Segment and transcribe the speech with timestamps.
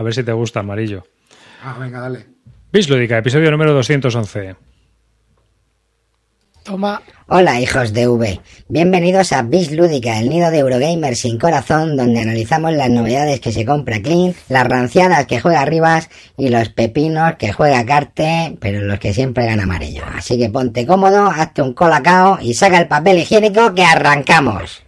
[0.00, 1.02] A ver si te gusta, amarillo.
[1.62, 2.24] Ah, venga, dale.
[2.72, 4.56] Bislúdica, episodio número 211.
[6.62, 7.02] Toma.
[7.26, 12.20] Hola hijos de V, bienvenidos a Bis Lúdica, el nido de Eurogamer sin corazón, donde
[12.20, 16.08] analizamos las novedades que se compra Clean, las ranciadas que juega Rivas
[16.38, 20.04] y los pepinos que juega Carte, pero los que siempre gana amarillo.
[20.14, 24.82] Así que ponte cómodo, hazte un colacao y saca el papel higiénico que arrancamos.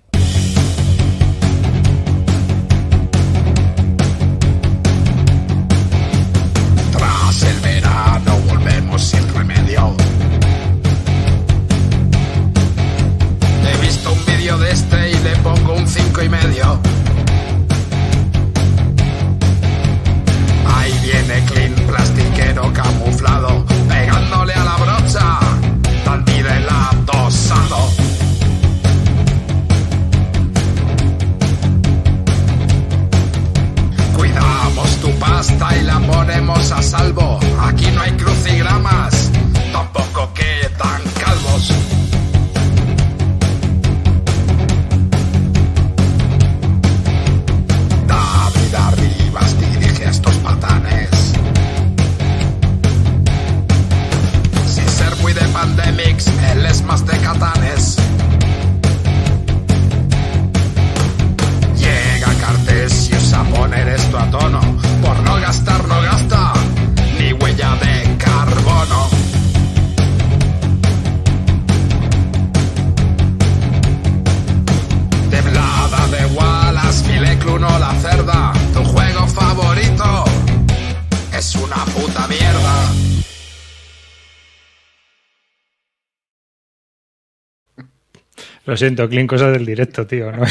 [88.73, 90.33] Lo siento, Clean, cosas del directo, tío.
[90.33, 90.45] ¿no?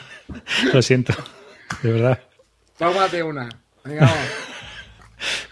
[0.74, 1.14] Lo siento,
[1.80, 2.18] de verdad.
[2.76, 3.48] Tómate una.
[3.84, 4.10] Venga.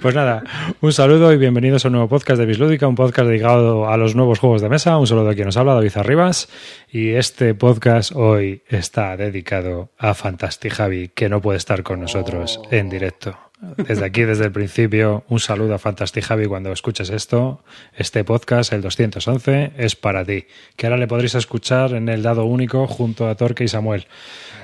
[0.00, 0.42] Pues nada,
[0.80, 4.16] un saludo y bienvenidos a un nuevo podcast de Bislúdica, un podcast dedicado a los
[4.16, 4.98] nuevos juegos de mesa.
[4.98, 6.48] Un saludo a quien nos habla, David Arribas.
[6.90, 12.60] Y este podcast hoy está dedicado a Fantastic Javi, que no puede estar con nosotros
[12.72, 13.38] en directo.
[13.76, 17.64] Desde aquí, desde el principio, un saludo a Fantastic Javi cuando escuches esto.
[17.96, 22.44] Este podcast, el 211, es para ti, que ahora le podréis escuchar en el dado
[22.44, 24.06] único junto a Torque y Samuel.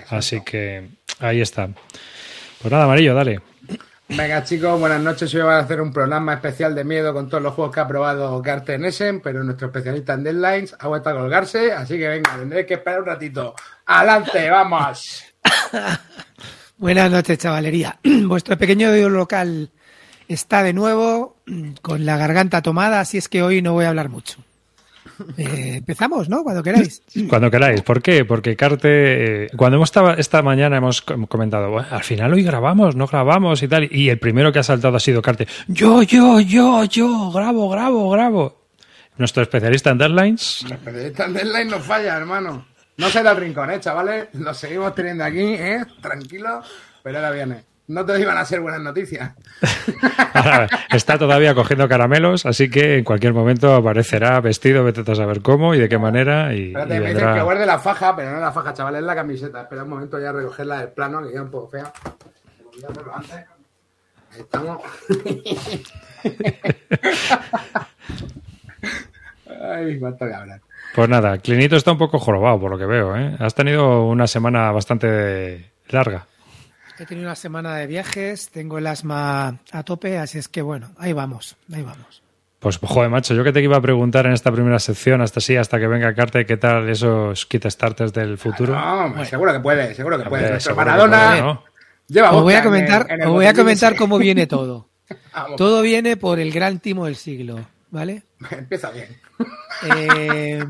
[0.08, 0.88] Así que
[1.18, 1.68] ahí está.
[2.60, 3.40] Pues nada, amarillo, dale.
[4.08, 5.32] Venga, chicos, buenas noches.
[5.34, 7.86] Hoy vamos a hacer un programa especial de miedo con todos los juegos que ha
[7.86, 12.36] probado Carten Essen, pero nuestro especialista en Deadlines ha vuelto a colgarse, así que venga,
[12.36, 13.54] tendréis que esperar un ratito.
[13.86, 15.24] ¡Adelante, vamos!
[16.80, 17.98] Buenas noches, chavalería.
[18.24, 19.68] Vuestro pequeño local
[20.28, 23.90] está de nuevo mm, con la garganta tomada, así es que hoy no voy a
[23.90, 24.38] hablar mucho.
[25.36, 26.42] Eh, empezamos, ¿no?
[26.42, 27.02] Cuando queráis.
[27.28, 27.82] Cuando queráis.
[27.82, 28.24] ¿Por qué?
[28.24, 32.42] Porque Carte, eh, cuando hemos estado esta mañana hemos com- comentado, "Bueno, al final hoy
[32.42, 33.86] grabamos, no grabamos y tal.
[33.94, 35.46] Y el primero que ha saltado ha sido Carte.
[35.68, 38.60] Yo, yo, yo, yo, grabo, grabo, grabo.
[39.18, 40.62] Nuestro especialista en deadlines.
[40.64, 42.64] El especialista en Deadline no falla, hermano.
[43.00, 44.28] No se da el rincón, ¿eh, chavales?
[44.34, 45.86] Lo seguimos teniendo aquí, ¿eh?
[46.02, 46.60] Tranquilo,
[47.02, 47.64] pero ahora viene.
[47.88, 49.32] No te iban a ser buenas noticias.
[50.34, 55.40] Ahora, está todavía cogiendo caramelos, así que en cualquier momento aparecerá vestido, vete a saber
[55.40, 56.54] cómo y de qué manera.
[56.54, 59.06] Y, Espérate, y me dicen que guarde la faja, pero no la faja, chavales, es
[59.06, 59.62] la camiseta.
[59.62, 61.90] Espera un momento ya a recogerla del plano, que queda un poco fea.
[62.64, 63.46] Voy a hacerlo antes.
[64.30, 64.82] Ahí estamos.
[69.62, 70.60] Ay, cuánto que hablar.
[70.94, 73.16] Pues nada, Clinito está un poco jorobado por lo que veo.
[73.16, 73.36] ¿eh?
[73.38, 76.26] Has tenido una semana bastante larga.
[76.98, 80.90] He tenido una semana de viajes, tengo el asma a tope, así es que bueno,
[80.98, 82.22] ahí vamos, ahí vamos.
[82.58, 85.56] Pues, joder, macho, yo que te iba a preguntar en esta primera sección, hasta así,
[85.56, 88.74] hasta que venga Carte, ¿qué tal esos kit starters del futuro?
[88.78, 90.42] No, seguro que puede, seguro que puede.
[90.42, 91.64] Hombre, Nuestro seguro que Maradona puede, ¿no?
[92.08, 94.18] lleva Os voy a vodka en el- comentar, en el os voy a comentar cómo
[94.18, 94.88] viene todo.
[95.56, 98.24] Todo viene por el gran timo del siglo, ¿vale?
[98.50, 99.08] Empieza bien.
[99.84, 100.64] Eh,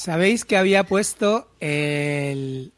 [0.00, 2.72] Sabéis que había puesto el,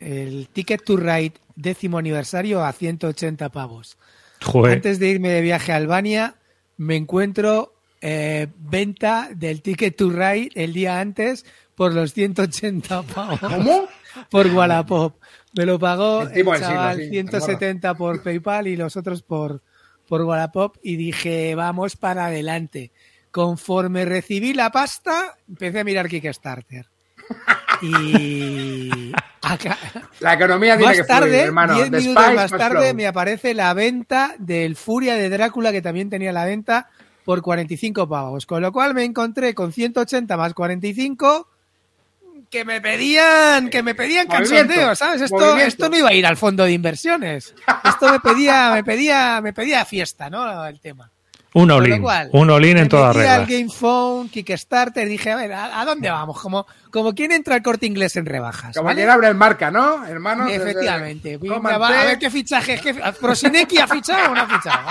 [0.00, 3.96] el Ticket to Ride décimo aniversario a 180 pavos.
[4.42, 6.34] Joder, Antes de irme de viaje a Albania,
[6.76, 13.40] me encuentro eh, venta del Ticket to Ride el día antes por los 180 pavos.
[13.40, 13.88] ¿Cómo?
[14.30, 15.18] Por Wallapop.
[15.54, 19.62] Me lo pagó El el, siglo, chaval sí, 170 por PayPal y los otros por,
[20.06, 22.92] por Wallapop y dije, vamos para adelante.
[23.30, 26.86] Conforme recibí la pasta, empecé a mirar Kickstarter.
[27.82, 29.12] Y
[29.42, 29.76] acá,
[30.20, 31.74] La economía tiene que más fluir, tarde, hermano.
[31.74, 32.94] 10 The minutos spice más tarde, flow.
[32.94, 36.88] me aparece la venta del Furia de Drácula, que también tenía la venta,
[37.24, 38.46] por 45 pavos.
[38.46, 41.48] Con lo cual me encontré con 180 más 45,
[42.50, 45.22] que me pedían, que me pedían cachondeo, ¿sabes?
[45.22, 45.66] Esto, movimiento.
[45.66, 47.54] esto no iba a ir al fondo de inversiones.
[47.84, 50.64] Esto me pedía, me pedía, me pedía fiesta, ¿no?
[50.66, 51.10] El tema.
[51.54, 52.04] Un all-in.
[52.32, 53.48] Un all-in me en todas metí al reglas.
[53.48, 56.38] Game Phone, Kickstarter, dije, a ver, ¿a, a dónde vamos?
[56.38, 58.74] Como, como quien entra al corte inglés en rebajas.
[58.76, 58.96] Como ¿vale?
[59.00, 60.04] quien abre el marca, ¿no?
[60.04, 60.48] Hermano.
[60.48, 61.38] Efectivamente.
[61.38, 62.78] Desde- Venga, va, a ver qué fichajes.
[62.82, 62.92] Qué...
[62.94, 64.86] ¿Prosineki ha fichado o no ha fichado?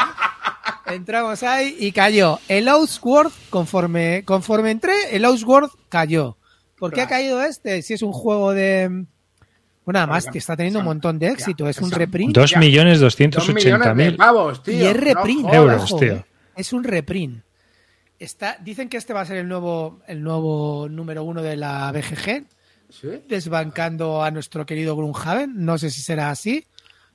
[0.88, 2.40] Entramos ahí y cayó.
[2.48, 6.38] El Outward, conforme, conforme entré, el Outward cayó.
[6.78, 7.82] ¿Por qué ha caído este?
[7.82, 9.06] Si es un juego de.
[9.86, 11.70] Bueno, además, que está teniendo un montón de éxito.
[11.70, 12.34] Es un reprint.
[12.36, 12.60] Dos Ya.
[12.60, 14.16] millones Dos doscientos millones ochenta de mil.
[14.18, 14.74] pavos, tío.
[14.74, 15.42] Y es reprint.
[15.44, 15.54] No.
[15.54, 16.26] Euros, tío.
[16.56, 17.44] Es un reprint.
[18.18, 21.92] Está, dicen que este va a ser el nuevo, el nuevo número uno de la
[21.92, 22.46] BGG.
[22.88, 23.08] ¿Sí?
[23.28, 25.54] desbancando a nuestro querido Grunhaven.
[25.66, 26.66] No sé si será así.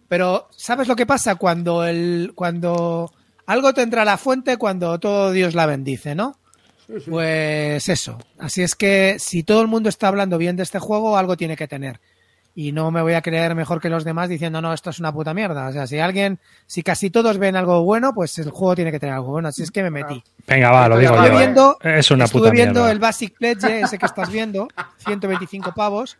[0.08, 3.12] Pero, ¿sabes lo que pasa cuando el, cuando
[3.46, 6.38] algo tendrá la fuente cuando todo Dios la bendice, ¿no?
[7.08, 8.18] Pues eso.
[8.38, 11.56] Así es que si todo el mundo está hablando bien de este juego, algo tiene
[11.56, 12.00] que tener.
[12.52, 15.12] Y no me voy a creer mejor que los demás diciendo, no, esto es una
[15.12, 15.68] puta mierda.
[15.68, 18.98] O sea, si alguien, si casi todos ven algo bueno, pues el juego tiene que
[18.98, 19.48] tener algo bueno.
[19.48, 20.22] Así es que me metí.
[20.48, 21.32] Venga, va, lo digo Estuve yo.
[21.32, 21.46] Estuve eh.
[21.46, 22.92] viendo, Es una estuve puta viendo mierda.
[22.92, 24.66] el Basic Pledge, ese que estás viendo,
[24.98, 26.18] 125 pavos.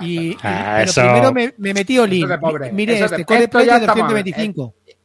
[0.00, 2.22] Y, y- Ah, pero eso- primero me, me metí Olin.
[2.24, 2.72] Es de.
[2.72, 4.14] Mire de- este, esto ya Player estamos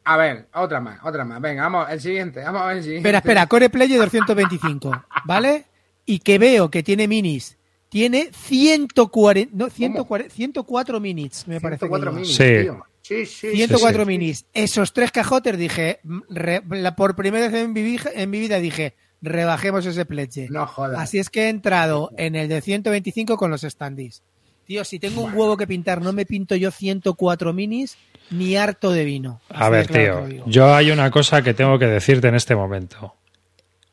[0.05, 0.53] a ver, 225.
[0.53, 1.41] A ver, otra más, otra más.
[1.41, 2.41] Venga, vamos, el siguiente.
[2.43, 3.07] Vamos a ver el siguiente.
[3.09, 5.65] Espera, espera, Core Player 225, ¿vale?
[6.05, 7.57] Y que veo que tiene minis.
[7.89, 11.85] Tiene 140, no, 140, 104 minis, me parece.
[11.85, 12.19] que 104 lleva.
[12.19, 12.61] minis, Sí.
[12.63, 12.85] tío.
[13.01, 13.51] Sí, sí.
[13.55, 14.07] 104 sí.
[14.07, 14.45] minis.
[14.53, 15.99] Esos tres cajotes dije,
[16.29, 20.47] re- la- por primera vez en mi, vi- en mi vida dije, rebajemos ese pledge.
[20.49, 20.99] No jodas.
[20.99, 24.23] Así es que he entrado en el de 125 con los standees.
[24.65, 27.95] Tío, si tengo un huevo que pintar, no me pinto yo 104 minis
[28.31, 29.41] ni harto de vino.
[29.49, 32.55] A Así ver, claro tío, yo hay una cosa que tengo que decirte en este
[32.55, 33.15] momento.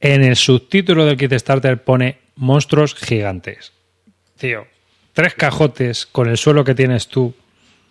[0.00, 3.72] En el subtítulo del Kickstarter pone monstruos gigantes.
[4.38, 4.66] Tío,
[5.12, 7.34] tres cajotes con el suelo que tienes tú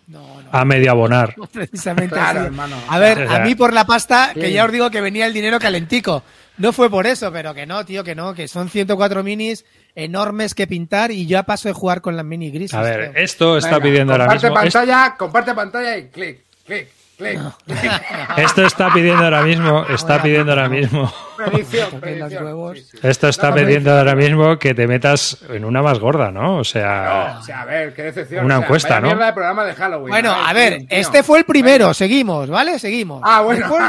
[0.08, 0.48] No, no.
[0.52, 1.34] a medio abonar.
[1.52, 2.46] Precisamente Claro, así.
[2.48, 2.76] hermano.
[2.88, 4.52] A ver, O sea, a mí por la pasta, que sí.
[4.52, 6.22] ya os digo que venía el dinero calentico.
[6.58, 10.54] No fue por eso, pero que no, tío, que no, que son 104 minis enormes
[10.54, 12.74] que pintar y yo a paso de jugar con las mini grises.
[12.74, 13.22] A ver, tío.
[13.22, 14.62] esto está Venga, pidiendo ahora comparte mismo.
[14.66, 17.38] es- pantalla, comparte pantalla y clic, clic, clic.
[18.36, 21.12] Esto está pidiendo ahora mismo, está pidiendo ahora mismo.
[21.36, 21.88] predicción.
[22.02, 22.78] huevos.
[22.78, 22.98] Sí, sí.
[23.02, 26.56] Esto está No, pidiendo ahora mismo que te metas en una más gorda, ¿no?
[26.58, 28.44] O sea, No, o sea, a ver, qué decepción.
[28.44, 29.06] Una o sea, encuesta, ¿no?
[29.08, 30.08] mierda de programa de Halloween.
[30.08, 30.98] Bueno, a ver, tío, tío.
[30.98, 32.78] este fue el primero, seguimos, ¿vale?
[32.78, 33.20] Seguimos.
[33.24, 33.68] Ah, bueno.
[33.68, 33.84] Después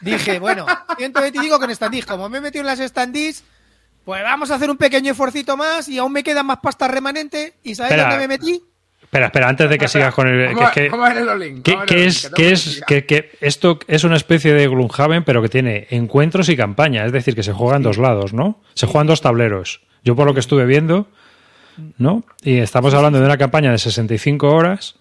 [0.00, 0.64] dije, bueno,
[0.96, 2.06] 125 con standees.
[2.06, 3.42] Como me he metido en las standees,
[4.08, 7.52] pues vamos a hacer un pequeño esforcito más y aún me queda más pasta remanente.
[7.62, 8.08] ¿Y sabes Espera.
[8.08, 8.62] dónde me metí?
[9.02, 10.54] espera, espera, antes de que sigas con el.
[10.54, 15.50] ¿Cómo, que- es Que es, que, que esto es una especie de Gloomhaven, pero que
[15.50, 17.04] tiene encuentros y campaña?
[17.04, 18.62] Es decir, que se juega en dos lados, ¿no?
[18.72, 19.82] Se juegan dos tableros.
[20.04, 21.06] Yo por lo que estuve viendo,
[21.98, 22.24] ¿no?
[22.42, 24.94] Y estamos hablando de una campaña de 65 horas.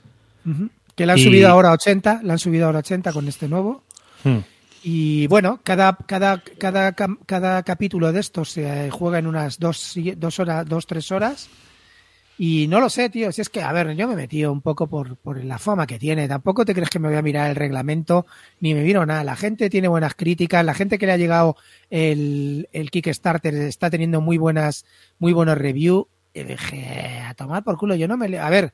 [0.98, 3.26] Que la han Y- subido ahora a 80, la han subido ahora a 80 con
[3.30, 3.84] este nuevo.
[4.26, 4.40] Hmm.
[4.84, 10.40] Y bueno, cada, cada, cada, cada capítulo de estos se juega en unas dos, dos
[10.40, 11.50] horas, dos, tres horas.
[12.40, 13.32] Y no lo sé, tío.
[13.32, 15.98] Si es que, a ver, yo me metido un poco por, por la fama que
[15.98, 16.28] tiene.
[16.28, 18.28] Tampoco te crees que me voy a mirar el reglamento,
[18.60, 19.24] ni me miro nada.
[19.24, 20.64] La gente tiene buenas críticas.
[20.64, 21.58] La gente que le ha llegado
[21.90, 24.86] el, el Kickstarter está teniendo muy buenas,
[25.18, 26.06] muy buenos reviews.
[26.34, 28.38] Y dije, a tomar por culo, yo no me...
[28.38, 28.72] A ver,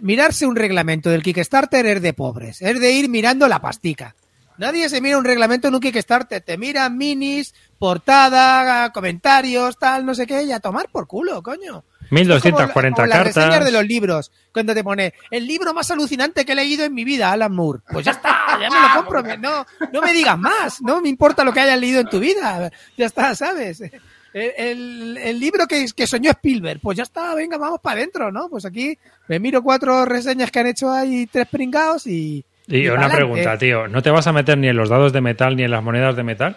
[0.00, 2.62] mirarse un reglamento del Kickstarter es de pobres.
[2.62, 4.16] Es de ir mirando la pastica.
[4.58, 6.40] Nadie se mira un reglamento en un Kickstarter.
[6.42, 11.84] Te miran minis, portada, comentarios, tal, no sé qué, y a tomar por culo, coño.
[12.10, 13.64] 1240 Como como las reseñas cartas.
[13.66, 17.02] de los libros, cuando te pone el libro más alucinante que he leído en mi
[17.04, 17.80] vida, Alan Moore.
[17.90, 19.36] Pues ya está, ya me lo compro.
[19.38, 22.70] No, no me digas más, no me importa lo que hayas leído en tu vida.
[22.96, 23.80] Ya está, ¿sabes?
[23.80, 28.30] El, el- el libro que, que soñó Spielberg, pues ya está, venga, vamos para adentro,
[28.30, 28.48] ¿no?
[28.48, 32.44] Pues aquí me miro cuatro reseñas que han hecho ahí, tres pringados y.
[32.66, 33.88] Y una pregunta, tío.
[33.88, 36.16] ¿No te vas a meter ni en los dados de metal ni en las monedas
[36.16, 36.56] de metal?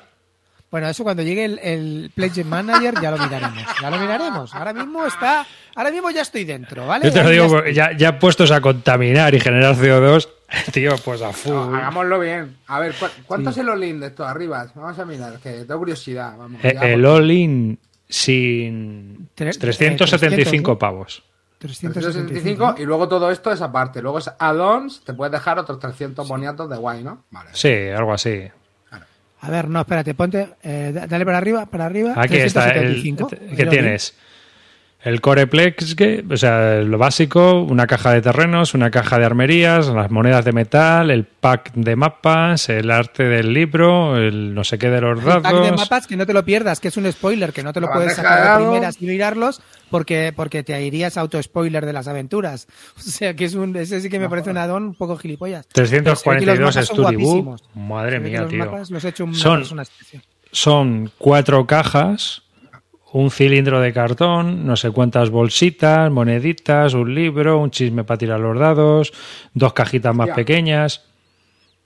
[0.69, 3.63] Bueno, eso cuando llegue el, el Pledge Manager ya lo miraremos.
[3.81, 4.53] Ya lo miraremos.
[4.53, 5.45] Ahora mismo está.
[5.75, 7.05] Ahora mismo ya estoy dentro, ¿vale?
[7.05, 10.27] Yo te lo digo, ya ya, ya puestos a contaminar y generar CO2,
[10.73, 11.53] tío, pues a full.
[11.53, 12.57] No, hagámoslo bien.
[12.67, 14.65] A ver, ¿cu- ¿cuánto es el Olin de esto arriba?
[14.75, 16.35] Vamos a mirar, que tengo curiosidad.
[16.37, 21.23] Vamos, Eh, el all-in sin Tre- 375 eh, 300, pavos.
[21.59, 22.75] 375.
[22.77, 24.01] y luego todo esto es aparte.
[24.01, 27.23] Luego es add-ons, te puedes dejar otros 300 boniatos de guay, ¿no?
[27.31, 27.49] Vale.
[27.53, 28.43] Sí, algo así.
[29.39, 30.55] A ver, no, espérate, ponte.
[30.63, 32.13] eh, da- dale para arriba, para arriba.
[32.17, 33.01] Aquí está el.
[33.01, 34.15] 375, ¿Qué tienes?
[34.99, 39.87] El Coreplex, que, o sea, lo básico, una caja de terrenos, una caja de armerías,
[39.87, 44.77] las monedas de metal, el pack de mapas, el arte del libro, el no sé
[44.79, 47.09] qué de los El pack de mapas que no te lo pierdas, que es un
[47.11, 49.61] spoiler, que no te lo La puedes sacar de primeras y mirarlos
[49.91, 52.67] porque, porque te irías auto-spoiler de las aventuras.
[52.97, 55.67] O sea que es un, ese sí que me parece un addon un poco gilipollas.
[55.73, 57.43] Pero se ve que los 342 mapas son Study Book.
[57.45, 57.63] guapísimos.
[57.75, 58.59] Madre mía, los tío.
[58.65, 60.23] mapas los he hecho una Son- especial.
[60.51, 62.41] Son cuatro cajas,
[63.13, 68.39] un cilindro de cartón, no sé cuántas bolsitas, moneditas, un libro, un chisme para tirar
[68.39, 69.13] los dados,
[69.53, 70.35] dos cajitas más Hostia.
[70.35, 71.03] pequeñas.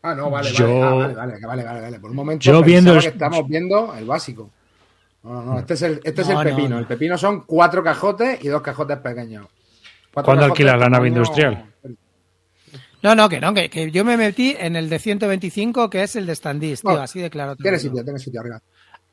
[0.01, 0.83] Ah, no, vale, Yo- vale.
[0.83, 1.99] Ah, vale, vale, vale, vale, vale.
[1.99, 4.49] Por un momento Yo viendo el- que estamos viendo el básico.
[5.23, 5.59] No, no, no.
[5.59, 6.69] Este es el, este es el no, pepino.
[6.69, 6.79] no.
[6.79, 9.45] El pepino son cuatro cajotes y dos cajotes pequeños.
[10.11, 11.65] Cuatro ¿Cuándo cajotes alquilas la nave industrial?
[13.03, 16.15] No, no, que no, que, que yo me metí en el de 125, que es
[16.15, 17.55] el de Standis, tío, No, así de claro.
[17.55, 18.61] Tiene sitio, tiene sitio arriba.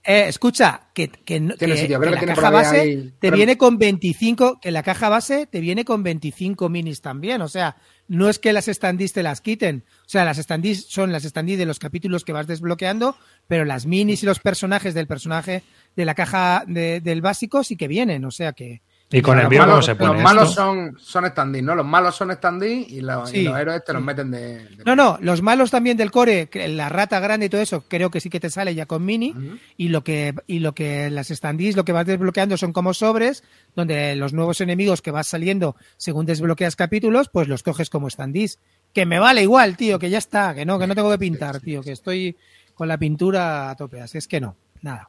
[0.04, 1.66] Eh, escucha, que, que, que-
[2.12, 5.84] la caja base ahí- te pero- viene con 25, que la caja base te viene
[5.84, 7.76] con 25 minis también, o sea,
[8.06, 11.58] no es que las standees te las quiten, o sea, las standees son las standees
[11.58, 13.16] de los capítulos que vas desbloqueando,
[13.48, 15.62] pero las minis y los personajes del personaje
[15.94, 18.80] de la caja de- del básico sí que vienen, o sea que...
[19.10, 20.62] Y con Los envío, ¿cómo malos- se pone Los malos esto?
[20.62, 21.74] son, son standees, ¿no?
[21.74, 24.38] Los malos son standees y, los- y los héroes te los meten de.
[24.68, 27.84] de- No, no, los malos también del core, que la rata grande y todo eso,
[27.88, 29.34] creo que sí que te sale ya con mini.
[29.78, 33.44] Y lo que, y lo que las standees, lo que vas desbloqueando son como sobres,
[33.74, 38.58] donde los nuevos enemigos que vas saliendo según desbloqueas capítulos, pues los coges como standees.
[38.92, 41.60] Que me vale igual, tío, que ya está, que no, que no tengo que pintar,
[41.60, 42.36] tío, que estoy
[42.74, 45.08] con la pintura a tope, así es que no, nada.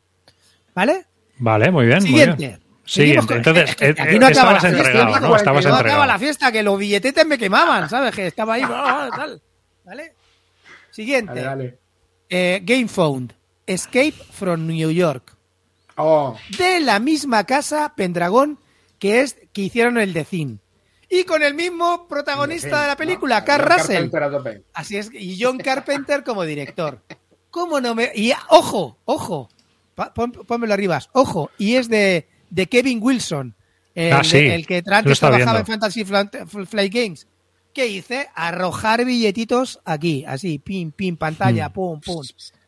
[0.74, 1.06] ¿Vale?
[1.38, 2.00] Vale, muy bien.
[2.00, 2.48] muy Siguiente.
[2.48, 2.69] bien.
[3.26, 5.36] Con- Entonces, es que eh, aquí eh, no acaba la estabas fiesta, entregado, tío, ¿no?
[5.36, 6.06] Estabas no entregado.
[6.06, 8.16] la fiesta, que los billetetes me quemaban, ¿sabes?
[8.16, 9.42] Que estaba ahí, tal.
[9.86, 10.14] ¿Vale?
[10.92, 11.34] Siguiente.
[11.34, 11.80] Dale, dale.
[12.30, 13.34] Eh, Game Found.
[13.66, 15.36] Escape from New York.
[15.98, 18.58] Oh, De la misma casa Pendragón
[19.00, 20.60] que es que hicieron el de Zin.
[21.10, 23.46] Y con el mismo protagonista de la película, ¿no?
[23.46, 24.10] Carl Russell.
[24.74, 27.02] Así es, y John Carpenter como director.
[27.50, 28.12] ¿Cómo no me.?
[28.14, 29.50] Y ojo, ojo,
[30.46, 33.56] pónmelo arriba, ojo, y es de, de Kevin Wilson,
[33.96, 35.66] el, Ah, sí, el que antes trabajaba en.
[35.66, 37.28] Fantasy Flight, Games.
[37.74, 38.28] ¿Qué hice?
[38.36, 41.74] Arrojar billetitos aquí, así, pim, pim, pantalla, Mm.
[41.74, 42.24] pum, pum.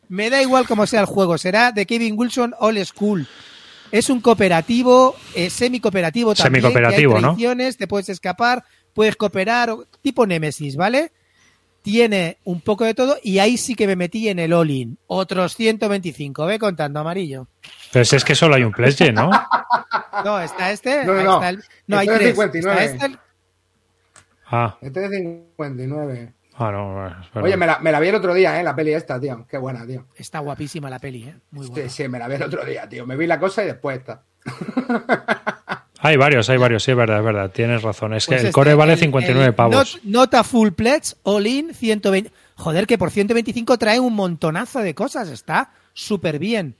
[0.08, 3.26] Me da igual cómo sea el juego, será de Kevin Wilson All School.
[3.90, 6.62] Es un cooperativo, eh, semi-cooperativo también.
[6.62, 7.36] Semicooperativo, ¿no?
[7.76, 11.12] Te puedes escapar, puedes cooperar, tipo Nemesis, ¿vale?
[11.82, 14.98] Tiene un poco de todo y ahí sí que me metí en el all-in.
[15.08, 17.48] Otros 125, ve contando, amarillo.
[17.92, 19.30] Pero si es que solo hay un pledge, ¿no?
[20.24, 21.04] No, está este.
[21.04, 21.34] No, no, no.
[21.34, 22.52] está el- no, hay Este es tres.
[22.52, 22.84] 59.
[22.84, 23.18] Está este,
[24.54, 25.18] Ah, Este es de
[25.56, 26.32] 59.
[26.56, 26.92] ah no.
[26.92, 27.42] bueno, es verdad.
[27.44, 28.62] Oye, me la, me la vi el otro día, ¿eh?
[28.62, 29.46] La peli esta, tío.
[29.48, 30.06] Qué buena, tío.
[30.14, 31.34] está guapísima la peli, ¿eh?
[31.50, 31.88] Muy buena.
[31.88, 33.06] Sí, sí, me la vi el otro día, tío.
[33.06, 34.22] Me vi la cosa y después esta.
[36.04, 37.50] Hay varios, hay varios, sí, es verdad, es verdad.
[37.52, 38.12] Tienes razón.
[38.14, 39.94] Es que Pues el este, core vale el- 59 el pavos.
[39.94, 42.32] not- nota full pledge, all in, 120.
[42.56, 45.28] Joder, que por 125 trae un montonazo de cosas.
[45.28, 46.74] Está súper bien.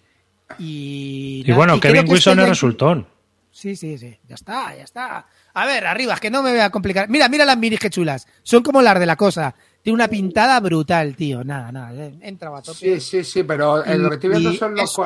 [0.58, 3.06] Y, Y bueno, creo Kevin Wilson este es resultón.
[3.50, 4.18] Sí, sí, sí.
[4.28, 5.26] Ya está, ya está.
[5.54, 7.08] A ver, arriba, es que no me voy a complicar.
[7.08, 8.26] Mira, mira las minis que chulas.
[8.42, 9.54] Son como las de la cosa.
[9.82, 11.44] Tiene una pintada brutal, tío.
[11.44, 11.92] Nada, nada.
[11.94, 12.78] eh, Entra a tope.
[12.78, 14.96] Sí, sí, sí, pero eh, lo que estoy viendo Y son los,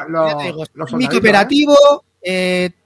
[0.75, 2.07] los, mi cooperativo, eh,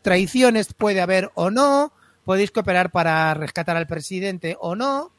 [0.03, 1.93] traiciones puede haber o no,
[2.25, 5.11] podéis cooperar para rescatar al presidente o no,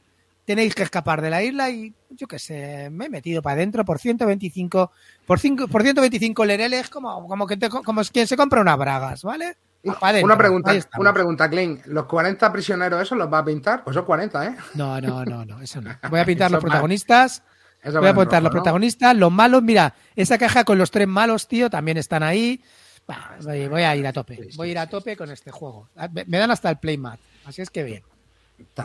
[0.46, 3.86] tenéis que escapar de la isla y yo qué sé, me he metido para adentro
[3.86, 4.92] por 125,
[5.26, 9.56] por, por 125 lereles como, como, que te- como quien se compra unas bragas, ¿vale?
[9.84, 10.24] ¿eh?
[10.24, 11.82] Una pregunta, una pregunta, Klein.
[11.86, 13.84] ¿Los 40 prisioneros esos los va a pintar?
[13.84, 14.56] Pues son 40, ¿eh?
[14.76, 15.90] No, no, no, no, eso no.
[16.10, 17.42] Voy a pintar los protagonistas.
[17.84, 18.50] Voy a rojo, los ¿no?
[18.52, 19.64] protagonistas, los malos.
[19.64, 22.62] Mira, esa caja con los tres malos, tío, también están ahí.
[23.08, 24.40] Bah, voy, voy a ir a tope.
[24.56, 25.90] Voy a ir a tope con este juego.
[25.98, 27.20] Ah, Me dan hasta el playmat.
[27.46, 28.04] Así es que bien.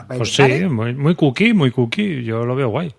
[0.07, 0.67] Pues sí, ¿Vale?
[0.69, 2.23] muy, muy cookie, muy cookie.
[2.23, 2.93] Yo lo veo guay.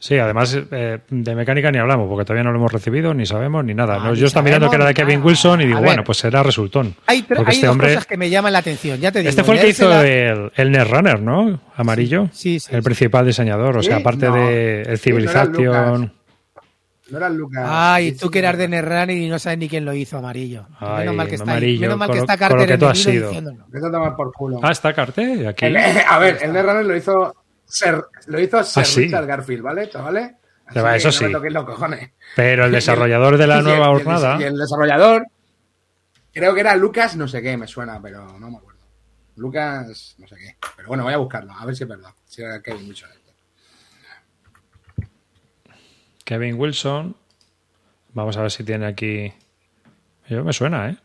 [0.00, 3.64] Sí, además eh, de mecánica ni hablamos, porque todavía no lo hemos recibido, ni sabemos,
[3.64, 3.94] ni nada.
[4.00, 5.26] Ah, No, ni yo estaba mirando que era de Kevin nada.
[5.28, 5.84] Wilson y digo, ver.
[5.86, 6.96] bueno, pues será resultón.
[7.06, 8.98] Hay, hay este dos hombre, cosas que me llaman la atención.
[8.98, 9.30] Ya te digo.
[9.30, 11.60] este fue el que hizo la- el, el Netrunner, ¿no?
[11.76, 12.28] Amarillo.
[12.32, 12.84] Sí, sí, el sí.
[12.84, 13.76] principal diseñador.
[13.76, 14.00] O sea, ¿Sí?
[14.00, 14.34] aparte No.
[14.34, 16.12] de el Sí, Civilization.
[17.12, 17.62] No era Lucas.
[17.68, 20.66] Ay, Sí, tú que eras de Netrunner y no sabes ni quién lo hizo, amarillo.
[20.80, 21.56] Ay, menos mal que está ahí.
[21.58, 24.16] amarillo, Menos mal que lo- está con lo Carter que tú has sido.
[24.16, 24.60] por culo.
[24.62, 25.66] Ah, está Carte aquí.
[25.66, 27.34] El- a ver, el Netrunner lo hizo
[27.66, 29.04] Sir, lo hizo Ah, sí.
[29.04, 29.90] Richard Garfield, ¿vale?
[29.94, 30.36] ¿Vale?
[30.66, 31.24] Así eso no sí.
[31.26, 32.10] me toquéis los cojones.
[32.34, 34.38] Pero el desarrollador de Y la nueva y jornada.
[34.40, 35.26] Y el desarrollador,
[36.32, 38.80] creo que era Lucas, no sé qué, me suena, pero no me acuerdo.
[39.36, 40.56] Lucas, no sé qué.
[40.76, 42.10] Pero bueno, voy a buscarlo, a ver si es verdad.
[42.24, 43.10] Si era Kevin Wilson.
[46.24, 47.16] Kevin Wilson.
[48.14, 49.32] Vamos a ver si tiene aquí.
[50.28, 50.96] Yo me suena, ¿eh?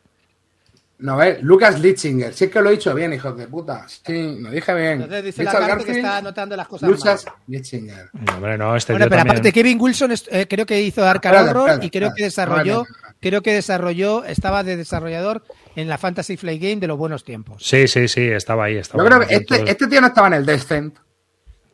[0.99, 2.33] No, eh, Lucas Litzinger.
[2.33, 3.85] Sí es que lo he dicho bien, hijos de puta.
[3.87, 4.93] Sí, lo dije bien.
[4.93, 7.35] Entonces dice la que está anotando las cosas Lucas mal.
[7.47, 8.09] Litzinger.
[8.13, 11.05] No, hombre, no, este Bueno, pero también- aparte Kevin Wilson es- eh, creo que hizo
[11.05, 12.83] Arkham Horror espérate, y creo que desarrolló,
[13.19, 15.43] creo que desarrolló, estaba de desarrollador
[15.75, 17.63] en la Fantasy Flight Game de los buenos tiempos.
[17.63, 18.77] Sí, sí, sí, estaba ahí.
[18.77, 20.97] Estaba Yo creo que este, este tío no estaba en el Descent.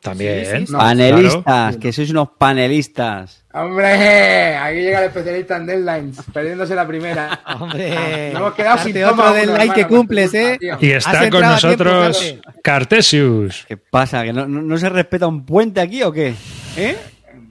[0.04, 0.44] También.
[0.44, 0.72] Sí, sí, sí.
[0.72, 1.78] No, panelistas, claro.
[1.80, 3.44] que sois unos panelistas.
[3.54, 7.40] Hombre, aquí llega el especialista en Deadlines, perdiéndose la primera.
[7.58, 10.56] Hombre, Nos hemos quedado sin otro toma, del uno, like que cumples, ¿eh?
[10.60, 10.76] tío.
[10.80, 13.64] Y está con tiempo, nosotros Cartesius.
[13.66, 14.22] ¿Qué pasa?
[14.24, 16.34] ¿Que no, no- no se respeta un puente aquí o qué?
[16.76, 16.96] ¿Eh?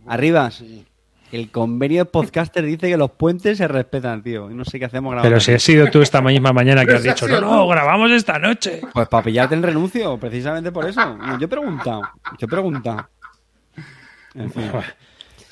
[0.07, 0.61] Arribas.
[1.33, 4.51] El convenio de podcaster dice que los puentes se respetan, tío.
[4.51, 5.27] Y no sé qué hacemos grabando.
[5.27, 7.69] Pero si has sido tú esta misma mañana que has dicho, no, no, tú".
[7.69, 8.81] grabamos esta noche.
[8.93, 11.17] Pues para pillarte el renuncio, precisamente por eso.
[11.39, 12.03] Yo he preguntado.
[12.37, 13.09] Yo he preguntado.
[14.35, 14.69] En fin.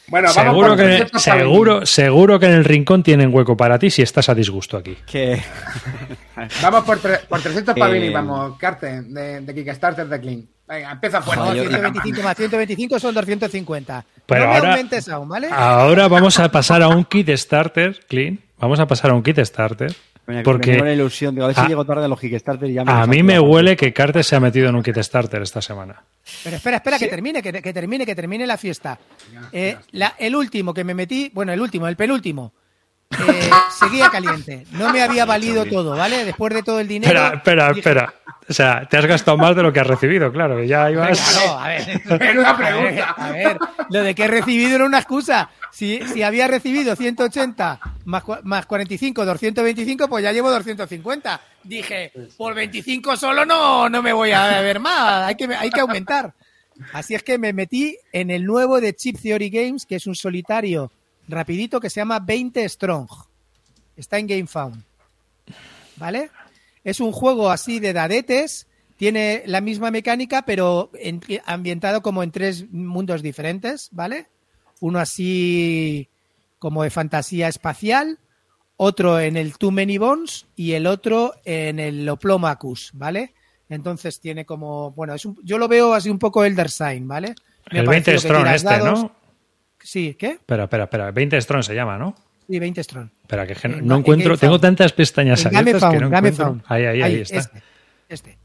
[0.07, 3.79] Bueno, vamos Seguro que, 300 para seguro, seguro que en el rincón tienen hueco para
[3.79, 4.95] ti si estás a disgusto aquí.
[5.07, 5.41] Que.
[6.61, 10.47] Vamos por, por 300 para Eh, vamos, Carte, de, de Kickstarter de Clean.
[10.72, 11.44] Venga, empieza fuerte.
[11.44, 14.06] No, Joder, yo- 125 más 125 son 250.
[14.25, 15.50] Pero no me ahora- aumentes aún, ¿vale?
[15.51, 18.40] Ahora vamos a pasar a un kit starter, Clean.
[18.60, 19.94] Vamos a pasar a un kit starter.
[20.25, 21.34] Que Porque me ilusión.
[21.36, 23.38] Digo, a ver si a- llego tarde a los Kickstarter y ya a mí me
[23.40, 26.04] huele que Carter se ha metido en un kit starter esta semana.
[26.44, 28.98] Pero espera, espera, que termine, que, que termine, que termine la fiesta.
[29.51, 32.54] Eh, la- el último que me metí, bueno, el último, el penúltimo,
[33.12, 33.50] eh,
[33.80, 34.65] seguía caliente.
[34.72, 36.25] No me había valido todo, ¿vale?
[36.25, 37.12] Después de todo el dinero.
[37.12, 38.13] Espera, espera, dije, espera.
[38.50, 41.20] O sea, te has gastado más de lo que has recibido, claro, que ya ibas...
[41.20, 42.01] Claro, a ver.
[42.20, 43.10] Menuda A ver, pregunta.
[43.12, 43.58] a ver,
[43.89, 45.50] lo de que he recibido era una excusa.
[45.72, 51.39] Si, si había recibido 180 más, más 45, 225, pues ya llevo 250.
[51.63, 55.80] Dije, por 25 solo no, no me voy a ver más, hay que, hay que
[55.80, 56.34] aumentar.
[56.94, 60.15] Así es que me metí en el nuevo de Chip Theory Games, que es un
[60.15, 60.91] solitario
[61.31, 63.07] rapidito que se llama 20 Strong.
[63.95, 64.83] Está en GameFound.
[65.97, 66.29] ¿Vale?
[66.83, 72.31] Es un juego así de dadetes, tiene la misma mecánica, pero en- ambientado como en
[72.31, 74.27] tres mundos diferentes, ¿vale?
[74.79, 76.07] Uno así
[76.59, 78.19] como de fantasía espacial,
[78.77, 83.33] otro en el Too Many Bones y el otro en el Oplomacus, ¿vale?
[83.69, 87.35] Entonces tiene como, bueno, es un- yo lo veo así un poco Elder Sign, ¿vale?
[87.71, 89.03] Me El ha 20 parecido que Strong este, dados.
[89.03, 89.15] ¿no?
[89.83, 90.31] Sí, ¿qué?
[90.31, 91.11] Espera, espera, espera.
[91.11, 92.15] 20 Strong se llama, ¿no?
[92.47, 93.09] Sí, 20 Strong.
[93.24, 94.37] Espera, que En- no en encuentro...
[94.37, 96.61] Tengo tantas pestañas En abiertas que no encuentro...
[96.67, 97.37] Ahí, ahí, ahí está.
[97.37, 97.61] Este,
[98.09, 98.37] este.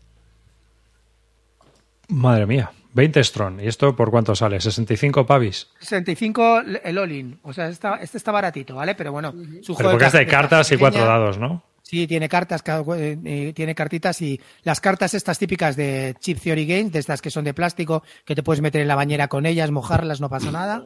[2.08, 3.60] Madre mía, 20 Strong.
[3.62, 4.58] ¿Y esto por cuánto sale?
[4.58, 5.68] ¿65 pavis?
[5.80, 7.38] 65 el all-in.
[7.42, 8.94] O sea, está- este está baratito, ¿vale?
[8.94, 11.62] Pero bueno, su Pero porque es de cartas y cuatro dados, ¿no?
[11.82, 12.64] Sí, tiene cartas,
[12.96, 17.22] eh, eh, tiene cartitas y las cartas estas típicas de Chip Theory Games, de estas
[17.22, 20.28] que son de plástico, que te puedes meter en la bañera con ellas, mojarlas, no
[20.28, 20.84] pasa nada.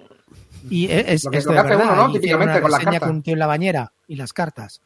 [0.68, 1.92] Y e- es, Lo que- es lo de que hace verdad.
[1.94, 2.12] uno, ¿no?
[2.12, 3.00] Típicamente con la carta.
[3.00, 4.80] con un tío en la bañera y las cartas.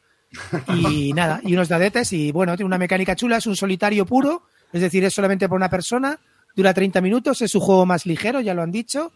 [0.69, 4.43] Y nada, y unos dadetes y bueno, tiene una mecánica chula, es un solitario puro,
[4.73, 6.19] es decir, es solamente por una persona,
[6.55, 9.11] dura 30 minutos, es su juego más ligero, ya lo han dicho.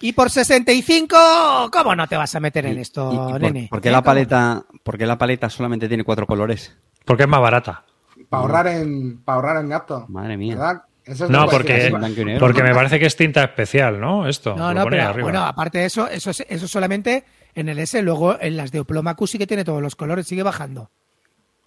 [0.00, 3.66] Y por 65, ¿cómo no te vas a meter en esto, ¿Y- y por, nene?
[3.70, 3.92] por qué ¿Eh?
[3.92, 6.76] la paleta, por qué la paleta solamente tiene cuatro colores?
[7.04, 7.84] Porque es más barata.
[8.28, 10.06] Para ahorrar en, para ahorrar en gasto.
[10.08, 10.54] Madre mía.
[10.54, 10.82] ¿Verdad?
[11.08, 11.92] Eso es No, porque,
[12.38, 14.28] porque me parece que es tinta especial, ¿no?
[14.28, 14.54] Esto.
[14.56, 15.22] No, pero arriba.
[15.22, 18.80] bueno, aparte de eso, eso, es- eso solamente en el S, luego en las de
[18.80, 20.90] Oplomacus sí que tiene todos los colores, sigue bajando.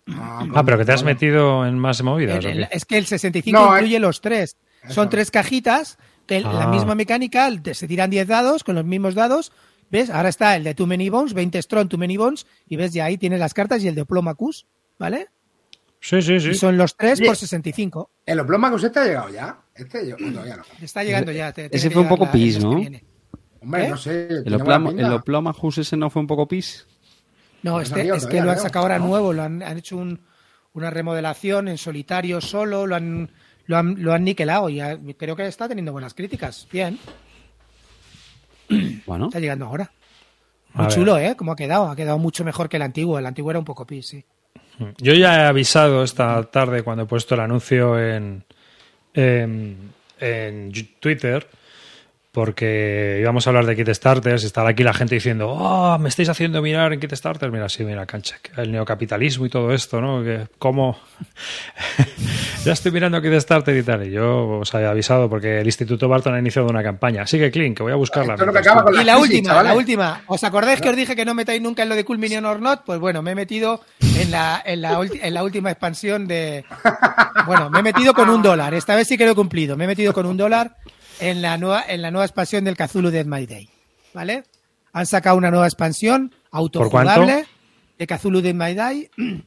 [0.10, 2.44] Ah, Ah, pero que te has metido en más movidas.
[2.72, 4.58] Es que el 65 No, incluye los tres.
[4.84, 5.10] Son Eso.
[5.10, 6.68] tres cajitas, que la Ah.
[6.68, 9.52] misma mecánica, se tiran 10 dados con los mismos dados.
[9.92, 10.10] ¿Ves?
[10.10, 13.06] Ahora está el de Too Many Bones, 20 Strong, Too Many Bones, y ves, ya
[13.06, 14.66] ahí tienes las cartas y el de Oplomacus,
[14.98, 15.28] ¿vale?
[16.04, 16.54] Sí, sí, Y sí.
[16.56, 17.28] son los tres Oye.
[17.28, 18.10] por 65.
[18.26, 19.62] ¿El Oplomacus este ha llegado ya?
[19.76, 20.64] Este yo todavía no.
[20.82, 21.52] Está llegando ya.
[21.54, 22.72] te- Ese fue un poco la- pis, ¿no?
[23.62, 23.90] Hombre, ¿Eh?
[23.90, 24.28] no sé.
[24.28, 24.76] El, pinta.
[24.98, 26.88] el Oplomacus ese no fue un poco pis.
[27.62, 29.06] No, Pues este, es que lo han creo, sacado ahora ¿no?
[29.08, 30.20] nuevo, lo han, han hecho un-
[30.74, 33.30] una remodelación en solitario solo, lo han,
[33.68, 36.68] lo han, lo han niquelado y ha- creo que está teniendo buenas críticas.
[36.72, 36.98] Bien,
[39.06, 39.92] Bueno, está llegando ahora.
[40.74, 41.36] Muy chulo, ¿eh?
[41.38, 41.90] Cómo ha quedado.
[41.90, 43.20] Ha quedado mucho mejor que el antiguo.
[43.20, 44.26] El antiguo era un poco pis, sí.
[44.98, 48.44] Yo ya he avisado esta tarde cuando he puesto el anuncio en,
[49.14, 49.92] en,
[51.00, 51.48] Twitter
[52.32, 56.08] porque íbamos a hablar de kit starters y estaba aquí la gente diciendo, oh, me
[56.10, 57.52] estáis haciendo mirar en kit starters.
[57.52, 60.24] Mira, sí, mira, cancha, el neocapitalismo y todo esto, ¿no?
[60.24, 60.98] Que cómo
[62.66, 64.08] ya estoy mirando kit starter y tal.
[64.08, 67.24] Y yo os había avisado porque el Instituto Barton ha iniciado una campaña.
[67.24, 68.34] Así que, Clean, que voy a buscarla.
[68.36, 69.72] Esto es lo que mientras acaba tú- con Y la crisis, última, chavales.
[69.72, 70.22] la última.
[70.28, 72.62] ¿Os acordáis que os dije que no metáis nunca en lo de Cool Minion or
[72.62, 72.84] Not?
[72.86, 73.82] Pues bueno, me he metido
[74.18, 76.64] en la, en la, en la última expansión de...
[77.46, 78.74] Bueno, me he metido con un dólar.
[78.74, 79.76] Esta vez sí que lo he cumplido.
[79.76, 80.78] Me he metido con un dólar
[81.22, 83.70] en la nueva, en la nueva expansión del Cthulhu Dead My Day.
[84.14, 84.44] ¿Vale?
[84.94, 87.46] Han sacado una nueva expansión autojugable
[87.98, 89.10] de Cthulhu Dead My Day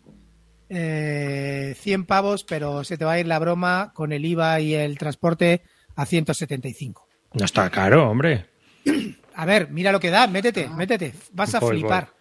[0.68, 4.74] eh, 100 pavos, pero se te va a ir la broma con el IVA y
[4.74, 5.62] el transporte
[5.96, 7.06] a 175.
[7.34, 8.46] No está caro, hombre.
[9.36, 12.04] A ver, mira lo que da, métete, métete, vas a Voy, flipar.
[12.04, 12.14] voy.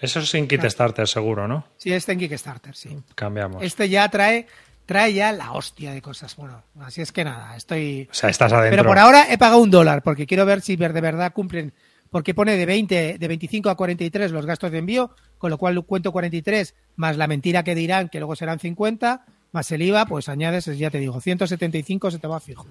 [0.00, 1.64] Eso es sin kit starter, seguro, ¿no?
[1.76, 2.96] Sí, este en Kickstarter, sí.
[3.14, 3.62] Cambiamos.
[3.62, 4.46] Este ya trae,
[4.90, 6.34] trae ya la hostia de cosas.
[6.34, 8.08] Bueno, así es que nada, estoy...
[8.10, 8.78] O sea, estás adentro.
[8.78, 11.72] Pero por ahora he pagado un dólar, porque quiero ver si de verdad cumplen,
[12.10, 15.80] porque pone de 20, de 25 a 43 los gastos de envío, con lo cual
[15.84, 20.28] cuento 43, más la mentira que dirán, que luego serán 50, más el IVA, pues
[20.28, 22.66] añades, ya te digo, 175 se te va fijo.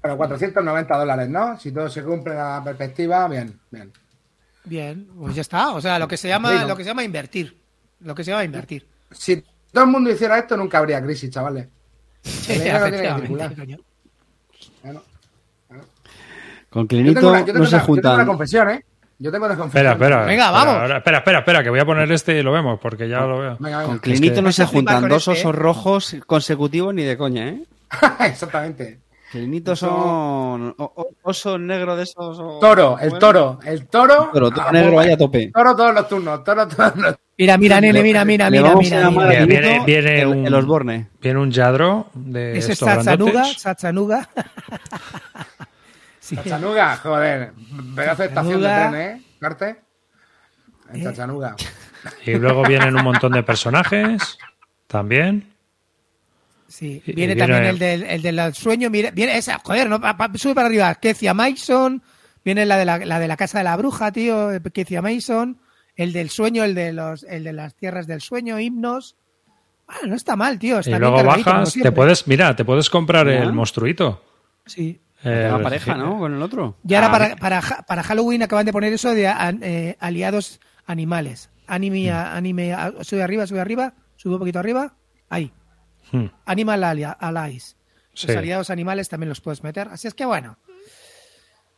[0.00, 1.58] Pero 490 dólares, ¿no?
[1.58, 3.92] Si todo se cumple la perspectiva, bien, bien.
[4.62, 5.72] Bien, pues ya está.
[5.72, 6.68] O sea, lo que se llama, Sí, ¿no?
[6.68, 7.60] lo que se llama invertir.
[7.98, 8.86] Lo que se llama invertir.
[9.10, 9.42] Si
[9.74, 11.68] todo el mundo hiciera esto, nunca habría crisis, chavales.
[12.22, 12.54] Sí,
[16.70, 18.26] Con Clinito una, no se una- yo tengo una juntan.
[18.26, 18.84] confesión, ¿eh?
[19.18, 19.92] Yo tengo una confesión.
[19.92, 20.24] Espera, espera.
[20.26, 20.90] Venga, vamos.
[20.90, 23.56] espera, espera, espera, que voy a poner este y lo vemos, porque ya lo veo.
[23.60, 23.98] Venga, Con.
[23.98, 25.56] Clinito que- no se juntan dos este, osos ¿eh?
[25.56, 27.62] rojos consecutivos ni de coña, ¿eh?
[28.26, 28.98] Exactamente.
[29.34, 30.76] Clinito son
[31.24, 32.38] osos negros de esos.
[32.38, 34.30] o- Toro, el toro, el toro.
[34.32, 35.50] Toro, negro, vaya a tope.
[35.52, 39.10] Toro todos los turnos, toro todos los Mira, mira, nene, mira, mira, Le mira, mira.
[39.10, 39.44] mira.
[39.44, 41.08] Viene- viene el, un- el Osborne.
[41.20, 43.60] Viene un yadro de Ese es grandotes.
[43.60, 44.28] Satsanuga.
[46.20, 46.36] sí.
[46.36, 47.52] Chachanuga, joder.
[47.96, 49.22] Pedazo de estación de tren, ¿eh?
[49.40, 49.80] Carte.
[50.92, 51.02] En ¿Eh?
[51.02, 51.56] Chachanuga.
[52.24, 54.38] Y luego vienen un montón de personajes
[54.86, 55.53] también.
[56.74, 60.00] Sí, y viene viene- también el del, el del sueño, mira, viene esa, joder, no,
[60.00, 62.02] pa- pa- sube para arriba, Kecia Mason,
[62.44, 65.58] viene la de la, la de la casa de la bruja, tío, Kecia Mason,
[65.94, 69.14] el del sueño, el de los, el de las tierras del sueño, himnos.
[69.86, 70.80] Bueno, no está mal, tío.
[70.80, 73.42] Está Y bien luego bajas, te puedes, mira, te puedes comprar ¿Ya?
[73.42, 74.24] el monstruito.
[74.66, 75.00] Sí.
[75.22, 76.18] La pareja, ¿no?
[76.18, 76.76] Con el otro.
[76.86, 79.32] Y ahora Ah, para, para, para Halloween acaban de poner eso de
[79.62, 81.50] eh, aliados animales.
[81.68, 84.92] Anime, a- anime, sube arriba, sube arriba, sube un poquito arriba.
[85.30, 85.52] Ahí.
[86.14, 86.26] Hmm.
[86.46, 86.84] Animal
[87.18, 87.76] allies.
[88.14, 88.28] Sí.
[88.28, 89.88] Los aliados animales también los puedes meter.
[89.88, 90.58] Así es que bueno.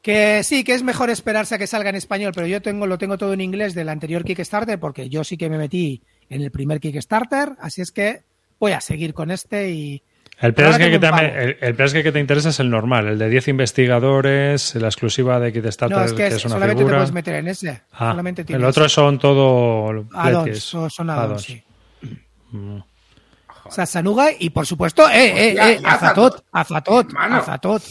[0.02, 2.98] Que sí, que es mejor esperarse a que salga en español, pero yo tengo, lo
[2.98, 6.50] tengo todo en inglés del anterior Kickstarter, porque yo sí que me metí en el
[6.50, 8.20] primer Kickstarter, así es que
[8.60, 10.02] voy a seguir con este y.
[10.38, 13.48] El Presque que, te, el, Presque que te interesa es el normal, el de 10
[13.48, 17.34] investigadores, la exclusiva de Kickstarter, No, es que, que es una solamente te puedes meter
[17.36, 17.82] en ese.
[17.92, 21.42] Ah, solamente el otro son todo addons, son, Addons.
[21.42, 21.64] sí.
[22.52, 22.80] Mm.
[23.70, 27.36] Sasanuga y por supuesto, eh, eh, Hostia, eh, y Azatot, Azatot, Mano.
[27.36, 27.82] Azatot.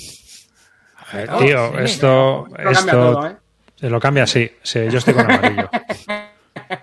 [1.13, 1.83] Eh, tío, sí.
[1.83, 3.37] esto, Lo cambia esto todo, ¿eh?
[3.81, 5.69] eh, lo cambia, sí, sí, yo estoy con amarillo.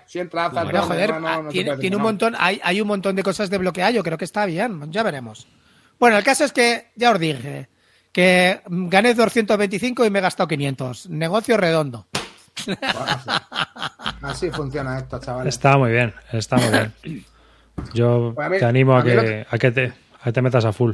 [0.05, 2.61] Si entra Azar, Bueno, no, joder, no, no, no se tiene, tiene un montón, hay,
[2.63, 5.47] hay un montón de cosas de bloquear, yo creo que está bien, ya veremos.
[5.99, 7.67] Bueno, el caso es que, ya os dije,
[8.13, 11.09] que gané 225 y me he gastado 500.
[11.09, 12.07] Negocio redondo.
[14.21, 15.53] Así funciona esto, chavales.
[15.55, 17.25] Está muy bien, está muy bien.
[17.93, 20.65] Yo Pues a mí- te animo a que, a que te, a que te metas
[20.65, 20.93] a full.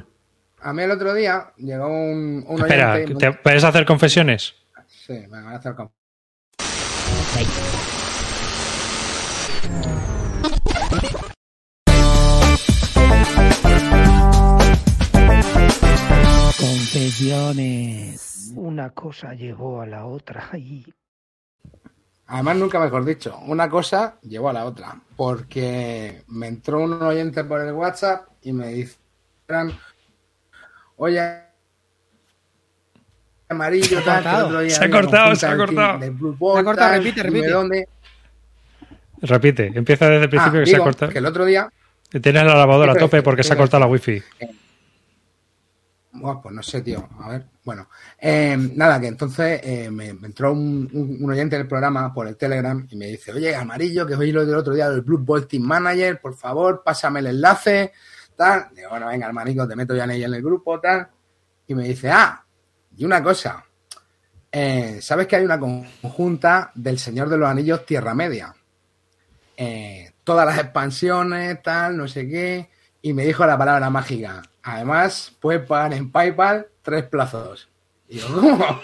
[0.61, 4.55] A mí el otro día llegó un, un Espera, oyente- ¿te puedes hacer confesiones?
[4.87, 5.91] Sí, venga, voy a hacer con-
[17.19, 18.53] Confesiones.
[18.55, 20.85] Una cosa llegó a la otra y...
[22.31, 27.43] Además, nunca mejor dicho, una cosa llevó a la otra, porque me entró un oyente
[27.43, 29.77] por el WhatsApp y me dijeron,
[30.97, 31.39] oye,
[33.49, 34.45] amarillo, Se ha tal, que el cortado.
[34.47, 35.87] otro día Se ha cortado, se ha cortado.
[35.89, 37.49] team de Blue Se ha cortado, repite, repite.
[37.49, 37.87] dónde.
[39.21, 41.11] Repite, empieza desde el principio Ah, que se ha cortado.
[41.11, 41.69] que el otro día,
[42.09, 44.21] Tienes la lavadora a ¿Qué tope porque se ha ¿Qué cortado la wifi.
[46.11, 47.07] Pues no sé, tío.
[47.19, 47.87] A ver, bueno.
[48.17, 52.95] Eh, nada, que entonces eh, me, entró un, oyente del programa por el Telegram y
[52.95, 56.19] me dice, oye, amarillo, que oí lo del otro día del Blue Ball Team Manager,
[56.19, 57.93] por favor, pásame el enlace,
[58.35, 58.69] tal.
[58.75, 61.07] Digo, bueno, venga, hermanico, te meto ya en, el grupo, tal.
[61.67, 62.43] Y me dice, ah,
[62.97, 63.63] y una cosa,
[64.51, 68.53] eh, ¿sabes que hay una conjunta del Señor de los Anillos Tierra Media?
[70.23, 72.69] Todas las expansiones, tal, no sé qué,
[73.01, 74.41] y me dijo la palabra mágica.
[74.71, 77.69] Además, puedes pagar en PayPal tres plazos.
[78.07, 78.65] Y yo, ¿cómo?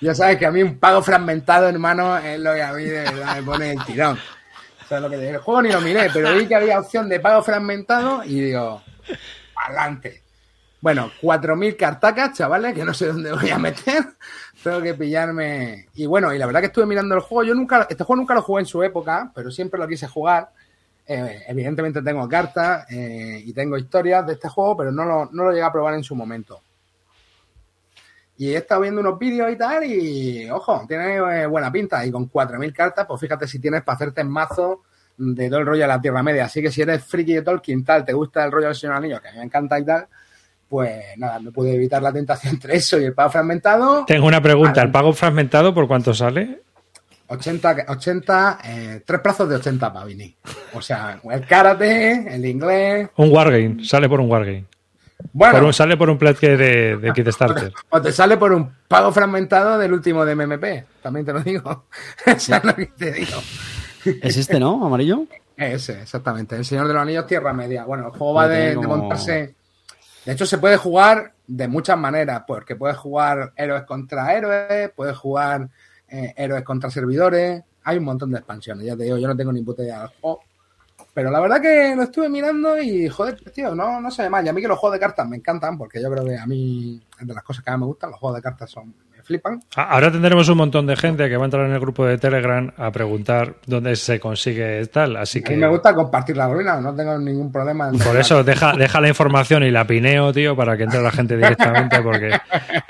[0.00, 3.42] ya sabes que a mí un pago fragmentado, hermano, es lo que a mí me
[3.42, 4.18] pone el tirón.
[4.84, 7.20] O sea, lo que el juego ni lo miré, pero vi que había opción de
[7.20, 8.82] pago fragmentado y digo,
[9.66, 10.22] adelante.
[10.80, 14.04] Bueno, 4.000 cartacas, chavales, que no sé dónde voy a meter.
[14.62, 15.88] Tengo que pillarme.
[15.94, 17.44] Y bueno, y la verdad que estuve mirando el juego.
[17.44, 20.50] Yo nunca, este juego nunca lo jugué en su época, pero siempre lo quise jugar.
[21.08, 25.44] Eh, evidentemente tengo cartas eh, y tengo historias de este juego, pero no lo, no
[25.44, 26.60] lo llegué a probar en su momento.
[28.38, 32.04] Y he estado viendo unos vídeos y tal, y ojo, tiene eh, buena pinta.
[32.04, 34.82] Y con 4.000 cartas, pues fíjate si tienes para hacerte mazo
[35.16, 36.44] de todo el rollo de la Tierra Media.
[36.44, 39.20] Así que si eres friki de Tolkien, tal, te gusta el rollo del Señor Anillo,
[39.22, 40.06] que a mí me encanta y tal,
[40.68, 44.04] pues nada, no pude evitar la tentación entre eso y el pago fragmentado.
[44.06, 44.82] Tengo una pregunta.
[44.82, 46.65] ¿el pago fragmentado por cuánto sale?
[47.28, 50.36] 80, 80 eh, tres plazos de 80 pavini.
[50.74, 53.08] O sea, el karate, el inglés.
[53.16, 54.64] Un wargame, sale por un wargame.
[55.32, 57.72] Bueno, Por un- sale por un pledge de, de Kickstarter.
[57.88, 60.84] o te sale por un pago fragmentado del último de MMP.
[61.02, 61.86] También te lo digo.
[62.26, 63.38] Eso es lo que te digo.
[64.22, 64.84] Es este, ¿no?
[64.84, 65.24] Amarillo.
[65.56, 66.56] Ese, exactamente.
[66.56, 67.84] El Señor de los Anillos, Tierra Media.
[67.84, 69.54] Bueno, el juego va de, montarse.
[70.24, 75.16] De hecho, se puede jugar de muchas maneras, porque puedes jugar héroes contra héroes, puedes
[75.16, 75.68] jugar
[76.08, 77.62] eh, héroes contra servidores.
[77.84, 80.08] Hay un montón de expansiones, ya te digo, yo no tengo ni puta idea del
[80.20, 80.40] juego.
[81.14, 84.46] Pero la verdad que lo estuve mirando y, joder, tío, no, no se ve mal.
[84.46, 87.02] A mí que los juegos de cartas me encantan, porque yo creo que a mí
[87.20, 88.10] de las cosas que más me gustan.
[88.10, 88.94] Los juegos de cartas son,
[89.26, 89.60] flipan.
[89.76, 92.16] A- Ahora tendremos un montón de gente que va a entrar en el grupo de
[92.18, 95.16] Telegram a preguntar dónde se consigue tal.
[95.16, 97.88] Así A que mí me gusta compartir la ruina, no tengo ningún problema.
[97.88, 101.10] en- por eso deja, deja la información y la pineo, tío, para que entre la
[101.10, 102.30] gente directamente, porque,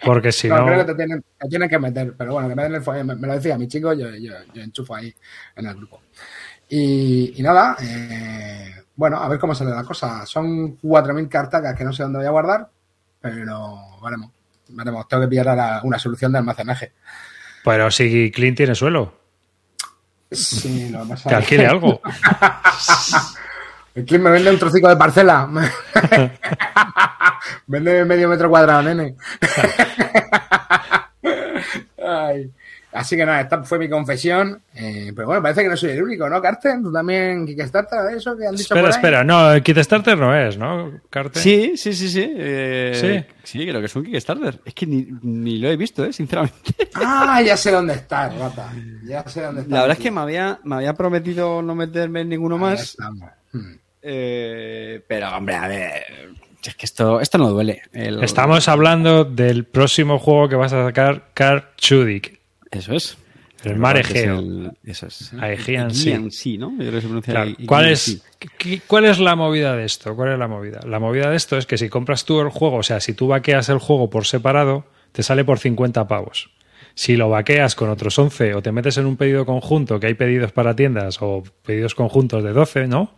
[0.05, 0.67] porque si No, no.
[0.67, 3.05] creo que te tienen, te tienen que meter, pero bueno, que me den el folio,
[3.05, 5.13] me, me lo decía mi chico, yo, yo, yo enchufo ahí
[5.57, 6.01] en el grupo.
[6.69, 10.27] Y, y nada, eh, bueno, a ver cómo sale la cosa.
[10.27, 12.69] Son 4.000 cartacas que no sé dónde voy a guardar,
[13.21, 14.31] pero veremos.
[14.69, 16.93] Veremos, tengo que pillar ahora una solución de almacenaje.
[17.65, 19.15] Pero si Clint tiene suelo,
[20.31, 22.01] Sí, lo que pasa que es alquile algo.
[23.95, 25.49] Clint me vende un trocico de parcela.
[27.67, 29.17] vende medio metro cuadrado, nene.
[32.07, 32.53] Ay.
[32.97, 34.61] Así que nada, esta fue mi confesión.
[34.75, 36.83] Eh, pero bueno, parece que no soy el único, ¿no, Carsten?
[36.83, 38.97] ¿Tú también Kickstarter eso que han dicho Espera, por ahí?
[38.97, 40.93] espera, no, el Kickstarter no es, ¿no?
[41.11, 41.43] Carter?
[41.43, 42.33] Sí, sí, sí, sí.
[42.37, 43.35] eh, Sí.
[43.59, 44.59] Sí, creo que es un Kickstarter.
[44.65, 46.13] Es que ni, ni lo he visto, ¿eh?
[46.13, 46.75] Sinceramente.
[46.99, 48.73] Ah, ya sé dónde está, rata.
[49.05, 49.75] Ya sé dónde está.
[49.75, 52.97] La verdad es que me había, me había prometido no meterme en ninguno Ahí más.
[53.53, 53.73] Hmm.
[54.03, 56.05] eh, pero, hombre, a ver.
[56.65, 57.83] Es que esto, esto no duele.
[57.93, 62.36] El- Estamos hablando del próximo juego que vas a sacar, Car Chudik.
[62.71, 63.17] Eso es.
[63.65, 64.39] El mar Que es Egeo.
[64.39, 65.33] el- Eso es.
[65.41, 66.15] Aegean Sea.
[66.17, 66.71] Aegean Sea, ¿no?
[66.73, 68.23] Yo creo que se pronuncia Claro, ¿Cuál es,
[68.59, 70.15] qué- ¿Cuál es la movida de esto?
[70.15, 70.81] ¿Cuál es la movida?
[70.87, 73.29] La movida de esto es que si compras tú el juego, o sea, si tú
[73.29, 76.51] vaqueas el juego por separado, te sale por 50 pavos.
[76.95, 80.15] Si lo vaqueas con otros 11 o te metes en un pedido conjunto, que hay
[80.15, 83.15] pedidos para tiendas o pedidos conjuntos de 12, ¿no?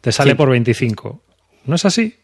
[0.00, 0.36] Te sale Sí.
[0.36, 1.22] por 25.
[1.64, 2.16] ¿No es así?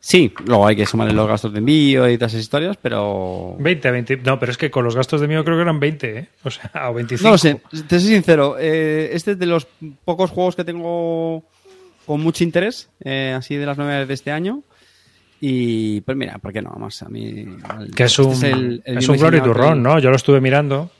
[0.00, 3.56] Sí, luego hay que sumarle los gastos de envío y todas esas historias, pero.
[3.60, 4.16] 20, 20.
[4.18, 6.28] No, pero es que con los gastos de mío creo que eran 20, ¿eh?
[6.44, 7.26] O sea, o 25.
[7.28, 8.56] No lo sé, te soy sincero.
[8.58, 9.66] eh, este es de los
[10.04, 11.44] pocos juegos que tengo
[12.04, 14.62] con mucho interés, eh, así de las novedades de este año.
[15.40, 16.70] Y pues mira, ¿por qué no?
[16.72, 17.46] Más a mí.
[17.96, 19.98] Que es este un, el- el es un Glory Turrón, que- ¿no?
[19.98, 20.90] Yo lo estuve mirando.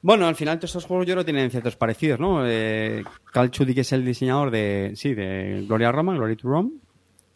[0.00, 2.42] Bueno, al final todos estos juegos yo creo que tienen ciertos parecidos, ¿no?
[2.44, 6.70] Eh, Cal Chudi, que es el diseñador de, sí, de Gloria Roma, Glory to Rome.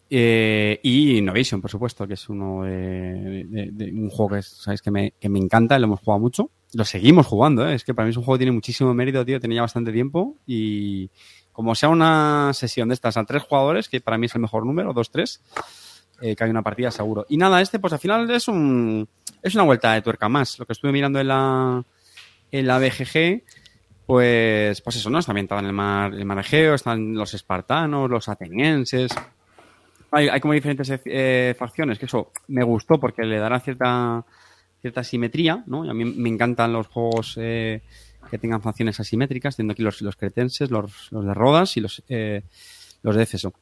[0.09, 5.15] Eh, y Innovation, por supuesto, que es uno de, un juego que sabéis que me,
[5.19, 6.51] que me encanta, lo hemos jugado mucho.
[6.75, 7.75] Lo seguimos jugando, ¿eh?
[7.75, 10.37] es que para mí es un juego que tiene muchísimo mérito, tío, tenía bastante tiempo
[10.47, 11.11] y
[11.53, 14.67] como sea una sesión de estas a tres jugadores, que para mí es el mejor
[14.67, 15.41] número, dos, tres,
[16.21, 17.25] eh, que hay una partida seguro.
[17.29, 19.09] Y nada, este pues al final es un
[19.43, 20.59] es una vuelta de tuerca más.
[20.59, 21.83] Lo que estuve mirando en la
[22.51, 23.43] en la BGG,
[24.05, 25.19] pues pues eso, ¿no?
[25.19, 29.13] Está ambientado en el mar, el mar Egeo, están los espartanos, los atenienses.
[30.11, 34.25] Hay, hay como diferentes eh, facciones, que eso me gustó porque le dará cierta
[34.81, 35.85] cierta simetría, ¿no?
[35.85, 37.83] Y a mí me encantan los juegos eh,
[38.31, 42.03] que tengan facciones asimétricas, teniendo aquí los, los cretenses, los, los de Rodas y los,
[42.09, 42.43] eh,
[43.03, 43.53] los de Éfeso.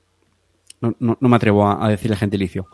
[0.80, 2.66] No, no, me atrevo a, a decir el gentilicio.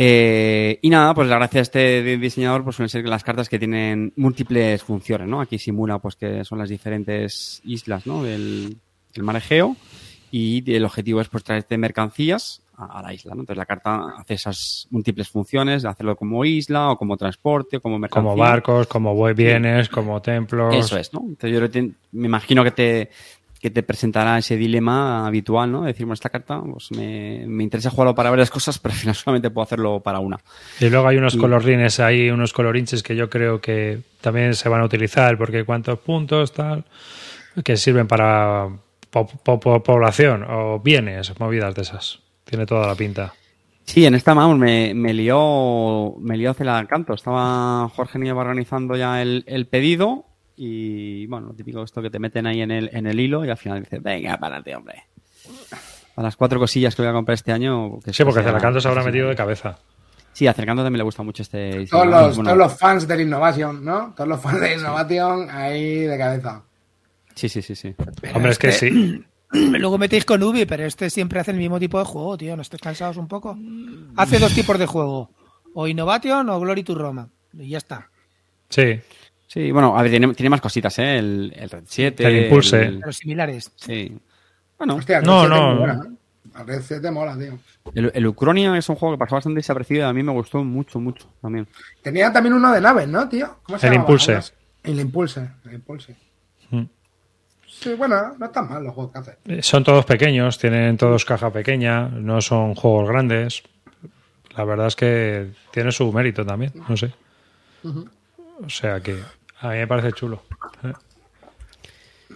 [0.00, 3.58] Eh, y nada, pues la gracia de este diseñador pues suelen ser las cartas que
[3.58, 5.40] tienen múltiples funciones, ¿no?
[5.40, 8.22] Aquí simula pues que son las diferentes islas, ¿no?
[8.22, 8.78] Del,
[9.12, 9.76] del
[10.30, 13.40] y el objetivo es pues traerte mercancías a, a la isla, ¿no?
[13.42, 17.80] Entonces la carta hace esas múltiples funciones de hacerlo como isla o como transporte o
[17.80, 18.30] como mercancía.
[18.30, 20.74] Como barcos, como bienes, como templos.
[20.74, 21.20] Eso es, ¿no?
[21.28, 23.10] Entonces yo te- me imagino que te,
[23.60, 25.82] que te presentará ese dilema habitual, ¿no?
[25.82, 29.14] Decir, bueno, esta carta pues me, me interesa jugarlo para varias cosas, pero al final
[29.16, 30.38] solamente puedo hacerlo para una.
[30.80, 34.68] Y luego hay unos Y- colorines ahí, unos colorinches que yo creo que también se
[34.68, 36.84] van a utilizar, porque cuántos puntos, tal,
[37.64, 38.68] que sirven para
[39.10, 39.26] po-
[39.82, 42.20] población o bienes, movidas de esas.
[42.48, 43.34] Tiene toda la pinta.
[43.84, 47.14] Sí, en esta, vamos, me, me lió, me lió hacer el canto.
[47.14, 50.24] Estaba Jorge Nieva organizando ya el, el pedido
[50.56, 53.50] y, bueno, lo típico esto que te meten ahí en el, en el hilo y
[53.50, 55.04] al final dices, venga, párate, hombre.
[56.16, 57.98] A las cuatro cosillas que voy a comprar este año.
[58.04, 59.78] Que Sí, porque sea- Celacanto se habrá metido de cabeza.
[60.32, 63.22] Sí, a Cercanto también le gusta mucho este Todos los, Bueno, todos los fans del
[63.22, 64.12] Innovation, ¿no?
[64.16, 66.62] Todos los fans de Innovation ahí de cabeza.
[67.34, 67.94] Sí, sí, sí, sí.
[68.20, 69.24] Pero Hombre, es que este- sí.
[69.52, 72.54] Luego metéis con Ubi, pero este siempre hace el mismo tipo de juego, tío.
[72.56, 73.56] ¿No estáis cansados un poco?
[74.16, 75.30] Hace dos tipos de juego.
[75.74, 77.28] O Innovation o Glory to Roma.
[77.54, 78.08] Y ya está.
[78.68, 79.00] Sí.
[79.46, 81.18] Sí, bueno, a ver, tiene, tiene más cositas, ¿eh?
[81.18, 82.26] El, el Red 7.
[82.26, 82.82] El Impulse.
[82.82, 83.72] el- Pero similares.
[83.76, 84.18] sí.
[84.76, 85.78] Bueno, Hostia, No, Red 7 no.
[85.78, 86.60] buena, ¿eh?
[86.60, 87.58] El Red 7 mola, tío.
[87.94, 90.62] el, el Ucronia es un juego que pasó bastante desapercibido y a mí me gustó
[90.62, 91.66] mucho, mucho también.
[92.02, 93.58] Tenía también uno de naves, ¿no, tío?
[93.62, 94.10] ¿Cómo se El llamaba?
[94.10, 94.40] Impulse.
[94.82, 95.48] El Impulse.
[95.64, 96.16] El Impulse.
[96.70, 96.82] Mm.
[97.80, 99.38] Sí, bueno, no están mal los juegos que hace.
[99.46, 103.62] Eh, Son todos pequeños, tienen todos caja pequeña, no son juegos grandes.
[104.56, 107.12] La verdad es que tiene su mérito también, no sé.
[107.84, 109.22] O sea que
[109.60, 110.42] a mí me parece chulo.
[110.82, 110.92] Eh,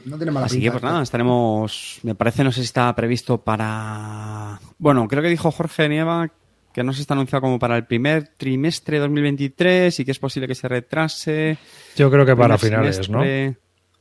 [0.05, 3.39] No tiene mala Así que pues nada, estaremos, me parece, no sé si está previsto
[3.39, 4.61] para...
[4.79, 6.31] Bueno, creo que dijo Jorge Nieva
[6.73, 10.19] que no se está anunciado como para el primer trimestre de 2023 y que es
[10.19, 11.59] posible que se retrase.
[11.97, 13.23] Yo creo que para finales, ¿no?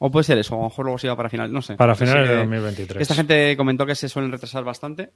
[0.04, 1.76] O puede ser eso, a lo mejor luego se iba para finales, no sé.
[1.76, 3.02] Para finales de que 2023.
[3.04, 5.12] Esta gente comentó que se suelen retrasar bastante.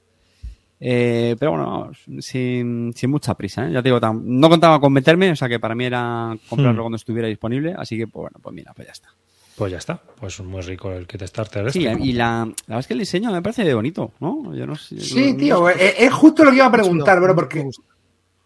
[0.78, 3.72] Eh, pero bueno, sin, sin mucha prisa, ¿eh?
[3.72, 6.82] Ya te digo, tam- no contaba con meterme, o sea que para mí era comprarlo
[6.82, 6.84] Hmm.
[6.84, 9.08] cuando estuviera disponible, así que pues bueno, pues mira, pues ya está.
[9.56, 9.98] Pues ya está.
[10.20, 11.72] Pues muy rico el kit starter.
[11.72, 12.04] Sí, este, ¿no?
[12.04, 14.54] y la, la verdad es que el diseño me parece bonito, ¿no?
[14.54, 15.00] Yo no sé.
[15.00, 17.68] Sí, no- tío, no- es, es justo lo que iba a preguntar, bro, Me porque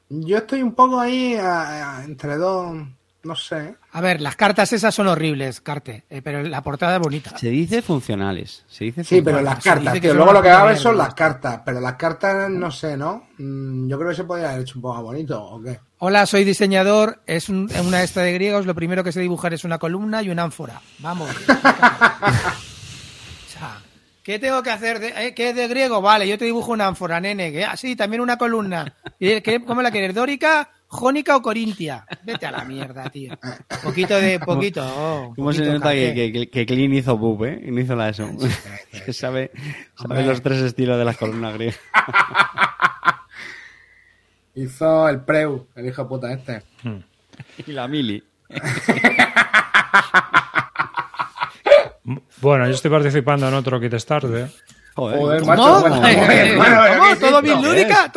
[0.08, 2.76] yo estoy un poco ahí a- a- entre dos,
[3.22, 3.74] no sé.
[3.92, 6.04] A ver, las cartas esas son horribles, Carte.
[6.08, 7.36] eh, pero la portada es bonita.
[7.36, 8.64] Se dice funcionales.
[8.68, 10.96] Se dice Sí, pero las se cartas, tío, luego lo que va a ver son
[10.96, 13.28] las cartas, pero las cartas, no sé, ¿no?
[13.38, 15.80] Mm, Yo creo que se podría haber hecho un poco más bonito, ¿o qué?
[15.98, 17.20] Hola, soy diseñador.
[17.26, 18.64] Es un- una esta de griegos.
[18.64, 20.80] Lo primero que sé dibujar es una columna y una ánfora.
[21.00, 21.28] Vamos.
[21.48, 23.78] o sea,
[24.22, 24.98] ¿qué tengo que hacer?
[24.98, 26.00] De, eh, ¿Qué es de griego?
[26.00, 27.52] Vale, yo te dibujo una ánfora, nene.
[27.52, 28.94] Que, ah, sí, también una columna.
[29.18, 30.14] ¿Y qué- ¿Cómo la quieres?
[30.14, 32.04] ¿Dórica, jónica o corintia?
[32.24, 33.32] Vete a la mierda, tío.
[33.82, 34.82] Poquito de poquito.
[34.84, 37.62] oh, ¿Cómo se poquito, nota que, que, que Clean hizo Boop, eh?
[37.64, 38.28] Y no hizo la ESO.
[38.92, 39.52] Es que sabe,
[39.96, 41.78] sabe los tres estilos de las columnas griegas.
[44.54, 46.62] Hizo el Preu, el hijo puta este.
[47.66, 48.22] Y la Mili.
[52.42, 54.50] Bueno, yo estoy participando en otro kit starter.
[54.94, 55.50] Joder, Joder, ¿cómo?
[55.52, 55.80] macho, ¿Cómo?
[55.80, 57.02] bueno, joder, bueno, ¿Cómo?
[57.04, 57.52] ¿qué es ¿Todo esto?
[57.52, 58.10] bislúdica?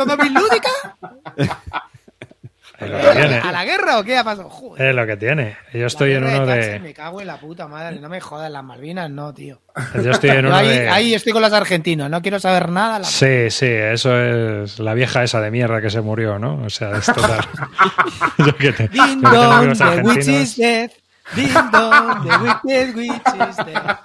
[2.88, 3.10] ¿Todo bislúdica?
[3.10, 3.38] Es lo que tiene.
[3.40, 4.50] ¿A la guerra o qué ha pasado?
[4.50, 4.88] Joder.
[4.90, 5.58] Es lo que tiene.
[5.74, 6.80] Yo estoy en uno de.
[6.80, 9.62] Me cago en la puta madre, no me jodas las Malvinas, no, tío.
[10.04, 10.90] Yo estoy en uno ahí, de.
[10.90, 13.00] ahí estoy con los argentinos, no quiero saber nada.
[13.00, 16.62] la- Sí, sí, eso es la vieja esa de mierda que se murió, ¿no?
[16.66, 17.42] O sea, es total.
[18.38, 20.92] yo que te, yo que Ding tengo dong, amigos the witch is dead.
[21.36, 23.98] Ding dong, the wicked witch is dead.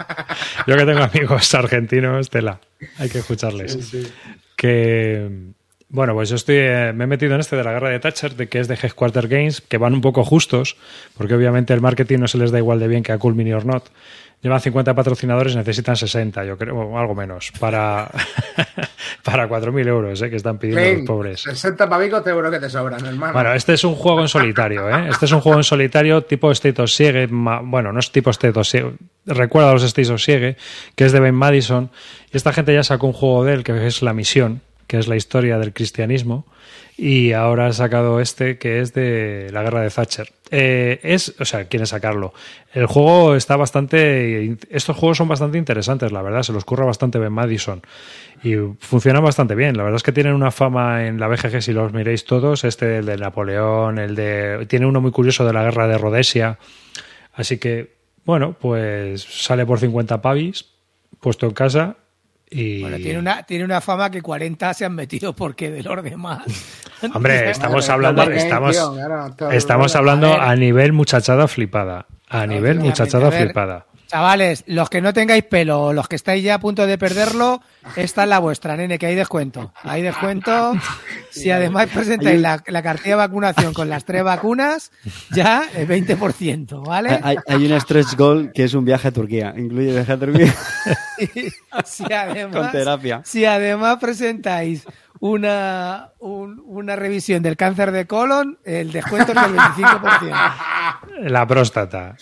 [0.67, 2.61] yo que tengo amigos argentinos, tela,
[2.99, 3.77] hay que escucharles.
[4.57, 5.29] Que
[5.91, 8.37] bueno, pues yo estoy, eh, me he metido en este de la guerra de Thatcher,
[8.37, 10.77] de que es de Headquarter Games, que van un poco justos,
[11.17, 13.53] porque obviamente el marketing no se les da igual de bien que a Cool Mini
[13.53, 13.85] or Not.
[14.43, 18.09] Llevan 50 patrocinadores, necesitan 60, yo creo, o algo menos, para,
[19.25, 21.41] para 4.000 euros, eh, que están pidiendo los pobres.
[21.41, 23.33] 60 pavicos te seguro que te sobran, hermano.
[23.33, 25.09] Bueno, este es un juego en solitario, ¿eh?
[25.09, 27.27] Este es un juego en solitario tipo State of Siege.
[27.29, 28.93] Bueno, no es tipo State of Siege.
[29.27, 30.57] Recuerda a los State of Siege,
[30.95, 31.91] que es de Ben Madison.
[32.33, 35.07] Y esta gente ya sacó un juego de él, que es La Misión, que es
[35.07, 36.47] la historia del cristianismo.
[36.97, 40.33] Y ahora ha sacado este, que es de la guerra de Thatcher.
[40.51, 42.33] Eh, es, o sea, quieren sacarlo.
[42.73, 44.57] El juego está bastante.
[44.71, 46.43] Estos juegos son bastante interesantes, la verdad.
[46.43, 47.83] Se los curra bastante Ben Madison.
[48.43, 49.77] Y funcionan bastante bien.
[49.77, 52.65] La verdad es que tienen una fama en la BGG, si los miréis todos.
[52.65, 54.67] Este, el de Napoleón, el de.
[54.69, 56.59] Tiene uno muy curioso de la guerra de Rhodesia.
[57.35, 60.65] Así que, bueno, pues sale por 50 pavis,
[61.21, 61.97] puesto en casa.
[62.51, 62.81] Y.
[62.81, 66.43] Bueno, tiene una, tiene una fama que 40 se han metido porque de los demás.
[67.15, 68.77] Hombre, estamos hablando, estamos,
[69.53, 72.07] estamos a hablando a nivel muchachada flipada.
[72.29, 73.87] A nivel muchachada flipada.
[74.09, 77.61] Chavales, los que no tengáis pelo o los que estáis ya a punto de perderlo,
[77.95, 79.73] esta es la vuestra, nene, que hay descuento.
[79.83, 80.73] Hay descuento.
[81.31, 84.91] Si además presentáis la, la cartilla de vacunación con las tres vacunas,
[85.31, 87.21] ya el 20%, ¿vale?
[87.23, 89.53] Hay, hay un stretch goal que es un viaje a Turquía.
[89.57, 90.55] Incluye viaje a Turquía
[91.85, 93.21] si además, con terapia.
[93.25, 94.87] si además presentáis
[95.21, 100.53] una, un- una revisión del cáncer de colon, el descuento es del 25%.
[101.25, 102.17] La próstata.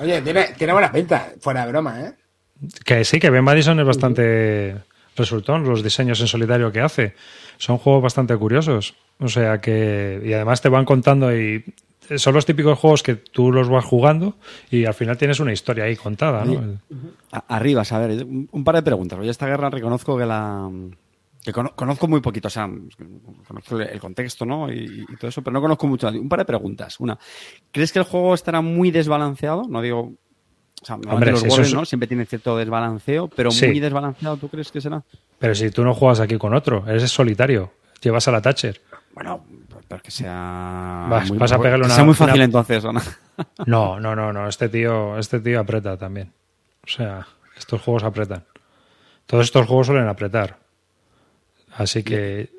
[0.00, 2.12] Oye, tiene, tiene buena pinta, fuera de broma, ¿eh?
[2.84, 4.76] Que sí, que Ben Madison es bastante
[5.16, 7.14] resultón los diseños en solitario que hace.
[7.56, 8.94] Son juegos bastante curiosos.
[9.18, 10.20] O sea que.
[10.24, 11.64] Y además te van contando y.
[12.16, 14.36] Son los típicos juegos que tú los vas jugando
[14.70, 16.80] y al final tienes una historia ahí contada, ¿no?
[17.48, 19.18] Arriba, a ver, un, un par de preguntas.
[19.18, 20.70] Oye, esta guerra reconozco que la.
[21.48, 22.68] Que cono- conozco muy poquito, o sea,
[23.46, 24.70] conozco el, contexto, ¿no?
[24.70, 26.08] Y, y todo eso, pero no conozco mucho.
[26.08, 27.00] Un par de preguntas.
[27.00, 27.18] Una,
[27.72, 29.62] ¿crees que el juego estará muy desbalanceado?
[29.68, 30.12] No digo
[30.80, 31.84] O sea, Hombre, los Warriors, es- ¿no?
[31.84, 33.66] Siempre tienen cierto desbalanceo, pero Sí.
[33.66, 35.02] muy desbalanceado, ¿tú crees que será?
[35.38, 37.72] Pero si tú no juegas aquí con otro, eres solitario,
[38.02, 38.80] llevas a la Thatcher.
[39.14, 39.44] Bueno,
[39.88, 41.06] pero que sea.
[41.08, 43.00] Vas- vas a pegarle que una- sea muy fácil una- entonces, ¿o no?
[43.66, 44.48] No, no, no, no.
[44.48, 46.32] Este tío, este tío aprieta también.
[46.84, 47.26] O sea,
[47.56, 48.44] estos juegos apretan.
[49.26, 50.58] Todos estos juegos suelen apretar.
[51.78, 52.50] Así que.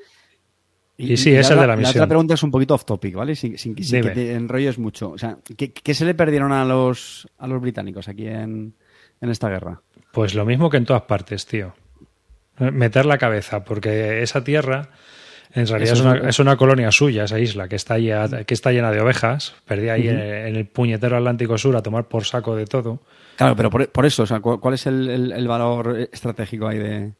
[0.97, 1.91] Y sí, es el de la misión.
[2.01, 3.34] otra pregunta es un poquito off topic, ¿vale?
[3.36, 5.11] Sin, sin, sin que te enrolles mucho.
[5.11, 8.74] O sea, ¿qué, qué se le perdieron a los, a los británicos aquí en,
[9.22, 9.82] en esta guerra?
[10.11, 11.74] Pues lo mismo que en todas partes, tío.
[12.59, 14.89] Meter la cabeza, porque esa tierra
[15.53, 18.53] en realidad es una, es- es una colonia suya, esa isla, que está, llena, que
[18.53, 19.55] está llena de ovejas.
[19.65, 23.01] Perdí ahí en, en el puñetero Atlántico Sur a tomar por saco de todo.
[23.38, 26.67] Claro, pero por, por eso, o sea, ¿cuál, cuál es el, el- el valor estratégico
[26.67, 27.13] ahí de...?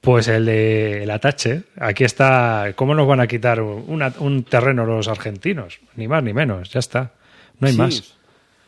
[0.00, 1.62] Pues el de la Tache.
[1.80, 2.72] Aquí está.
[2.76, 5.80] ¿Cómo nos van a quitar una- un terreno los argentinos?
[5.96, 7.12] Ni más ni menos, ya está.
[7.58, 8.14] No hay Sí, más.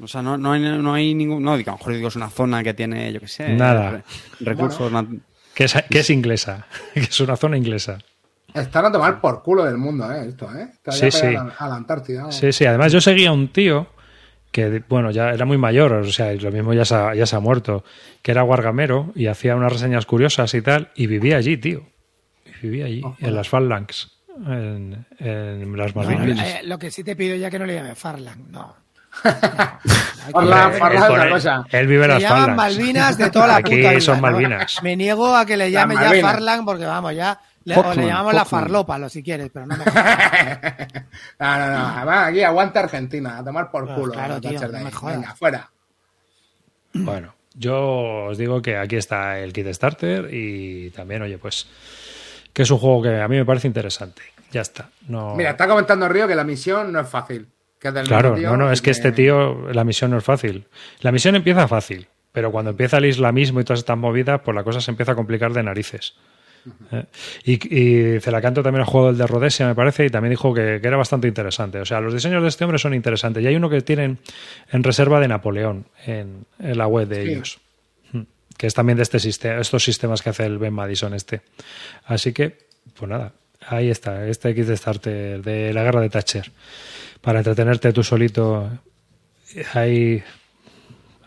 [0.03, 1.43] O sea, no, no, hay, no hay ningún...
[1.43, 3.49] No, digo, a lo mejor digo, es una zona que tiene, yo qué sé...
[3.51, 3.91] Nada.
[3.91, 4.03] re-
[4.41, 4.91] recursos...
[4.91, 5.21] nat-
[5.55, 6.67] Que es, que es inglesa.
[6.95, 7.99] Que es una zona inglesa.
[8.55, 10.27] Están a tomar por culo del mundo, ¿eh?
[10.29, 10.69] Esto, ¿eh?
[10.73, 11.27] Está Sí, sí.
[11.37, 12.33] A la Antártida.
[12.33, 12.65] Sí, sí.
[12.65, 13.87] Además, yo seguía a un tío
[14.53, 17.37] que, bueno, ya era muy mayor, o sea, lo mismo ya se, ha, ya se
[17.37, 17.85] ha muerto,
[18.23, 21.83] que era guargamero y hacía unas reseñas curiosas y tal, y vivía allí, tío.
[22.47, 24.11] Y vivía allí, en las Phalanx,
[24.47, 26.47] en, en las No, Malvinas.
[26.47, 28.75] eh, lo que sí te pido ya que no le llame Farland, no.
[30.33, 31.65] Farland, Farland pone- otra cosa.
[31.71, 32.57] Él vive en las llaman Phalanx.
[32.57, 34.01] Malvinas de toda la Aquí puta vida.
[34.01, 34.23] son ¿no?
[34.23, 34.83] Malvinas.
[34.83, 36.21] Me niego a que le llame ya.
[36.21, 37.39] Farland porque vamos, ya
[37.71, 38.65] le, o le llamamos la Falkland.
[38.71, 39.85] farlopa, lo si quieres, pero no me
[41.39, 41.87] No, no, no.
[41.97, 44.13] Además, aquí aguanta Argentina, a tomar por Ah, culo.
[44.13, 44.85] claro, la tío, Thatcher de no ahí.
[44.85, 45.17] me jodas.
[45.17, 45.71] Venga, fuera.
[46.93, 51.69] Bueno, yo os digo que aquí está el kit starter y también, oye, pues
[52.53, 54.23] que es un juego que a mí me parece interesante.
[54.51, 54.89] Ya está.
[55.07, 55.37] No...
[55.37, 57.47] Mira, está comentando Río que la misión no es fácil.
[57.79, 60.67] Que es del Claro, no, no, es que este tío, la misión no es fácil.
[61.01, 64.65] La misión empieza fácil, pero cuando empieza el islamismo y todas estas movidas, pues la
[64.65, 66.15] cosa se empieza a complicar de narices.
[66.93, 67.05] Eh,
[67.45, 67.53] Y,
[68.17, 70.89] y Celacanto también ha jugado el de Rhodesia, me parece, y también dijo que, que
[70.89, 71.79] era bastante interesante.
[71.79, 73.43] O sea, los diseños de este hombre son interesantes.
[73.43, 74.19] Y hay uno que tienen
[74.71, 77.31] en reserva de Napoleón en, en la web de Sí.
[77.31, 77.61] ellos.
[78.13, 78.21] Mm,
[78.57, 81.41] Que es también de este sistema, estos sistemas que hace el Ben Madison este.
[82.05, 82.59] Así que,
[82.99, 83.33] pues nada,
[83.67, 86.51] ahí está, este kit de starter de la guerra de Thatcher.
[87.21, 88.71] Para entretenerte tú solito
[89.75, 90.23] ahí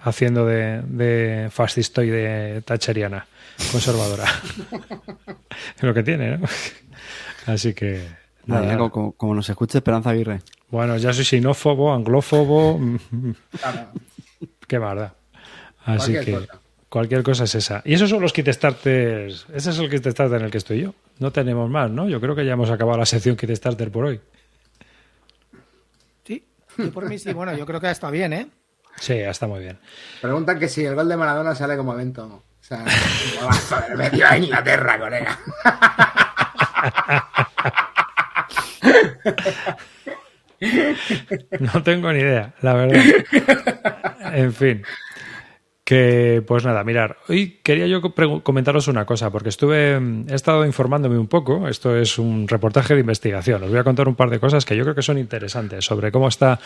[0.01, 3.25] haciendo de, de fascistoide thatcheriana,
[3.71, 4.25] conservadora.
[5.77, 6.47] es lo que tiene, ¿no?
[7.45, 8.01] Así que...
[8.45, 8.77] Nada, nada.
[8.77, 10.41] como, como- como nos escuche Esperanza Aguirre.
[10.69, 12.79] Bueno, ya soy xenófobo, anglófobo.
[14.67, 15.15] Qué marda.
[15.85, 16.61] Así Cualquier que cosa.
[16.89, 17.81] cualquier cosa es esa.
[17.85, 19.45] Y esos son los kit starters.
[19.53, 20.93] Ese es el kit starter en el que estoy yo.
[21.19, 22.09] No tenemos más, ¿no?
[22.09, 24.19] Yo creo que ya hemos acabado la sección kit starter por hoy.
[26.25, 26.43] Sí,
[26.77, 27.31] yo por mí sí.
[27.33, 28.47] Bueno, yo creo que está bien, ¿eh?
[28.99, 29.77] Sí, ya está muy bien.
[30.21, 32.43] Preguntan que si el gol de Maradona sale como evento.
[32.63, 35.37] O sea, un golazo del medio a Inglaterra, colega.
[41.59, 43.01] No tengo ni idea, la verdad.
[44.33, 44.81] En fin.
[45.85, 48.01] Que, pues nada, mirar, hoy quería yo
[48.41, 52.93] comentaros una cosa, porque estuve, mm, he estado informándome un poco, esto es un reportaje
[52.93, 55.17] de investigación, os voy a contar un par de cosas que yo creo que son
[55.17, 56.57] interesantes sobre cómo está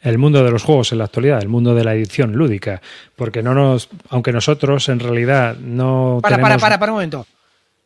[0.00, 2.80] el mundo de los juegos en la actualidad, el mundo de la edición lúdica,
[3.16, 7.26] porque no nos, aunque nosotros en realidad no Para, tenemos para, para, para un momento.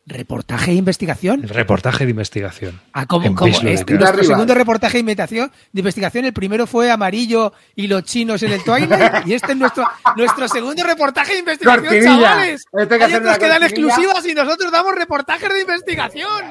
[0.05, 1.43] ¿Reportaje de investigación?
[1.43, 2.81] el reportaje de investigación.
[2.93, 3.51] Ah, ¿cómo, cómo?
[3.67, 8.41] Este, nuestro segundo reportaje de investigación, de investigación, el primero fue amarillo y los chinos
[8.41, 8.89] en el Twilight,
[9.27, 9.85] y este es nuestro,
[10.15, 12.21] nuestro segundo reportaje de investigación, Cortinilla.
[12.23, 12.63] chavales.
[12.73, 16.43] Este hay que Hay otros que dan exclusivas y nosotros damos reportajes de investigación,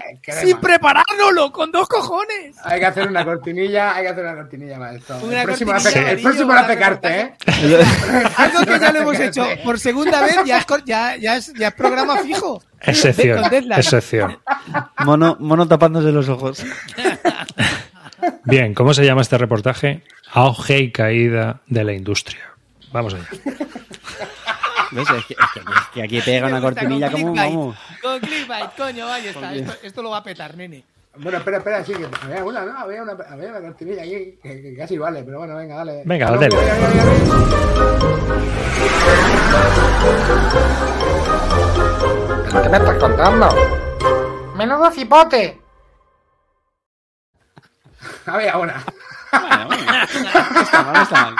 [0.44, 2.54] sin preparárnoslo, con dos cojones.
[2.62, 5.18] Hay que hacer una cortinilla, hay que hacer una cortinilla para esto.
[5.24, 7.34] Una el próximo la cortinilla hace- el amarillo próximo la para hace Carte, ¿eh?
[8.36, 11.68] Algo que ya lo hemos hecho por segunda vez, ya es, ya, ya es, ya
[11.68, 12.62] es programa fijo.
[12.80, 13.42] Excepción,
[13.76, 14.38] excepción.
[15.04, 16.64] Mono, mono tapándose los ojos.
[18.44, 20.02] Bien, ¿cómo se llama este reportaje?
[20.32, 22.40] Auge y caída de la industria.
[22.92, 23.28] Vamos allá.
[24.90, 25.06] ¿Ves?
[25.10, 27.54] Es que, es que- es que aquí pega una cortinilla con como clickbait.
[27.54, 27.76] vamos.
[28.02, 29.54] Con clickbait, coño, ahí está.
[29.54, 30.82] Esto, esto lo va a petar, nene.
[31.18, 34.62] Bueno, espera, espera, sí, que había una, no, había una, había una cortinilla aquí que,
[34.62, 36.02] que casi vale, pero bueno, venga, dale.
[36.06, 36.48] Venga, dale.
[41.78, 43.48] ¿Pero qué me estás contando?
[44.56, 45.60] Menudo cipote.
[48.26, 48.84] Había una.
[49.32, 49.92] Bueno, bueno.
[50.52, 51.36] No está mal, no está mal.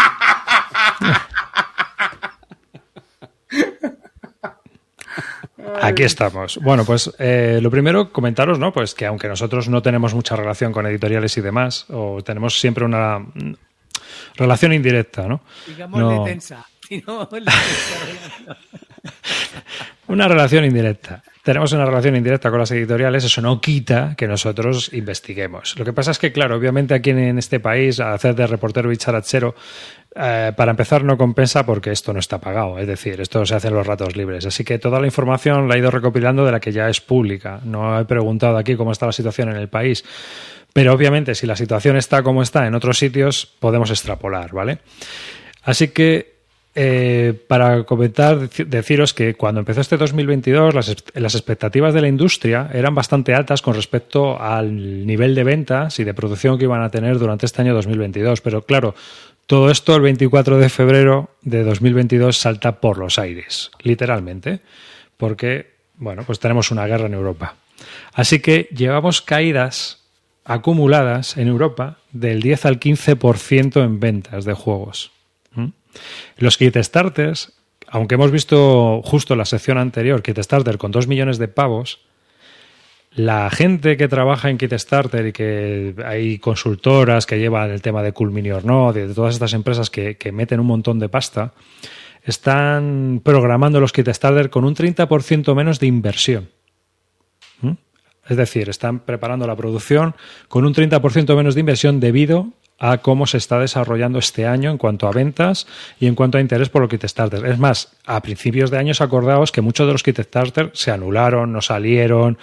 [5.83, 6.59] Aquí estamos.
[6.59, 8.73] Bueno, pues eh, lo primero, comentaros, ¿no?
[8.73, 12.85] Pues que aunque nosotros no tenemos mucha relación con editoriales y demás, o tenemos siempre
[12.85, 13.25] una.
[14.37, 15.41] relación indirecta, ¿no?
[15.67, 16.25] Digámosle No.
[16.25, 16.65] tensa.
[16.89, 17.29] Si no.
[20.09, 21.23] Una relación indirecta.
[21.43, 25.79] Tenemos una relación indirecta con las editoriales, eso no quita que nosotros investiguemos.
[25.79, 29.55] Lo que pasa es que, claro, obviamente aquí en este país, hacer de reportero bicharachero,
[30.17, 32.79] eh, para empezar, no compensa porque esto no está pagado.
[32.79, 34.47] Es decir, esto se hace en los ratos libres.
[34.47, 37.61] Así que toda la información la he ido recopilando de la que ya es pública.
[37.65, 40.05] No he preguntado aquí cómo está la situación en el país.
[40.73, 44.79] Pero obviamente, si la situación está como está en otros sitios, podemos extrapolar, ¿vale?
[45.63, 46.38] Así que
[46.81, 52.07] eh, para comentar, deci- deciros que cuando empezó este 2022 las, las expectativas de la
[52.07, 56.83] industria eran bastante altas con respecto al nivel de ventas y de producción que iban
[56.83, 58.41] a tener durante este año 2022.
[58.43, 58.95] Pero claro,
[59.49, 64.61] todo esto el 24 de febrero de 2022 salta por los aires, literalmente,
[65.17, 67.57] porque, bueno, pues tenemos una guerra en Europa.
[68.13, 70.05] Así que llevamos caídas
[70.45, 75.11] acumuladas en Europa del 10 al 15% en ventas de juegos.
[76.37, 77.53] Los Kickstarters,
[77.89, 82.01] aunque hemos visto justo la sección anterior, Kickstarter con 2 millones de pavos,
[83.13, 88.13] la gente que trabaja en Kickstarter y que hay consultoras que llevan el tema de
[88.13, 91.53] Cool Mini or Not de todas estas empresas que, que meten un montón de pasta,
[92.23, 96.51] están programando los Kickstarter con un 30% menos de inversión.
[97.63, 97.73] ¿Mm?
[98.29, 100.15] Es decir, están preparando la producción
[100.49, 104.79] con un 30% menos de inversión debido a cómo se está desarrollando este año en
[104.79, 105.67] cuanto a ventas
[105.99, 107.45] y en cuanto a interés por los Kickstarter.
[107.47, 111.61] Es más, a principios de años acordaos que muchos de los Kickstarter se anularon, no
[111.61, 112.39] salieron,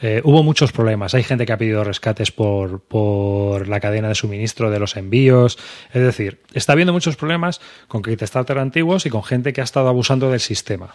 [0.00, 1.14] eh, hubo muchos problemas.
[1.14, 5.58] Hay gente que ha pedido rescates por, por la cadena de suministro de los envíos.
[5.92, 9.88] Es decir, está habiendo muchos problemas con Kickstarter antiguos y con gente que ha estado
[9.88, 10.94] abusando del sistema.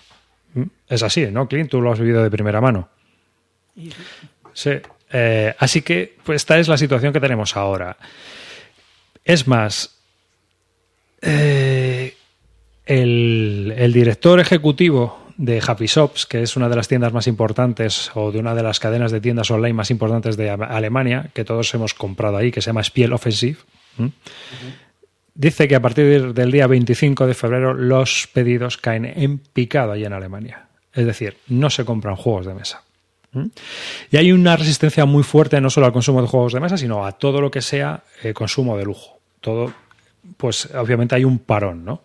[0.54, 0.64] ¿Mm?
[0.90, 1.72] Es así, ¿no, Clint?
[1.72, 2.90] Tú lo has vivido de primera mano.
[4.54, 4.72] Sí.
[5.14, 7.98] Eh, así que pues, esta es la situación que tenemos ahora.
[9.24, 9.98] Es más,
[11.22, 12.16] eh,
[12.86, 18.32] el, director ejecutivo de Happy Shops, que es una de las tiendas más importantes o
[18.32, 21.94] de una de las cadenas de tiendas online más importantes de Alemania, que todos hemos
[21.94, 23.58] comprado ahí, que se llama Spiel Offensive,
[25.34, 30.06] dice que a partir del día 25 de febrero los pedidos caen en picado allí
[30.06, 30.68] en Alemania.
[30.94, 32.84] Es decir, no se compran juegos de mesa.
[33.34, 33.46] ¿Mm?
[34.12, 37.06] Y hay una resistencia muy fuerte no solo al consumo de juegos de mesa, sino
[37.06, 39.20] a todo lo que sea eh, consumo de lujo.
[39.40, 39.74] Todo,
[40.38, 42.04] pues obviamente hay un parón, ¿no?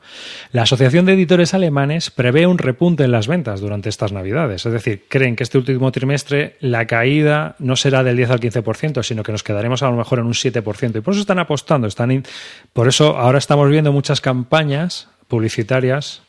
[0.53, 4.65] La Asociación de Editores Alemanes prevé un repunte en las ventas durante estas Navidades.
[4.65, 9.03] Es decir, creen que este último trimestre la caída no será del 10 al 15%,
[9.03, 10.97] sino que nos quedaremos a lo mejor en un 7%.
[10.97, 12.25] Y por eso están apostando, están
[12.73, 16.23] por eso ahora estamos viendo muchas campañas publicitarias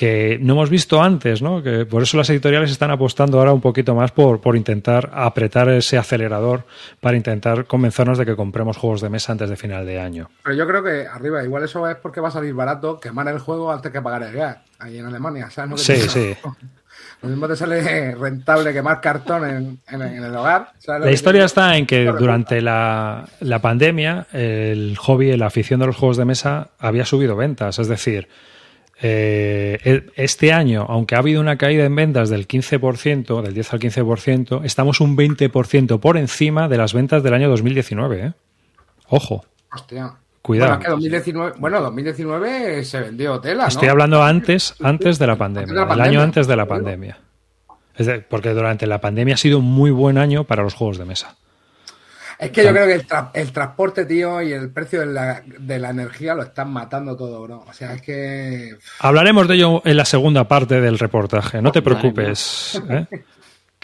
[0.00, 1.62] que no hemos visto antes, ¿no?
[1.62, 5.68] Que por eso las editoriales están apostando ahora un poquito más por, por intentar apretar
[5.68, 6.64] ese acelerador
[7.00, 10.30] para intentar convencernos de que compremos juegos de mesa antes de final de año.
[10.42, 13.40] Pero yo creo que arriba, igual eso es porque va a salir barato quemar el
[13.40, 15.86] juego antes que pagar el gas, ahí en Alemania, ¿sabes?
[15.86, 16.34] que Sí, sí.
[17.22, 20.72] Lo mismo te sale rentable quemar cartón en, en- en el hogar.
[20.78, 25.80] ¿sabes lo La historia está en que durante la, la pandemia el hobby, la afición
[25.80, 27.78] de los juegos de mesa había subido ventas.
[27.78, 28.28] Es decir,
[29.02, 33.80] eh, este año, aunque ha habido una caída en ventas del 15%, del 10 al
[33.80, 38.20] 15%, estamos un 20% por encima de las ventas del año 2019.
[38.20, 38.32] ¿eh?
[39.08, 40.14] Ojo, Hostia.
[40.42, 40.70] Cuidado.
[40.70, 43.68] Bueno, es que 2019, bueno, 2019 se vendió tela, ¿no?
[43.68, 47.18] estoy hablando antes, antes de la pandemia, el año antes de la pandemia.
[47.94, 50.96] Es de- porque durante la pandemia ha sido un muy buen año para los juegos
[50.96, 51.36] de mesa.
[52.40, 55.42] Es que yo creo que el, tra- el transporte, tío, y el precio de la,
[55.58, 57.64] de la energía lo están matando todo, bro.
[57.68, 58.76] O sea, es que...
[59.00, 62.80] Hablaremos de ello en la segunda parte del reportaje, no te preocupes.
[62.88, 63.06] ¿eh?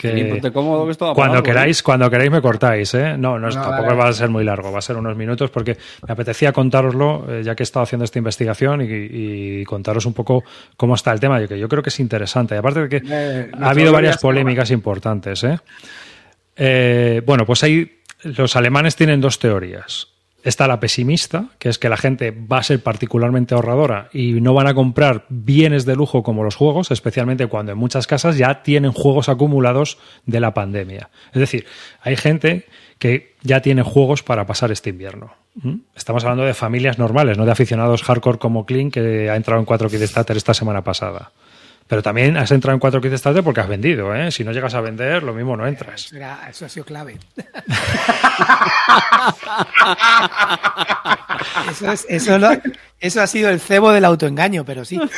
[0.02, 3.16] Ni Que cómodo que esto va cuando largo, queráis, cuando queráis me cortáis, ¿eh?
[3.16, 3.98] No, no, es- No, tampoco vale.
[4.02, 7.42] va a ser muy largo, va a ser unos minutos porque me apetecía contároslo, eh,
[7.42, 10.44] ya que he estado haciendo esta investigación y, y contaros un poco
[10.76, 12.54] cómo está el tema, que yo creo que es interesante.
[12.54, 15.58] Y aparte de que Eh, ha habido varias polémicas importantes, ¿eh?
[16.56, 20.08] Eh, bueno, pues hay, los alemanes tienen dos teorías.
[20.42, 24.54] Está la pesimista, que es que la gente va a ser particularmente ahorradora y no
[24.54, 28.62] van a comprar bienes de lujo como los juegos, especialmente cuando en muchas casas ya
[28.62, 31.10] tienen juegos acumulados de la pandemia.
[31.32, 31.66] Es decir,
[32.00, 32.66] hay gente
[32.98, 35.34] que ya tiene juegos para pasar este invierno.
[35.56, 35.78] ¿Mm?
[35.96, 39.66] Estamos hablando de familias normales, no de aficionados hardcore como Clint, que ha entrado en
[39.66, 41.32] cuatro Kickstarter esta semana pasada.
[41.88, 44.30] Pero también has entrado en cuatro Kickstarter porque has vendido, ¿eh?
[44.32, 46.06] Si no llegas a vender, lo mismo no entras.
[46.06, 47.16] Eso, era- eso ha sido clave.
[51.70, 52.50] eso, es- eso, lo-
[53.00, 55.00] eso ha sido el cebo del autoengaño, pero sí.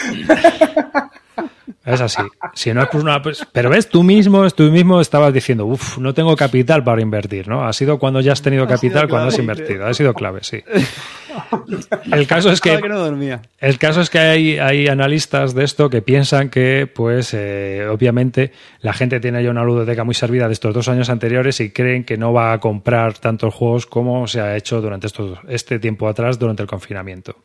[1.89, 2.23] Es así.
[2.55, 5.99] Si no es por una, pues- pero ves, tú mismo, tú mismo estabas diciendo, uff,
[5.99, 7.67] no tengo capital para invertir, ¿no?
[7.67, 9.87] Ha sido cuando ya has tenido capital, cuando has invertido.
[9.87, 10.63] Ha sido clave, sí.
[12.13, 13.43] El caso es que no dormía.
[13.59, 18.53] el caso es que hay, hay analistas de esto que piensan que, pues, eh, obviamente,
[18.81, 22.05] la gente tiene ya una ludoteca muy servida de estos dos años anteriores y creen
[22.05, 26.09] que no va a comprar tantos juegos como se ha hecho durante estos, este tiempo
[26.09, 27.37] atrás, durante el confinamiento.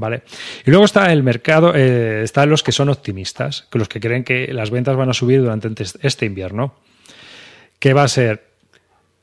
[0.00, 0.22] ¿Vale?
[0.64, 4.24] Y luego está el mercado, eh, están los que son optimistas, que los que creen
[4.24, 5.68] que las ventas van a subir durante
[6.00, 6.74] este invierno.
[7.78, 8.48] ¿Qué va a ser?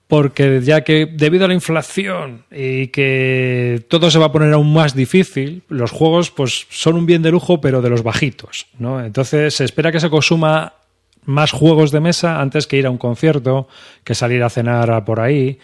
[0.07, 4.71] Porque ya que debido a la inflación y que todo se va a poner aún
[4.71, 9.03] más difícil, los juegos pues son un bien de lujo, pero de los bajitos, ¿no?
[9.03, 10.73] Entonces se espera que se consuma
[11.25, 13.67] más juegos de mesa antes que ir a un concierto,
[14.03, 15.57] que salir a cenar por ahí.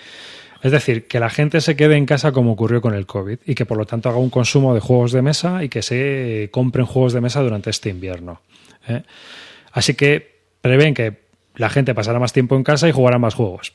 [0.64, 3.54] Es decir, que la gente se quede en casa como ocurrió con el COVID y
[3.54, 6.86] que por lo tanto haga un consumo de juegos de mesa y que se compren
[6.86, 8.42] juegos de mesa durante este invierno.
[8.88, 9.04] ¿eh?
[9.74, 11.20] Así que prevén que
[11.56, 13.74] la gente pasará más tiempo en casa y jugará más juegos.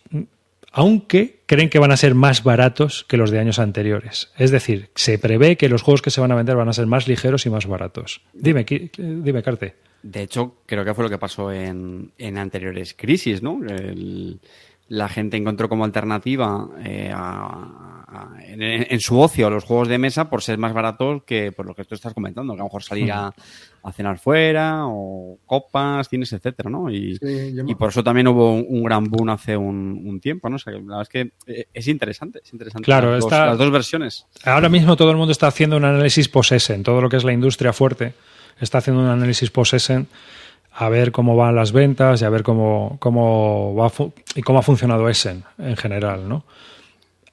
[0.73, 4.33] Aunque creen que van a ser más baratos que los de años anteriores.
[4.39, 6.87] Es decir, se prevé que los juegos que se van a vender van a ser
[6.87, 8.23] más ligeros y más baratos.
[8.33, 9.75] Dime, dime, Carte.
[10.03, 13.61] De hecho, creo que fue lo que pasó en, anteriores crisis, ¿no?
[14.89, 19.99] La gente encontró como alternativa eh, a- a- en, en su ocio los juegos de
[19.99, 22.65] mesa por ser más baratos que por lo que tú estás comentando, que a lo
[22.65, 23.31] mejor salir a,
[23.83, 26.91] a cenar fuera o copas, cines, etcétera, ¿no?
[26.91, 30.49] Y, Sí, y por eso también hubo un, un gran boom hace un, un tiempo,
[30.49, 30.57] ¿no?
[30.57, 32.87] O sea, que la verdad es que eh, es interesante, es interesante.
[32.87, 34.27] Claro, las, dos, está- las dos versiones.
[34.45, 37.33] Ahora mismo todo el mundo está haciendo un análisis post-Essen, todo lo que es la
[37.35, 38.15] industria fuerte
[38.59, 40.09] está haciendo un análisis post-Essen
[40.81, 43.91] a ver cómo van las ventas y a ver cómo, cómo va
[44.37, 46.45] y cómo ha funcionado Essen en general, ¿no?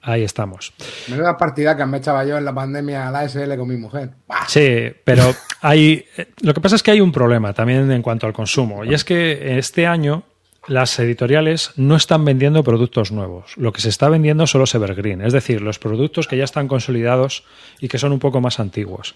[0.01, 0.73] Ahí estamos.
[1.09, 4.09] Menuda partida que me echaba yo en la pandemia a la SL con mi mujer.
[4.27, 4.45] ¡Bah!
[4.47, 5.23] Sí, pero
[5.61, 6.05] hay.
[6.41, 8.83] Lo que pasa es que hay un problema también en cuanto al consumo.
[8.83, 10.23] Y es que este año
[10.67, 13.55] las editoriales no están vendiendo productos nuevos.
[13.57, 16.67] Lo que se está vendiendo son los evergreen, es decir, los productos que ya están
[16.67, 17.43] consolidados
[17.79, 19.13] y que son un poco más antiguos.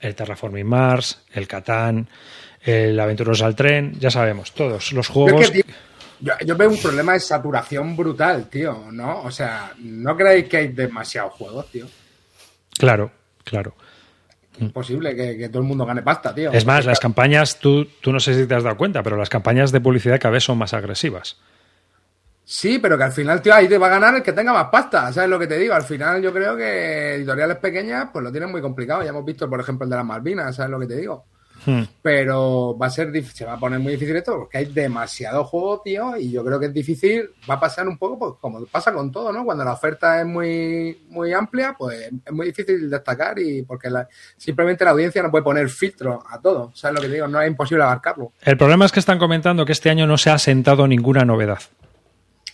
[0.00, 2.08] El Terraforming Mars, el Catán,
[2.64, 5.42] el Aventuros al Tren, ya sabemos, todos los juegos.
[5.42, 5.74] es que, tío,
[6.20, 9.22] yo, yo veo un problema de saturación brutal, tío, ¿no?
[9.22, 11.86] O sea, ¿no creéis que hay demasiados juegos, tío?
[12.78, 13.10] Claro,
[13.44, 13.74] claro.
[14.60, 16.52] Es posible que, que todo el mundo gane pasta, tío.
[16.52, 19.30] Es más, las campañas, tú, tú no sé si te has dado cuenta, pero las
[19.30, 21.38] campañas de publicidad cada vez son más agresivas.
[22.44, 24.66] Sí, pero que al final, tío, ahí te va a ganar el que tenga más
[24.66, 25.12] pasta.
[25.12, 25.74] ¿Sabes lo que te digo?
[25.74, 29.02] Al final yo creo que editoriales pequeñas pues lo tienen muy complicado.
[29.02, 31.24] Ya hemos visto, por ejemplo, el de las Malvinas, ¿sabes lo que te digo?
[31.64, 31.82] Hmm.
[32.02, 35.80] Pero va a ser se va a poner muy difícil esto porque hay demasiado juego,
[35.84, 38.92] tío, y yo creo que es difícil, va a pasar un poco pues, como pasa
[38.92, 39.44] con todo, ¿no?
[39.44, 44.08] Cuando la oferta es muy, muy amplia, pues es muy difícil destacar y porque la-
[44.36, 47.28] simplemente la audiencia no puede poner filtro a todo, ¿sabes lo que te digo?
[47.28, 48.32] No es imposible abarcarlo.
[48.42, 51.60] El problema es que están comentando que este año no se ha sentado ninguna novedad.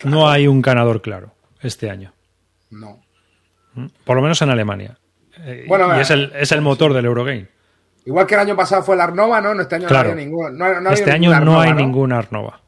[0.04, 1.32] No hay un ganador claro
[1.62, 2.12] este año.
[2.70, 3.00] No.
[4.04, 4.98] Por lo menos en Alemania.
[5.38, 7.48] Eh, Bueno, y es el, es el motor del Eurogame.
[8.09, 9.52] Igual que el año pasado fue la Arnova, ¿no?
[9.54, 10.14] No, Este año Claro.
[10.14, 11.30] no había este año
[11.61, 12.62] hay ninguna Arnova.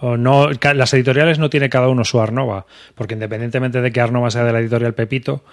[0.00, 2.66] O no, ca- las editoriales no tiene cada uno su Arnova,
[2.96, 5.44] porque independientemente de que Arnova sea de la editorial Pepito,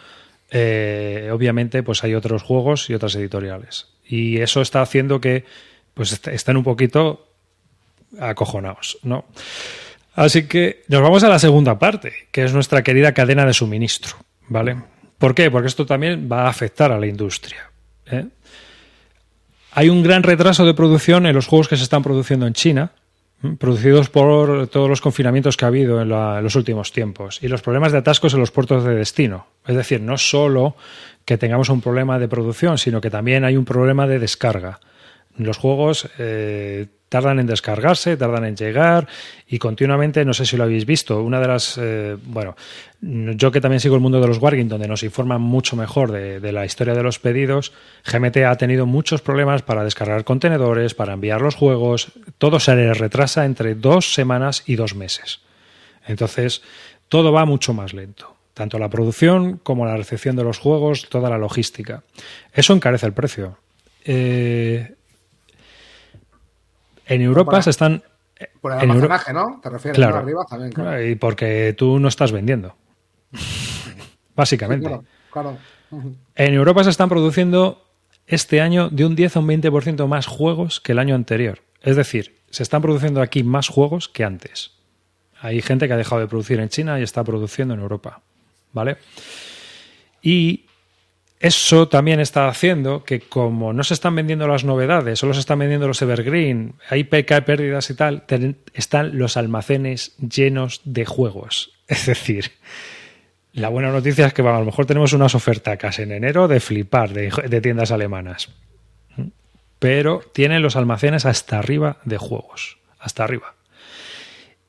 [0.49, 3.89] eh, obviamente pues hay otros juegos y otras editoriales.
[4.07, 5.45] Y eso está haciendo que
[5.93, 7.27] pues est- estén un poquito
[8.19, 9.25] acojonados, ¿no?
[10.15, 14.15] Así que nos vamos a la segunda parte, que es nuestra querida cadena de suministro,
[14.47, 14.77] ¿vale?
[15.19, 15.51] ¿Por qué?
[15.51, 17.69] Porque esto también va a afectar a la industria.
[18.11, 18.25] ¿eh?
[19.71, 22.91] Hay un gran retraso de producción en los juegos que se están produciendo en China,
[23.59, 27.47] producidos por todos los confinamientos que ha habido en, la- en los últimos tiempos y
[27.47, 29.47] los problemas de atascos en los puertos de destino.
[29.65, 30.75] Es decir, no solo
[31.23, 34.79] que tengamos un problema de producción, sino que también hay un problema de descarga.
[35.37, 39.07] Los juegos eh, tardan en descargarse, tardan en llegar
[39.47, 42.55] y continuamente, no sé si lo habéis visto, una de las, eh, bueno,
[43.01, 46.39] yo que también sigo el mundo de los Wargame, donde nos informan mucho mejor de,
[46.39, 47.73] de la historia de los pedidos,
[48.05, 53.45] GMT ha tenido muchos problemas para descargar contenedores, para enviar los juegos, todo se retrasa
[53.45, 55.41] entre dos semanas y dos meses.
[56.05, 56.61] Entonces,
[57.07, 58.35] todo va mucho más lento.
[58.53, 62.03] Tanto la producción como la recepción de los juegos, toda la logística.
[62.53, 63.57] Eso encarece el precio.
[64.03, 64.95] Eh,
[67.09, 68.03] en Europa para- se están.
[68.61, 69.59] Por el en Euro- almacenaje, ¿no?
[69.61, 70.13] Te refieres Claro.
[70.15, 70.21] ¿no?
[70.21, 71.05] arriba también, claro.
[71.05, 72.75] Y porque tú no estás vendiendo.
[74.35, 74.89] Básicamente.
[75.31, 75.57] Claro.
[76.35, 77.85] En Europa se están produciendo
[78.27, 81.59] este año de un 10 a un 20% más juegos que el año anterior.
[81.81, 84.71] Es decir, se están produciendo aquí más juegos que antes.
[85.41, 88.21] Hay gente que ha dejado de producir en China y está produciendo en Europa.
[88.71, 88.97] ¿Vale?
[90.21, 90.65] Y
[91.39, 95.59] eso también está haciendo que como no se están vendiendo las novedades, solo se están
[95.59, 98.25] vendiendo los evergreen, hay pérdidas y tal,
[98.73, 101.71] están los almacenes llenos de juegos.
[101.89, 102.51] Es decir,
[103.51, 107.13] La buena noticia es que a lo mejor tenemos unas ofertacas en enero de flipar
[107.13, 108.49] de, de tiendas alemanas.
[109.79, 112.77] Pero tienen los almacenes hasta arriba de juegos.
[112.99, 113.55] Hasta arriba.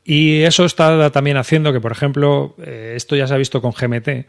[0.02, 3.72] Y eso está también haciendo que, por ejemplo, eh, esto ya se ha visto con
[3.72, 4.26] GMT,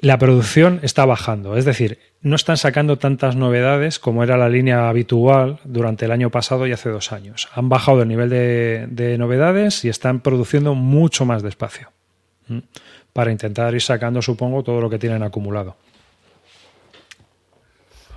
[0.00, 1.56] la producción está bajando.
[1.56, 6.30] Es decir, no están sacando tantas novedades como era la línea habitual durante el año
[6.30, 7.48] pasado y hace dos años.
[7.54, 11.90] Han bajado el nivel de, de novedades y están produciendo mucho más despacio.
[13.12, 15.76] Para intentar ir sacando, supongo, todo lo que tienen acumulado.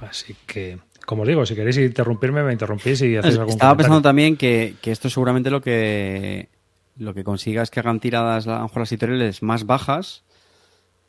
[0.01, 3.77] Así que, como os digo, si queréis interrumpirme, me interrumpís y hacéis algún Estaba comentario.
[3.77, 6.49] pensando también que, que esto seguramente lo que
[6.97, 10.23] lo que consiga es que hagan tiradas a lo mejor las editoriales más bajas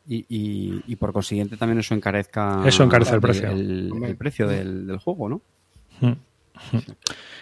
[0.07, 3.49] y, y- y por consiguiente también eso encarezca Eso encarece el precio.
[3.49, 5.41] el, el precio del, del juego, ¿no?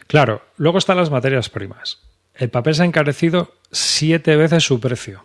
[0.07, 1.99] Claro, luego están las materias primas.
[2.33, 5.23] El papel se ha encarecido siete veces su precio.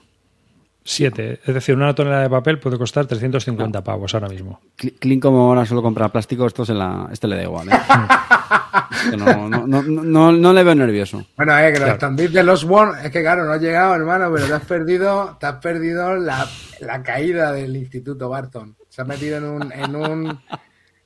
[0.86, 1.40] Siete.
[1.46, 4.60] Es decir, una tonelada de papel puede costar 350 pavos ahora mismo.
[4.76, 7.68] Cl- Clean como ahora solo compra plástico, esto se la, este le da igual.
[7.68, 7.72] ¿eh?
[9.16, 11.26] No, no, no, no, no le veo nervioso.
[11.36, 14.30] Bueno, eh, que los standees de los One, es que claro, no has llegado, hermano,
[14.32, 16.48] pero te has perdido, te has perdido la,
[16.80, 18.76] la caída del Instituto Barton.
[18.88, 20.40] Se ha metido en un, en un,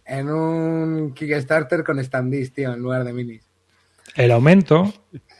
[0.04, 3.48] en un Kickstarter con standees, tío, en lugar de minis.
[4.14, 4.92] El aumento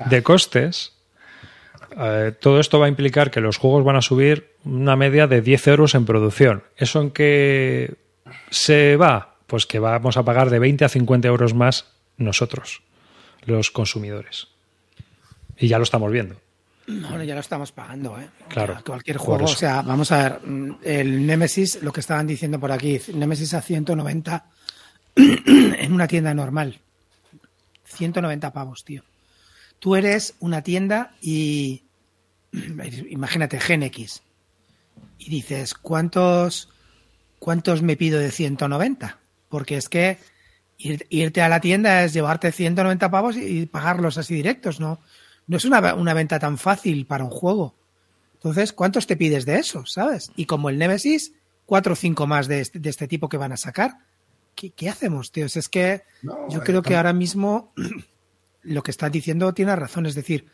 [0.09, 0.93] de costes,
[1.97, 5.41] eh, todo esto va a implicar que los juegos van a subir una media de
[5.41, 6.63] 10 euros en producción.
[6.77, 7.97] ¿Eso en qué
[8.51, 9.37] se va?
[9.47, 12.83] Pues que vamos a pagar de 20 a 50 euros más nosotros,
[13.45, 14.49] los consumidores.
[15.57, 16.41] Y ya lo estamos viendo.
[16.87, 18.29] Bueno, ya lo estamos pagando, ¿eh?
[18.49, 22.27] Claro, Ya Cualquier juego, o sea, vamos a ver, mm, el Nemesis, lo que estaban
[22.27, 24.47] diciendo por aquí, Nemesis a 190
[25.17, 26.81] en una tienda normal.
[27.85, 29.03] 190 pavos, tío.
[29.79, 31.83] Tú eres una tienda y
[33.11, 34.23] imagínate GenX
[35.19, 36.71] y dices, ¿cuántos
[37.39, 39.19] cuántos me pido de 190?
[39.51, 40.19] Porque es que
[40.79, 45.01] ir- irte a la tienda es llevarte 190 pavos y pagarlos así directos, ¿no?
[45.47, 47.75] No es una, una venta tan fácil para un juego.
[48.35, 50.31] Entonces, ¿cuántos te pides de eso, sabes?
[50.37, 51.33] Y como el Nemesis,
[51.67, 53.99] cuatro o cinco más de este, de este tipo que van a sacar.
[54.55, 55.57] ¿Qué, qué hacemos, tíos?
[55.57, 57.73] Es que No, yo creo que ahora mismo
[58.63, 60.07] lo que estás diciendo tiene razón.
[60.07, 60.47] Es decir,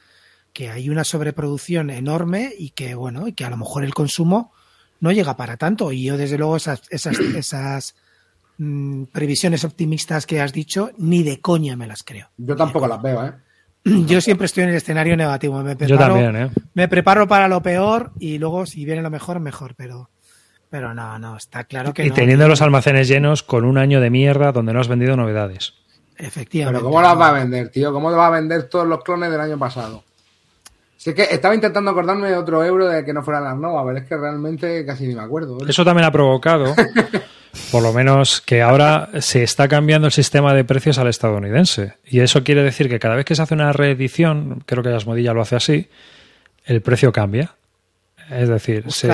[0.53, 4.53] que hay una sobreproducción enorme y que, bueno, y que a lo mejor el consumo
[5.01, 5.91] no llega para tanto.
[5.93, 7.97] Y yo, desde luego, esas, esas, esas
[8.59, 12.29] mm, previsiones optimistas que has dicho, ni de coña me las creo.
[12.37, 13.33] Yo tampoco las veo, ¿eh?
[14.07, 15.63] Yo siempre estoy en el escenario negativo.
[15.63, 16.51] Me preparo, Yo también, ¿eh?
[16.75, 19.75] Me preparo para lo peor y luego, si viene lo mejor, mejor.
[19.77, 20.11] Pero,
[20.71, 22.15] pero no, no, está claro que Y no.
[22.15, 25.75] teniendo los almacenes llenos con un año de mierda donde no has vendido novedades.
[26.17, 26.79] Efectivamente.
[26.79, 27.93] Pero ¿cómo las va a vender, tío?
[27.93, 30.05] ¿Cómo te va a vender todos los clones del año pasado?
[30.97, 33.85] Si es que estaba intentando acordarme de otro euro de que no fueran las Nova,
[33.85, 35.59] pero es que realmente casi ni me acuerdo.
[35.59, 35.67] ¿eh?
[35.69, 36.75] Eso también ha provocado,
[37.71, 41.95] por lo menos, que ahora se está cambiando el sistema de precios al estadounidense.
[42.05, 45.23] Y eso quiere decir que cada vez que se hace una reedición, creo que Asmodee
[45.33, 45.89] lo hace así,
[46.65, 47.55] el precio cambia.
[48.31, 49.09] Es decir, se-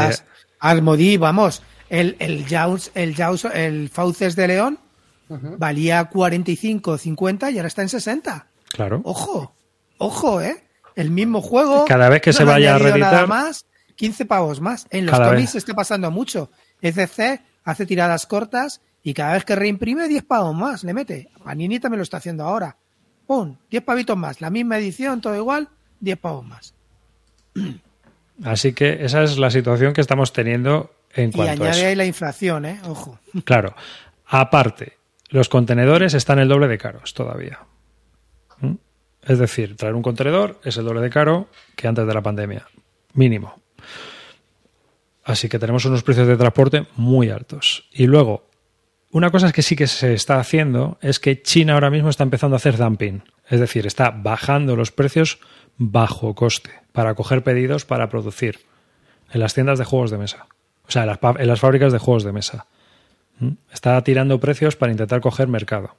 [0.61, 4.78] Asmodee, vamos, el, el Jaws, el Jaws, el Fauces de León
[5.59, 8.47] valía 45, 50 y ahora está en 60.
[8.72, 9.01] claro.
[9.05, 9.55] Ojo,
[9.99, 10.64] ojo, ¿eh?
[10.97, 11.84] El mismo juego.
[11.86, 13.64] Cada vez que no se vaya a reeditar- Nada más,
[13.97, 14.86] 15 pavos más.
[14.91, 16.51] En los cómics está pasando mucho.
[16.82, 21.28] ECC hace tiradas cortas y cada vez que reimprime 10 pavos más le mete.
[21.42, 22.76] Panini también lo está haciendo ahora.
[23.26, 24.40] Pum, 10 pavitos más.
[24.40, 25.68] La misma edición, todo igual,
[26.00, 26.74] 10 pavos más.
[28.44, 31.88] Así que esa es la situación que estamos teniendo en Y cuanto a añade eso.
[31.88, 32.80] ahí la inflación, ¿eh?
[32.84, 33.18] Ojo.
[33.44, 33.74] Claro.
[34.26, 34.98] Aparte,
[35.28, 37.61] los contenedores están el doble de caros todavía.
[38.61, 38.74] ¿Mm?
[39.22, 42.66] Es decir, traer un contenedor es el doble de caro que antes de la pandemia.
[43.12, 43.59] Mínimo.
[45.31, 47.89] Así que tenemos unos precios de transporte muy altos.
[47.93, 48.49] Y luego,
[49.11, 52.57] una cosa que sí que se está haciendo es que China ahora mismo está empezando
[52.57, 53.22] a hacer dumping.
[53.49, 55.39] Es decir, está bajando los precios
[55.76, 58.61] bajo coste para coger pedidos para producir
[59.33, 60.47] en las tiendas de juegos de mesa.
[60.87, 62.66] O sea, en las, fábricas de juegos de mesa.
[63.39, 63.53] ¿Mm?
[63.72, 65.97] Está tirando precios para intentar coger mercado.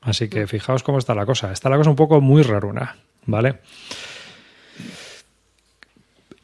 [0.00, 1.50] Así que fijaos cómo está la cosa.
[1.50, 3.58] Está la cosa un poco muy raruna, ¿vale?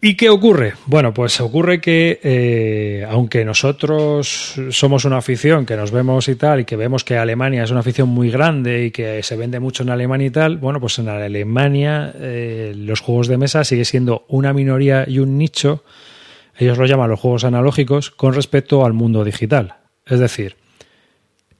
[0.03, 0.73] ¿Y qué ocurre?
[0.87, 6.61] Bueno, pues ocurre que eh, aunque nosotros somos una afición que nos vemos y tal,
[6.61, 9.83] y que vemos que Alemania es una afición muy grande y que se vende mucho
[9.83, 14.25] en Alemania y tal, bueno, pues en Alemania eh, los juegos de mesa sigue siendo
[14.29, 15.85] una minoría y un nicho,
[16.57, 19.75] ellos lo llaman los juegos analógicos, con respecto al mundo digital.
[20.07, 20.57] Es decir,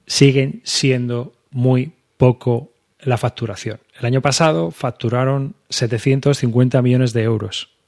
[0.07, 3.81] siguen siendo muy poco la facturación.
[3.99, 7.80] El año pasado facturaron 750 millones de euros.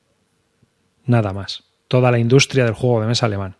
[1.07, 1.65] Nada más.
[1.89, 3.55] toda la industria del juego de mesa alemán.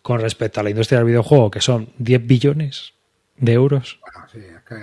[0.00, 2.94] Con respecto a la industria del videojuego, que son 10 billones
[3.36, 3.98] de euros.
[4.00, 4.74] Bueno, sí, es que.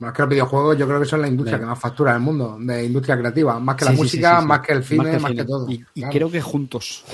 [0.00, 2.22] Más que los videojuegos, yo creo que son la industria que más factura en el
[2.22, 3.58] mundo, de industria creativa.
[3.60, 4.48] Más que la Sí, música, sí, sí, sí.
[4.48, 5.44] más que el cine, más que, cine.
[5.44, 5.70] todo.
[5.70, 6.12] Y, y Claro.
[6.12, 7.04] creo que juntos,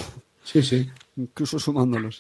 [0.43, 0.91] Sí, sí.
[1.17, 2.19] incluso sumándolos.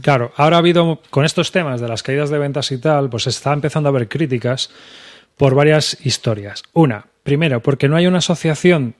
[0.00, 3.26] Claro, ahora ha habido, con estos temas de las caídas de ventas y tal, pues
[3.26, 4.70] está empezando a haber críticas
[5.36, 6.62] por varias historias.
[6.72, 8.94] Una, primero, porque no hay una asociación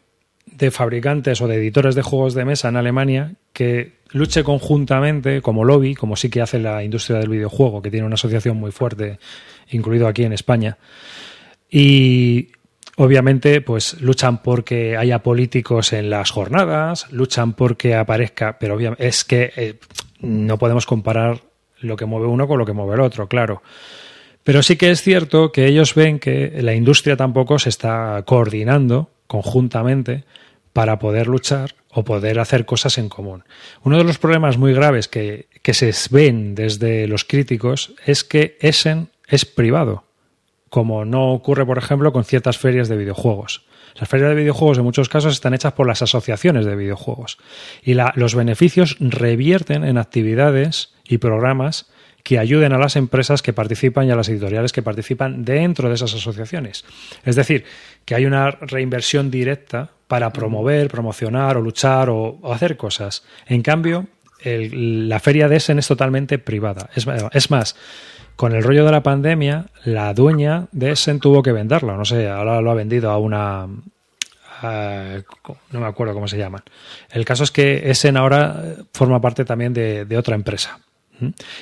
[0.57, 5.65] de fabricantes o de editores de juegos de mesa en Alemania que luche conjuntamente como
[5.65, 9.19] lobby, como sí que hace la industria del videojuego, que tiene una asociación muy fuerte,
[9.71, 10.79] incluido aquí en España.
[11.71, 12.49] Y
[12.97, 19.53] obviamente, pues luchan porque haya políticos en las jornadas, luchan porque aparezca, pero es que
[19.57, 19.75] eh,
[20.21, 21.43] no podemos comparar
[21.81, 23.63] lo que mueve uno con lo que mueve el otro, claro.
[24.43, 29.11] Pero sí que es cierto que ellos ven que la industria tampoco se está coordinando
[29.29, 30.25] conjuntamente
[30.73, 33.45] para poder luchar o poder hacer cosas en común.
[33.83, 38.59] Uno de los problemas muy graves que, que se ven desde los críticos es que
[38.61, 40.05] Essen es privado,
[40.69, 43.67] como no ocurre, por ejemplo, con ciertas ferias de videojuegos.
[43.97, 47.39] Las ferias de videojuegos en muchos casos están hechas por las asociaciones de videojuegos
[47.83, 51.91] y la- los beneficios revierten en actividades y programas
[52.29, 55.95] que ayuden a las empresas que participan y a las editoriales que participan dentro de
[55.95, 56.85] esas asociaciones.
[57.25, 57.65] Es decir,
[58.05, 63.25] que hay una reinversión directa para promover, promocionar o luchar o, hacer cosas.
[63.47, 64.09] En cambio,
[64.45, 66.91] la feria de Essen es totalmente privada.
[66.95, 67.77] Es, más,
[68.37, 71.97] con el rollo de la pandemia, la dueña de Essen tuvo que venderla.
[71.97, 73.67] No sé, ahora lo ha vendido a una.
[74.63, 76.61] no me acuerdo cómo se llaman.
[77.09, 78.63] El caso es que Essen ahora
[78.93, 80.79] forma parte también de otra empresa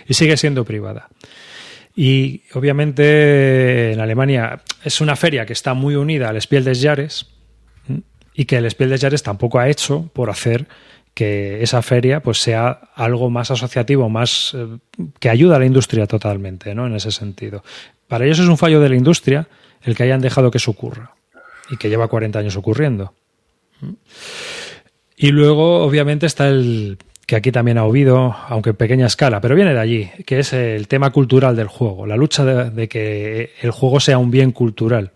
[0.07, 1.09] y sigue siendo privada.
[1.95, 7.27] Y obviamente en Alemania es una feria que está muy unida al Spiel des Jahres
[8.35, 10.67] y que el Spiel des Jahres tampoco ha hecho por hacer
[11.15, 14.67] que esa feria pues sea algo más asociativo, más eh,
[15.19, 16.87] que ayuda a la industria totalmente, ¿no?
[16.87, 17.65] En ese sentido.
[18.07, 19.49] Para ellos es un fallo de la industria
[19.83, 21.15] el que hayan dejado que eso ocurra
[21.71, 23.15] y que lleva 40 años ocurriendo.
[25.17, 29.57] Y luego, obviamente, está el que aquí también ha habido, aunque en pequeña escala, pero
[29.57, 33.73] viene de allí, que es el tema cultural del juego, la lucha de, que el
[33.73, 35.11] juego sea un bien cultural.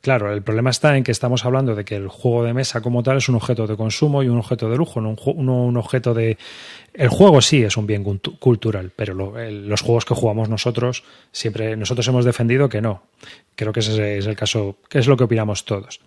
[0.00, 3.04] Claro, el problema está en que estamos hablando de que el juego de mesa como
[3.04, 6.38] tal es un objeto de consumo y un objeto de lujo, no un, objeto de...
[6.92, 11.76] El juego sí es un bien cultu- cultural, pero los juegos que jugamos nosotros, siempre
[11.76, 13.04] nosotros hemos defendido que no.
[13.54, 16.00] Creo que ese es el caso, que es lo que opinamos todos.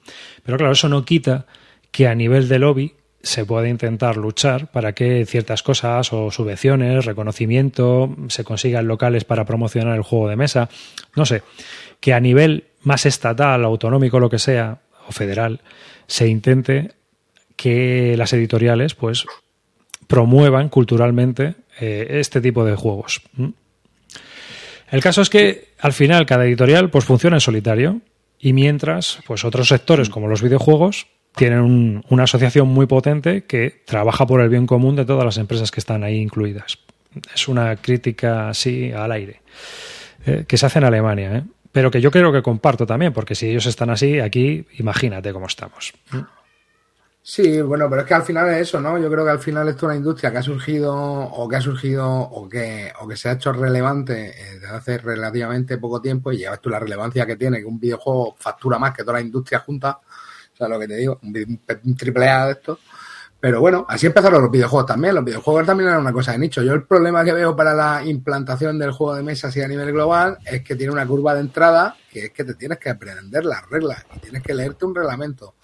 [0.44, 1.46] Pero claro, eso no quita
[1.92, 7.06] que a nivel de lobby se puede intentar luchar para que ciertas cosas o subvenciones,
[7.06, 10.70] reconocimiento, se consigan locales para promocionar el juego de mesa.
[11.16, 11.42] No sé,
[12.00, 15.62] que a nivel más estatal, autonómico, lo que sea, o federal,
[16.06, 16.92] se intente
[17.56, 19.26] que las editoriales pues
[20.06, 23.24] promuevan culturalmente eh, este tipo de juegos.
[24.92, 28.02] El caso es que al final cada editorial pues funciona en solitario
[28.38, 33.82] y mientras pues otros sectores como los videojuegos tienen un- una asociación muy potente que
[33.86, 36.78] trabaja por el bien común de todas las empresas que están ahí incluidas.
[37.34, 39.42] Es una crítica así al aire
[40.26, 41.44] eh, que se hace en Alemania, ¿eh?
[41.72, 45.46] pero que yo creo que comparto también, porque si ellos están así, aquí imagínate cómo
[45.48, 45.94] estamos.
[47.22, 49.00] Sí, bueno, pero es que al final es eso, ¿no?
[49.00, 51.62] Yo creo que al final esto es una industria que ha surgido o que ha
[51.62, 56.32] surgido o que, o que se ha hecho relevante eh, desde hace relativamente poco tiempo
[56.32, 59.22] y llevas tú la relevancia que tiene, que un videojuego factura más que toda la
[59.22, 60.00] industria junta,
[60.56, 62.80] o sea, lo que te digo, un, triple A de esto.
[63.38, 65.14] Pero bueno, así empezaron los videojuegos también.
[65.14, 66.64] Los videojuegos también eran una cosa de nicho.
[66.64, 69.92] Yo el problema que veo para la implantación del juego de mesa así a nivel
[69.92, 73.44] global es que tiene una curva de entrada que es que te tienes que aprender
[73.44, 75.56] las reglas y tienes que leerte un reglamento.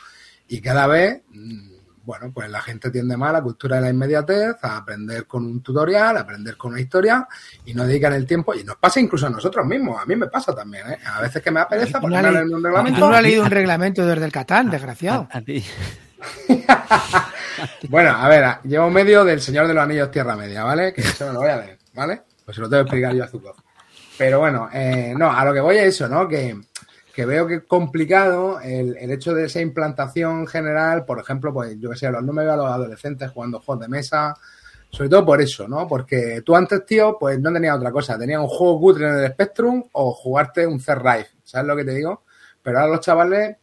[0.50, 1.71] Y cada vez, mm,
[2.04, 5.46] bueno, pues la gente tiende más a la cultura de la inmediatez, a aprender con
[5.46, 7.28] un tutorial, a aprender con una historia
[7.66, 8.54] y no dedican el tiempo.
[8.54, 10.02] Y nos pasa incluso a nosotros mismos.
[10.02, 10.98] A mí me pasa también, ¿eh?
[11.06, 13.00] A veces que me da pereza Tú no ponerme leer un tú reglamento.
[13.10, 15.28] no has leído un reglamento desde el Catán, desgraciado.
[15.32, 15.64] A, a ti.
[17.90, 20.94] Bueno, a ver, llevo medio del Señor de los Anillos Tierra Media, ¿vale?
[20.94, 22.22] Que eso me lo voy a leer, ¿vale?
[22.46, 23.56] Pues se lo tengo que explicar yo a Zuko.
[24.18, 26.28] Pero bueno, eh, no, a lo que voy es eso, ¿no?
[26.28, 26.60] Que,
[27.26, 31.90] veo que es complicado el, el hecho de esa implantación general, por ejemplo, pues yo
[31.92, 34.36] que sé, los- no me veo a los adolescentes jugando juegos de mesa,
[34.90, 35.88] sobre todo por eso, ¿no?
[35.88, 39.32] Porque tú antes, tío, pues no tenías otra cosa, tenías un juego cutre en el
[39.32, 42.24] Spectrum o jugarte un Z-Rife, ¿sabes lo que te digo?
[42.62, 43.58] Pero ahora los chavales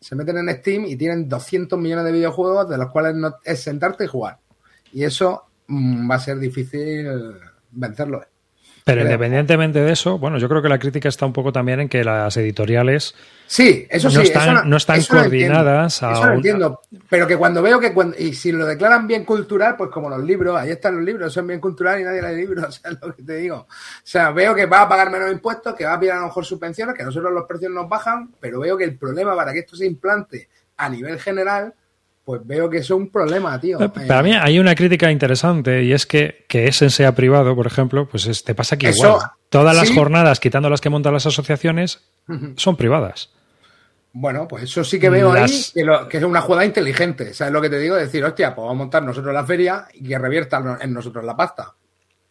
[0.00, 3.62] se meten en Steam y tienen 200 millones de videojuegos de los cuales no es
[3.62, 4.38] sentarte y jugar.
[4.92, 7.06] Y eso mm, va a ser difícil
[7.70, 8.22] vencerlo.
[8.84, 11.88] Pero independientemente de eso, bueno, yo creo que la crítica está un poco también en
[11.88, 13.14] que las editoriales
[13.46, 14.22] Sí, eso No sí.
[14.22, 16.80] están- eso no están eso lo coordinadas entiendo, a Eso lo entiendo.
[17.10, 20.24] Pero que cuando veo que cuando, y si lo declaran bien cultural, pues como los
[20.24, 22.98] libros, ahí están los libros, son bien cultural y nadie lee libros, o sea, es
[23.02, 23.56] lo que te digo.
[23.56, 23.66] O
[24.02, 26.44] sea, veo que va a pagar menos impuestos, que va a pillar a lo mejor
[26.46, 29.58] subvenciones, que a nosotros los precios nos bajan, pero veo que el problema para que
[29.60, 31.74] esto se implante a nivel general,
[32.24, 33.80] pues veo que eso es un problema, tío.
[33.80, 37.66] Eh, Para mí hay una crítica interesante y es que que Essen sea privado, por
[37.66, 39.26] ejemplo, pues es- te pasa que Eso, igual.
[39.48, 42.00] Todas las jornadas, quitando las que montan las asociaciones,
[42.56, 43.30] son privadas.
[44.14, 47.32] Bueno, pues eso sí que veo Las- ahí que, lo- que es una jugada inteligente.
[47.34, 47.96] ¿Sabes lo que te digo?
[47.96, 51.34] Decir, hostia, pues vamos a montar nosotros la feria y que revierta en nosotros la
[51.36, 51.72] pasta.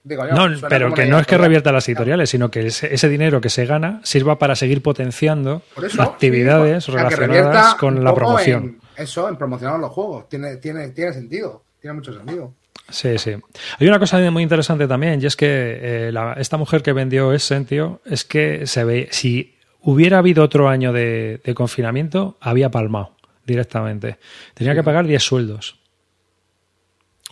[0.04, 3.08] Digo yo, No, pero que no es que revierta las editoriales, sino que ese, ese
[3.08, 8.64] dinero que se gana sirva para seguir potenciando eso, actividades sí, relacionadas con la promoción.
[8.64, 10.30] en eso, en promocionar los juegos.
[10.30, 11.64] Tiene, tiene, tiene sentido.
[11.80, 12.54] Tiene mucho sentido.
[12.90, 13.32] Sí, sí.
[13.80, 17.32] Hay una cosa muy interesante también, y es que eh, la- esta mujer que vendió
[17.34, 22.70] Essen, tío, es que se ve, si hubiera habido otro año de, de confinamiento, había
[22.70, 24.18] palmado directamente.
[24.54, 25.80] Tenía que pagar 10 sueldos.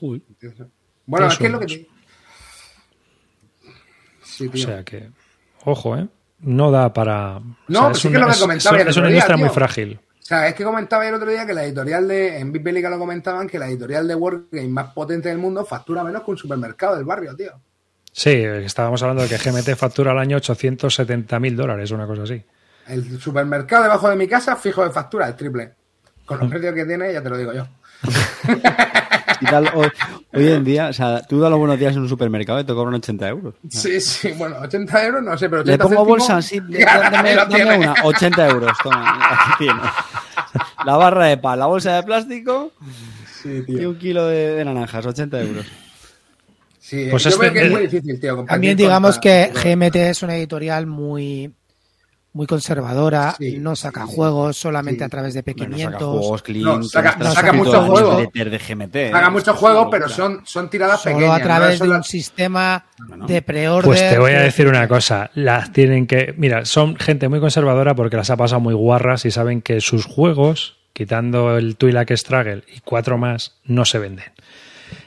[0.02, 0.22] Bueno,
[1.28, 1.88] Tres es que es lo que sueldos.
[1.88, 2.00] te...
[4.24, 5.10] Sí, O sea que,
[5.66, 6.08] ojo, ¿eh?
[6.40, 7.40] No da para...
[7.40, 9.38] No, o sea, pues sí que lo que es- comentaba es- es una día, industria
[9.38, 10.00] muy frágil.
[10.30, 13.00] O sea, es que comentaba el otro día que la editorial de, en Bipelica lo
[13.00, 16.96] comentaban, que la editorial de Wargame más potente del mundo factura menos que un supermercado
[16.96, 17.54] del barrio, tío.
[18.12, 22.46] Sí, estábamos hablando de que GMT factura al año 870 mil dólares, una cosa así.
[22.86, 25.74] El supermercado debajo de mi casa, fijo de factura, el triple.
[26.28, 27.68] Con los precios que tiene, ya te lo digo yo.
[29.42, 29.88] Y tal, hoy,
[30.34, 32.74] hoy en día, o sea, tú das los buenos días en un supermercado y te
[32.74, 33.54] cobran 80 euros.
[33.70, 37.36] Sí, sí, bueno, 80 euros, no sé, pero 80 Le pongo céntimos, bolsa, sí, dame,
[37.36, 37.78] dame tiene.
[37.78, 39.84] una, 80 euros, toma, aquí tienes.
[40.86, 42.72] La barra de pan, la bolsa de plástico
[43.68, 45.66] y un kilo de, de naranjas, 80 euros.
[46.80, 48.44] Sí, Pues yo este- veo que es muy difícil, tío.
[48.46, 51.54] También digamos que GMT es una editorial muy
[52.34, 55.04] muy conservadora, Sí, no saca sí, juegos solamente Sí.
[55.06, 56.02] a través de Bueno, saca pequeñientos.
[56.20, 58.18] juegos clean, No, saca- tras- saca muchos juegos.
[58.34, 58.96] de GMT.
[59.08, 59.30] ¿eh?
[59.32, 61.40] muchos juegos, pero son, son tiradas solo pequeñas.
[61.40, 61.86] a través ¿no?
[61.88, 63.26] de un sistema Bueno.
[63.28, 63.86] de pre-order.
[63.86, 67.40] Pues te voy a de- decir una cosa, las tienen que, mira, son gente muy
[67.40, 72.12] conservadora porque las ha pasado muy guarras y saben que sus juegos, quitando el Twi'lek
[72.16, 74.26] Struggle y cuatro más, no se venden.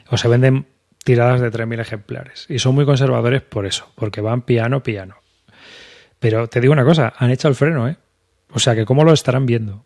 [0.09, 0.67] O se venden
[1.03, 2.45] tiradas de 3.000 ejemplares.
[2.49, 5.15] Y son muy conservadores por eso, porque van piano, piano.
[6.23, 7.97] Pero te digo una cosa, han echado el freno, ¿eh?
[8.53, 9.83] O sea, que cómo lo estarán viendo.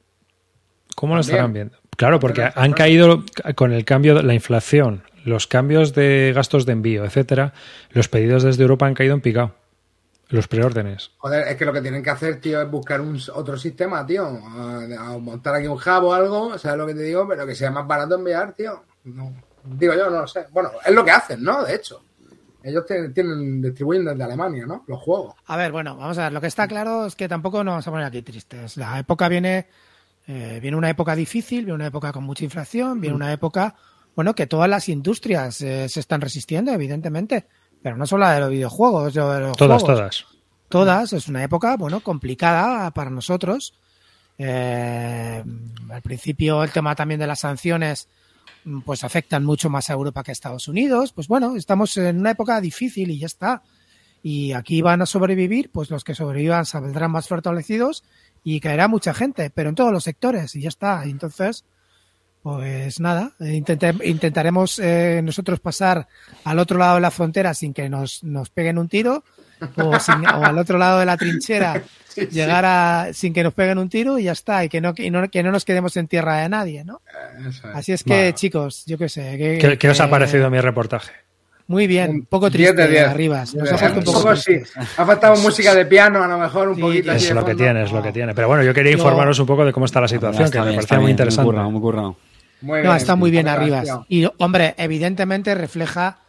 [0.95, 1.75] ¿Cómo lo estarán viendo?
[1.95, 3.23] Claro, porque han caído
[3.55, 7.53] con el cambio de la inflación, los cambios de gastos de envío, etcétera,
[7.89, 9.55] los pedidos desde Europa han caído en picado.
[10.29, 11.09] Los preórdenes.
[11.17, 14.29] Joder, es que lo que tienen que hacer, tío, es buscar un, otro sistema, tío.
[15.19, 17.27] Montar aquí un hub o algo, ¿sabes lo que te digo?
[17.27, 18.83] Pero que sea más barato enviar, tío.
[19.05, 19.33] No,
[19.63, 20.45] digo yo, no lo sé.
[20.51, 21.63] Bueno, es lo que hacen, ¿no?
[21.63, 22.03] De hecho.
[22.64, 24.84] Ellos tienen, tienen distribuyen desde Alemania, ¿no?
[24.88, 25.36] Los juegos.
[25.45, 26.34] A ver, bueno, vamos a ver.
[26.34, 28.78] Lo que está claro es que tampoco nos vamos a poner aquí tristes.
[28.78, 29.68] La época viene,
[30.28, 33.76] eh, viene una época difícil, viene una época con mucha inflación, viene una época,
[34.16, 37.47] bueno, que todas las industrias eh, se están resistiendo, evidentemente.
[37.82, 39.99] Pero no solo la de los videojuegos, de los Todas, juegos.
[39.99, 40.26] todas.
[40.68, 41.14] Todas.
[41.14, 43.74] Es una época, bueno, complicada para nosotros.
[44.39, 45.43] Eh,
[45.89, 48.16] al principio el tema también de las sanciones mm,
[48.86, 51.13] pues afectan mucho más a Europa que a Estados Unidos.
[51.13, 53.63] Pues bueno, estamos en una época difícil y ya está.
[54.24, 58.03] Y aquí van a sobrevivir, pues los que sobrevivan saldrán más fortalecidos
[58.43, 61.03] y caerá mucha gente, pero en todos los sectores y ya está.
[61.05, 61.65] Entonces,
[62.41, 66.07] pues nada, intentaremos eh, nosotros pasar
[66.43, 69.24] al otro lado de la frontera sin que nos, nos peguen un tiro
[69.78, 71.82] o, sin- o al otro lado de la trinchera
[72.32, 75.10] llegar a sin que nos peguen un tiro y ya está y que no, y
[75.12, 77.01] no- que no nos quedemos en tierra de nadie, ¿no?
[77.47, 77.64] Es.
[77.66, 78.32] Así es que Bueno.
[78.36, 81.12] chicos, yo qué sé, que, ¿Qué, qué os ha parecido mi reportaje?
[81.70, 83.08] Muy bien, un poco 10 triste de 10.
[83.10, 84.43] Arribas, nos ha Un puesto un poco poco sí.
[84.55, 84.72] tristes.
[84.97, 87.12] Ha faltado música de piano, a lo mejor, un Sí, poquito.
[87.12, 88.34] así Es lo que tiene, es lo que tiene.
[88.34, 90.66] Pero bueno, yo quería informaros un poco de cómo está la situación, Está que me
[90.70, 91.43] bien, parecía muy bien, interesante.
[91.45, 92.16] Muy currado, muy currado.
[92.62, 94.05] Muy No, está muy bien Gracias, Arribas.
[94.08, 96.20] Y, hombre, evidentemente refleja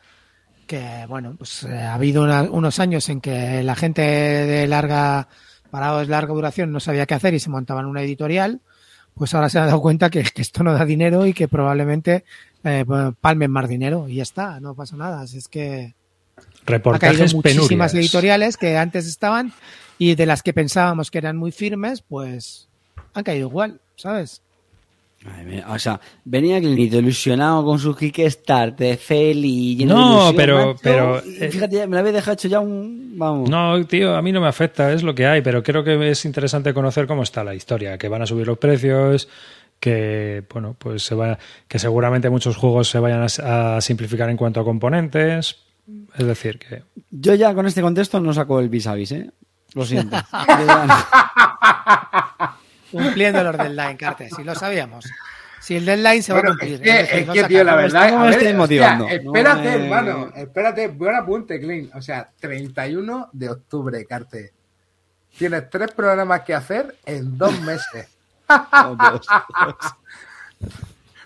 [0.68, 5.26] que, bueno, pues eh, ha habido una- unos años en que la gente de larga,
[5.72, 8.60] parados de larga duración no sabía qué hacer y se montaban una editorial,
[9.14, 12.24] pues ahora se han dado cuenta que, que esto no da dinero y que probablemente
[12.62, 12.84] eh,
[13.20, 15.22] palmen más dinero y ya está, no pasa nada.
[15.22, 15.94] Así es que
[16.36, 17.94] ha caído Reportajes muchísimas penurias.
[17.94, 19.52] editoriales que antes estaban
[19.98, 22.68] y de las que pensábamos que eran muy firmes, pues
[23.14, 24.42] han caído igual, ¿sabes?
[25.24, 30.36] Madre mía, O sea, venía Clinito ilusionado con su Kickstarter, feliz, lleno de No, ilusión,
[30.36, 33.14] pero- macho, pero, eh, fíjate, me la había dejado hecho ya un.
[33.18, 33.50] Vamos.
[33.50, 36.24] No, tío, a mí no me afecta, es lo que hay, pero creo que es
[36.24, 39.28] interesante conocer cómo está la historia, que van a subir los precios,
[39.80, 44.36] que bueno, pues se va, que seguramente muchos juegos se vayan a, a simplificar en
[44.36, 45.56] cuanto a componentes,
[46.16, 49.28] es decir, que Yo ya con este contexto no saco el vis a vis, ¿eh?
[49.74, 50.16] Lo siento.
[52.90, 55.04] Cumpliendo los deadline, Carter, si lo sabíamos.
[55.60, 56.74] Si el deadline se va a cumplir.
[56.74, 58.06] es que, es tío, la verdad.
[58.06, 59.04] está- no me a ver, motivando.
[59.04, 60.32] No espérate, hermano.
[60.34, 61.90] Espérate, buen apunte, Clean.
[61.94, 64.52] O sea, 31 de octubre, Carte.
[65.36, 68.08] Tienes tres programas que hacer en dos meses.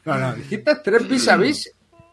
[0.05, 1.73] No, no, dijiste tres vis a vis.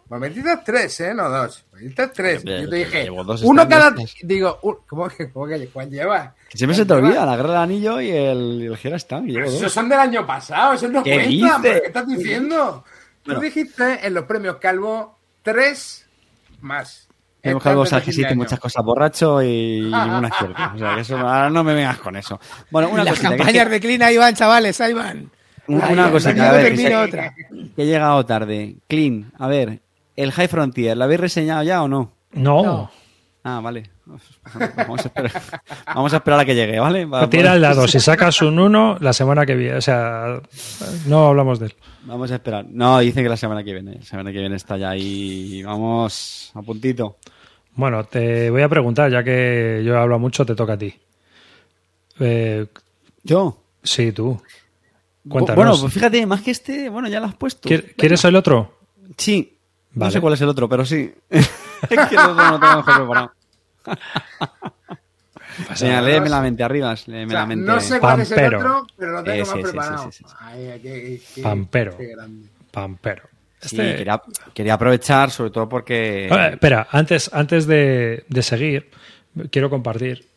[0.09, 1.13] Pues me dijiste tres, ¿eh?
[1.13, 1.63] No dos.
[1.71, 2.43] Me dijiste tres.
[2.43, 3.09] Yo te dije,
[3.43, 3.93] uno cada.
[4.23, 6.33] Digo, un- ¿cómo que, cómo que cuál lleva?
[6.49, 9.23] Que siempre se te olvida la guerra del anillo y el, y el Gera Stan,
[9.25, 9.53] que llevo dos.
[9.55, 11.29] Esos son del año pasado, eso no ¿Qué cuenta.
[11.29, 11.51] dices?
[11.61, 12.83] ¿pero ¿Qué estás diciendo?
[13.25, 13.39] Bueno.
[13.39, 16.07] Tú dijiste en los premios Calvo tres
[16.61, 17.07] más.
[17.41, 18.35] Hemos Este algo de año.
[18.35, 20.73] muchas cosas borracho y ninguna es cierta.
[20.75, 22.37] O sea, que eso, ahora no me vengas con eso.
[22.71, 25.29] Bueno, una Las campañas que- de Clean ahí van, chavales, ahí van.
[25.67, 27.33] una, Ay, ay, a ver, que, se- otra.
[27.75, 28.75] que he llegado tarde.
[28.89, 29.79] Clean, a ver,
[30.23, 32.13] el High Frontier, ¿lo habéis reseñado ya o no?
[32.33, 32.91] No, No.
[33.41, 33.89] Ah, vale.
[34.05, 35.31] Vamos a esperar,
[35.95, 37.05] vamos a, esperar a que llegue, ¿vale?
[37.05, 37.87] Va- Pues tira el vamos- dado.
[37.87, 39.77] Si sacas un 1, la semana que viene.
[39.77, 40.41] O sea,
[41.07, 41.75] no hablamos de él.
[42.03, 42.65] Vamos a esperar.
[42.69, 43.95] No, dice que la semana que viene.
[43.95, 45.63] La semana que viene está ya ahí.
[45.63, 47.17] Vamos, a puntito.
[47.75, 50.93] Bueno, te voy a preguntar, ya que yo hablo mucho, te toca a ti.
[52.19, 52.65] Eh,
[53.23, 53.57] ¿Yo?
[53.81, 54.39] sí, tú.
[55.27, 55.55] Cuéntanos.
[55.55, 57.69] Bueno, pues fíjate, más que este, bueno, ya lo has puesto.
[57.69, 58.77] ¿Quier- ¿Quieres el otro?
[59.17, 59.55] Sí.
[59.93, 61.13] No sé cuál es el otro, pero sí.
[61.29, 61.47] es
[61.89, 63.31] que el otro no lo tengo mejor preparado.
[65.81, 66.95] Venga, léeme la mente arriba.
[67.07, 67.65] Léeme O sea, la mente.
[67.65, 70.09] no sé cuál es el otro, pero lo tengo más preparado.
[70.39, 71.97] Ay, qué- qué- Pampero.
[71.97, 72.15] qué.
[72.71, 73.23] Pampero.
[73.59, 74.21] Sí, Este- quería,
[74.53, 76.27] quería aprovechar, sobre todo porque.
[76.51, 78.89] Espera, antes, antes de, de seguir,
[79.51, 80.29] quiero compartir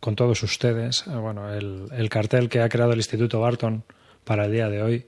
[0.00, 3.82] con todos ustedes eh, bueno, el, el cartel que ha creado el Instituto Barton
[4.24, 5.06] para el día de hoy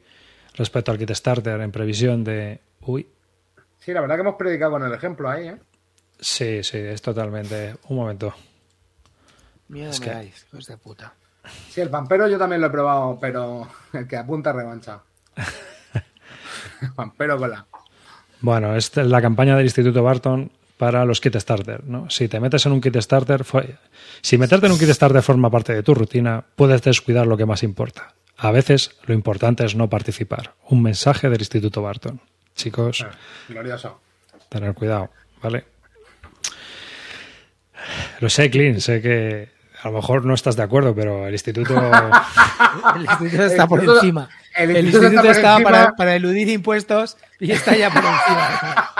[0.54, 2.60] respecto al kit starter en previsión de...
[2.80, 3.06] Uy,
[3.80, 5.56] Sí, la verdad que hemos predicado con el ejemplo ahí, ¿eh?
[6.20, 7.76] sí, sí, es totalmente...
[7.88, 8.34] Un momento.
[9.68, 11.14] Miedo Es me que- dais, hijos de puta.
[11.70, 15.00] Sí, el pampero yo también lo he probado, pero el que apunta a revancha.
[16.94, 17.66] pampero con la.
[18.40, 21.84] Bueno, esta es la campaña del Instituto Barton para los kit starter.
[21.84, 22.08] ¿no?
[22.10, 23.44] Si te metes en un kit starter,
[24.22, 27.46] si meterte en un kit starter forma parte de tu rutina, puedes descuidar lo que
[27.46, 28.14] más importa.
[28.36, 30.54] A veces lo importante es no participar.
[30.68, 32.20] Un mensaje del Instituto Barton.
[32.58, 33.06] Chicos,
[33.48, 34.00] Glorioso.
[34.48, 35.64] tener cuidado, ¿vale?
[38.20, 39.48] Lo sé, Clean, sé que
[39.82, 41.74] a lo mejor no estás de acuerdo, pero el instituto...
[42.96, 44.28] El instituto está por instituto- encima.
[44.56, 48.90] el El instituto instituto, está para, para eludir impuestos y está ya por encima.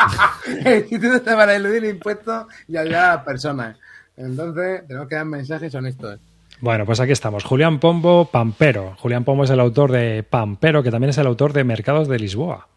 [0.65, 3.77] el instituto está para eludir impuestos y ayudar a las personas.
[4.17, 6.19] Entonces, tenemos que dar mensajes honestos.
[6.61, 7.45] Bueno, pues aquí estamos.
[7.45, 8.97] Julián Pombo, Pampero.
[8.99, 12.19] Julián Pombo es el autor de Pampero, que también es el autor de Mercados de
[12.19, 12.69] Lisboa.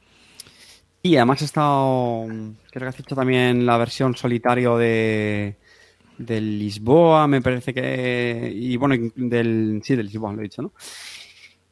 [1.03, 2.25] Y además he estado.
[2.71, 5.55] Creo que has hecho también la versión solitario de.
[6.17, 8.51] Del Lisboa, me parece que.
[8.53, 9.81] Y bueno, del.
[9.83, 10.73] Sí, del Lisboa, lo he dicho, ¿no?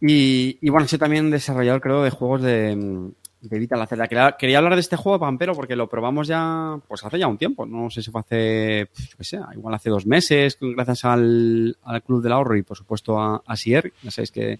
[0.01, 3.11] Y, y bueno, soy también desarrollador, creo, de juegos de.
[3.41, 4.07] De Vital Acera.
[4.07, 6.77] Quería, quería hablar de este juego, Pampero, porque lo probamos ya.
[6.87, 7.65] Pues hace ya un tiempo.
[7.65, 8.89] No sé si fue hace.
[8.91, 12.75] Pues, qué sé, igual hace dos meses, gracias al, al Club del Ahorro y por
[12.75, 13.93] supuesto a, a Sier.
[14.01, 14.59] Ya sabéis que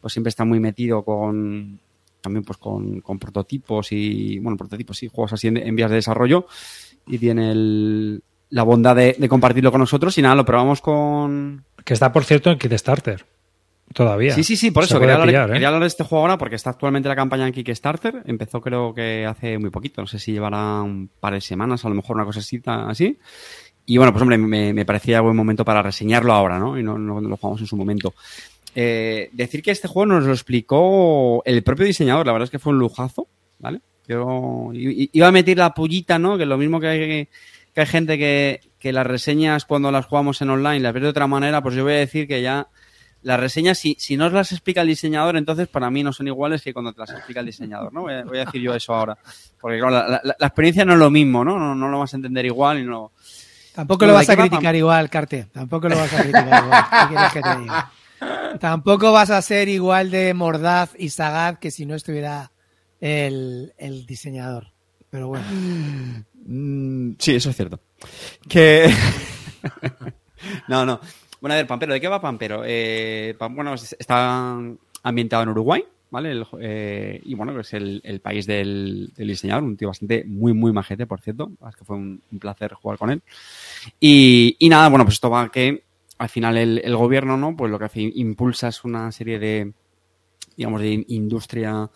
[0.00, 1.78] pues siempre está muy metido con
[2.26, 5.96] también pues con, con prototipos y bueno prototipos y juegos así en, en vías de
[5.96, 6.46] desarrollo
[7.06, 11.64] y tiene el- la bondad de, de compartirlo con nosotros y nada lo probamos con
[11.84, 13.24] Que está, por cierto, en kit starter.
[13.92, 14.34] Todavía.
[14.34, 15.52] sí sí sí por Se eso puede quería hablar, pillar, ¿eh?
[15.54, 18.92] quería hablar de este juego ahora porque está actualmente la campaña en Kickstarter empezó creo
[18.92, 22.16] que hace muy poquito no sé si llevará un par de semanas a lo mejor
[22.16, 23.16] una cosa así ta- así
[23.86, 26.98] y bueno pues hombre me, me parecía buen momento para reseñarlo ahora no y no,
[26.98, 28.12] no lo jugamos en su momento
[28.78, 32.58] Eh, decir que este juego nos lo explicó el propio diseñador, la verdad es que
[32.58, 33.26] fue un lujazo,
[33.58, 33.80] ¿vale?
[34.06, 36.36] Yo iba a meter la pullita, ¿no?
[36.36, 37.28] Que lo mismo que hay,
[37.74, 41.08] que hay gente que, que las reseñas cuando las jugamos en online las ves de
[41.08, 42.68] otra manera, pues yo voy a decir que ya
[43.22, 46.28] las reseñas, si, si no os las explica el diseñador, entonces para mí no son
[46.28, 48.02] iguales que cuando te las explica el diseñador, ¿no?
[48.02, 49.16] Voy a, voy a decir yo eso ahora.
[49.58, 51.58] Porque claro, la, la- la experiencia no es lo mismo, ¿no?
[51.58, 53.10] No, no lo vas a entender igual y no...
[53.74, 55.46] Tampoco lo ¿de vas a va, criticar igual, Carte.
[55.52, 56.84] Tampoco lo vas a criticar igual.
[56.90, 57.90] ¿Qué quieres que te diga?
[58.60, 62.52] Tampoco vas a ser igual de mordaz y sagaz que si no estuviera
[63.00, 64.68] el, el diseñador.
[65.10, 65.44] Pero bueno.
[66.46, 67.80] Mm, sí, eso es cierto.
[68.48, 68.90] Que.
[70.68, 71.00] no, no.
[71.40, 72.62] Bueno, a ver, Pampero, ¿de qué va Pampero?
[72.64, 74.58] Eh, bueno, es- está
[75.02, 76.42] ambientado en Uruguay, ¿vale?
[76.60, 80.72] Eh, y bueno, es el, el país del, del diseñador, un tío bastante muy, muy
[80.72, 81.52] majete, por cierto.
[81.68, 83.22] Es que fue un, un placer jugar con él.
[84.00, 85.84] Y, y nada, bueno, pues esto va que
[86.18, 87.56] al final el, el gobierno, ¿no?
[87.56, 89.72] Pues lo que hace, impulsa es una serie de,
[90.56, 91.90] digamos, de in- industria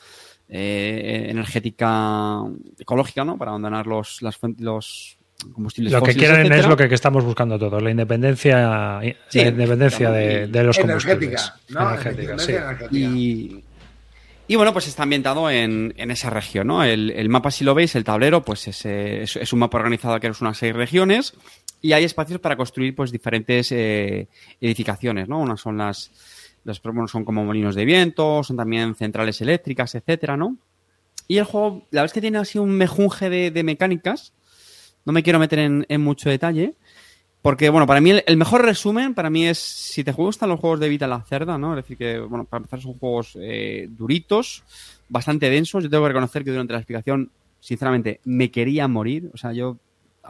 [0.48, 2.40] eh, energética
[2.78, 3.38] ecológica, ¿no?
[3.38, 5.16] Para abandonar los, las, los,
[5.55, 9.48] combustibles Lo que quieren es lo que, que estamos buscando todos, la independencia, Sí, la
[9.48, 11.30] independencia de, de los combustibles.
[11.30, 11.88] Energética, ¿no?
[11.94, 12.52] Energética, sí.
[12.52, 12.94] Energética.
[12.97, 13.64] Y,
[14.48, 16.82] y bueno, pues está ambientado en, en esa región, ¿no?
[16.82, 19.78] El, el mapa, si lo veis, el tablero, pues es, eh, es, es un mapa
[19.78, 21.34] organizado que es unas seis regiones
[21.81, 24.28] y hay espacios para construir pues diferentes eh,
[24.61, 25.40] edificaciones, ¿no?
[25.40, 26.11] Unas son las,
[26.65, 30.57] los bueno, son como molinos de viento, son también centrales eléctricas, etcétera, ¿no?
[31.28, 34.32] Y el juego, la verdad es que tiene así un mejunje de, de mecánicas.
[35.05, 36.74] No me quiero meter en, en mucho detalle.
[37.43, 40.61] Porque, bueno, para mí el, el mejor resumen, para mí es, si te gustan los
[40.61, 41.73] juegos de Vita la Cerda, ¿no?
[41.73, 44.62] Es decir, que, bueno, para empezar son juegos eh, duritos,
[45.09, 45.82] bastante densos.
[45.82, 49.31] Yo tengo que reconocer que durante la explicación, sinceramente, me quería morir.
[49.32, 49.78] O sea, yo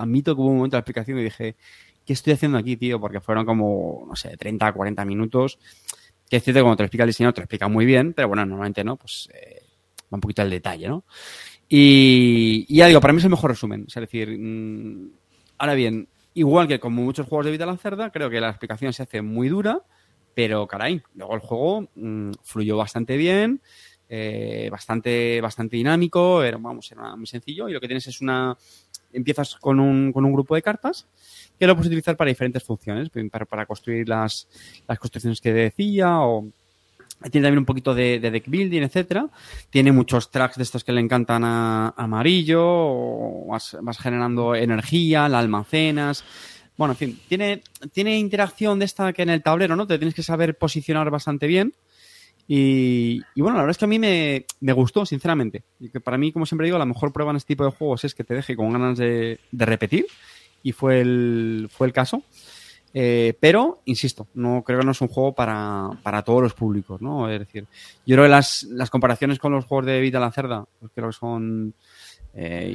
[0.00, 1.56] admito que hubo un momento de la explicación y dije,
[2.04, 3.00] ¿qué estoy haciendo aquí, tío?
[3.00, 5.58] Porque fueron como, no sé, 30, 40 minutos.
[6.28, 8.12] Que es cierto que cuando te lo explica el diseñador, te lo explica muy bien,
[8.14, 9.62] pero bueno, normalmente no, pues eh,
[10.04, 11.04] va un poquito al detalle, ¿no?
[11.68, 13.84] Y, ya digo, para mí es el mejor resumen.
[13.86, 15.12] Es decir, mm,
[15.58, 18.92] ahora bien, igual que como muchos juegos de Vita la Cerda, creo que la explicación
[18.92, 19.82] se hace muy dura,
[20.34, 23.60] pero caray, luego el juego mm, fluyó bastante bien,
[24.08, 28.56] eh, bastante, bastante dinámico, era, vamos, era muy sencillo y lo que tienes es una...
[29.12, 31.06] Empiezas con un, con un grupo de cartas
[31.58, 34.48] que lo puedes utilizar para diferentes funciones, para, para construir las,
[34.88, 36.48] las construcciones que decía o
[37.30, 39.28] tiene también un poquito de, de deck building, etcétera.
[39.68, 46.24] Tiene muchos tracks de estos que le encantan a, amarillo, vas generando energía, la almacenas.
[46.78, 47.62] Bueno, en fin, tiene,
[47.92, 49.86] tiene interacción de esta que en el tablero, ¿no?
[49.86, 51.74] Te tienes que saber posicionar bastante bien.
[52.52, 55.62] Y, bueno, la verdad es que a mí me, me gustó, sinceramente.
[55.78, 58.02] Y que para mí, como siempre digo, la mejor prueba en este tipo de juegos
[58.02, 60.06] es que te deje con ganas de, de repetir.
[60.64, 62.24] Y fue el, fue el caso.
[62.92, 67.00] Eh, pero, insisto, no creo que no es un juego para, para todos los públicos,
[67.00, 67.30] ¿no?
[67.30, 67.68] Es decir,
[68.04, 71.10] yo creo que las, las comparaciones con los juegos de Vita la Cerda, pues creo
[71.10, 71.74] que son
[72.32, 72.72] eh,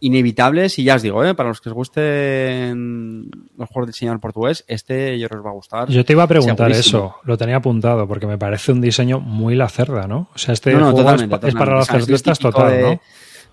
[0.00, 1.34] inevitables y ya os digo, ¿eh?
[1.34, 5.54] para los que os gusten los juegos del señor portugués, este yo os va a
[5.54, 5.88] gustar.
[5.88, 6.98] Yo te iba a preguntar Segurísimo.
[6.98, 10.28] eso, lo tenía apuntado, porque me parece un diseño muy la cerda, ¿no?
[10.34, 13.00] O sea, este No, no, juego es totalmente, para lo cerdistas total, ¿no?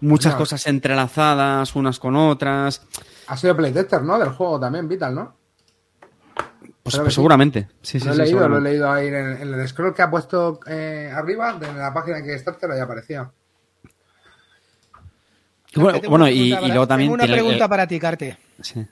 [0.02, 0.38] Muchas No.
[0.38, 2.82] cosas entrelazadas unas con otras.
[3.28, 4.18] Ha sido playtester, ¿no?
[4.18, 5.36] Del juego también, Vital, ¿no?
[6.82, 7.16] Pues, pues sí.
[7.16, 7.68] seguramente.
[7.82, 10.02] Sí, sí, lo he sí, leído, lo he leído ahí en, en el scroll que
[10.02, 13.30] ha puesto eh, arriba de la página que Starter ahí aparecía.
[15.76, 18.38] Bueno, y, pregunta y para- luego también Tengo una tiene pregunta el- para ti, Carte.
[18.62, 18.86] sí.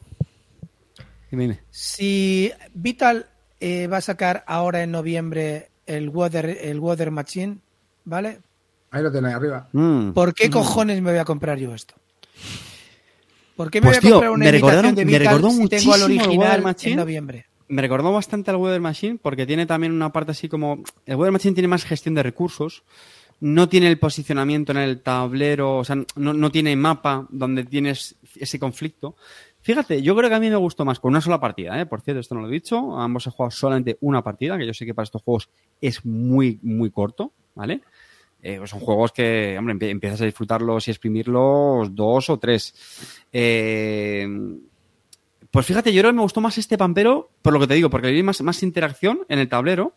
[1.32, 1.60] Dime, dime.
[1.72, 3.26] Si Vital
[3.60, 7.58] eh, va a sacar ahora en noviembre el Water, el Water Machine,
[8.06, 8.40] ¿vale?
[8.91, 9.68] Ahí lo tenéis arriba.
[9.74, 10.12] Mm.
[10.12, 11.95] ¿Por qué cojones me voy a comprar yo esto?
[13.56, 15.49] ¿Por qué me Pues, voy a tío, comprar una me recordaron- de me Vital recordó
[15.52, 16.91] si tengo al original Machine.
[16.94, 17.45] en noviembre?
[17.70, 20.84] Me recordó bastante al Weather Machine porque tiene también una parte así como...
[21.06, 22.84] El Weather Machine tiene más gestión de recursos,
[23.39, 28.15] no tiene el posicionamiento en el tablero, o sea, no, no tiene mapa donde tienes
[28.35, 29.15] ese conflicto.
[29.61, 31.85] Fíjate, yo creo que a mí me gustó más con una sola partida, ¿eh?
[31.85, 34.73] por cierto, esto no lo he dicho, ambos he jugado solamente una partida, que yo
[34.73, 35.49] sé que para estos juegos
[35.81, 37.81] es muy, muy corto, ¿vale?
[38.41, 42.73] Eh, pues son juegos que, hombre, empie- empiezas a disfrutarlos y exprimirlos dos o tres.
[43.34, 44.27] Eh,
[45.51, 47.89] pues fíjate, yo creo que me gustó más este pampero, por lo que te digo,
[47.89, 49.93] porque hay más, más interacción en el tablero.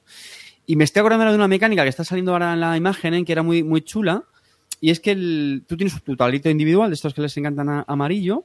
[0.71, 3.25] Y me estoy acordando de una mecánica que está saliendo ahora en la imagen, ¿eh?
[3.25, 4.23] que era muy, muy chula.
[4.81, 8.45] Y es que el- tú tienes tu tablito individual, de estos que les encantan amarillo,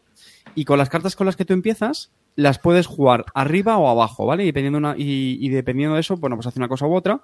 [0.56, 4.26] y con las cartas con las que tú empiezas, las puedes jugar arriba o abajo,
[4.26, 4.42] ¿vale?
[4.42, 7.22] Y dependiendo, y dependiendo de eso, bueno, pues hace una cosa u otra.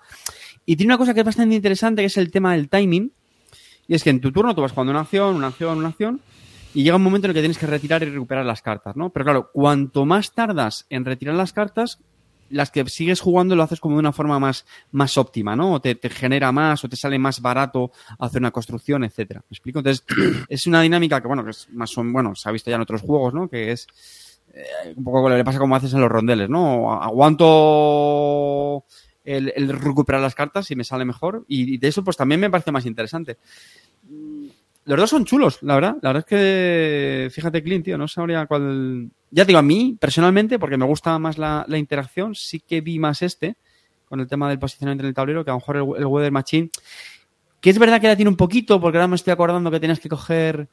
[0.67, 3.11] Y tiene una cosa que es bastante interesante, que es el tema del timing.
[3.87, 6.21] Y es que en tu turno tú vas jugando una acción, una acción, una acción,
[6.75, 9.09] y llega un momento en el que tienes que retirar y recuperar las cartas, ¿no?
[9.09, 11.97] Pero claro, cuanto más tardas en retirar las cartas,
[12.51, 15.73] las que sigues jugando lo haces como de una forma más, más óptima, ¿no?
[15.73, 19.41] O te, te genera más, o te sale más barato hacer una construcción, etcétera.
[19.49, 19.79] ¿Me explico?
[19.79, 20.05] Entonces,
[20.49, 23.01] es una dinámica que, bueno, que es más bueno, se ha visto ya en otros
[23.01, 23.47] juegos, ¿no?
[23.47, 23.87] Que es
[24.53, 26.93] eh, un poco lo que le pasa como haces en los rondeles, ¿no?
[26.93, 28.85] Aguanto
[29.23, 31.45] el, el recuperar las cartas y me sale mejor.
[31.47, 33.37] Y, y de eso, pues también me parece más interesante.
[34.85, 35.97] Los dos son chulos, la verdad.
[36.01, 39.11] La verdad es que, fíjate, Clint, tío, no sabría cuál.
[39.29, 42.97] Ya te digo, a mí, personalmente, porque me gusta más la, interacción, sí que vi
[42.97, 43.55] más este,
[44.05, 46.31] con el tema del posicionamiento en el tablero, que a lo mejor el, el Weather
[46.31, 46.69] Machine.
[47.59, 49.99] Que es verdad que la tiene un poquito, porque ahora me estoy acordando que tenías
[49.99, 50.67] que coger.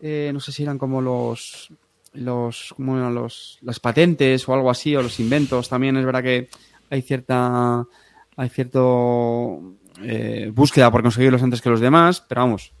[0.00, 1.72] eh, no sé si eran como los.
[2.14, 5.68] Los, como eran los, las patentes o algo así, o los inventos.
[5.68, 6.48] También es verdad que
[6.90, 7.84] hay cierta.
[8.36, 9.76] Hay cierto.
[10.02, 12.72] eh, búsqueda por conseguirlos antes que los demás, pero vamos,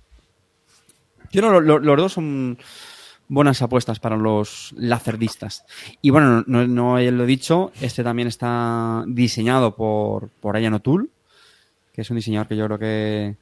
[1.34, 2.58] yo que lo- lo- los dos son
[3.28, 5.64] buenas apuestas para los lacerdistas.
[6.02, 11.08] Y bueno, no, no lo he dicho, este también está diseñado por, por Ian O'Toole,
[11.92, 13.36] que es un diseñador que yo creo que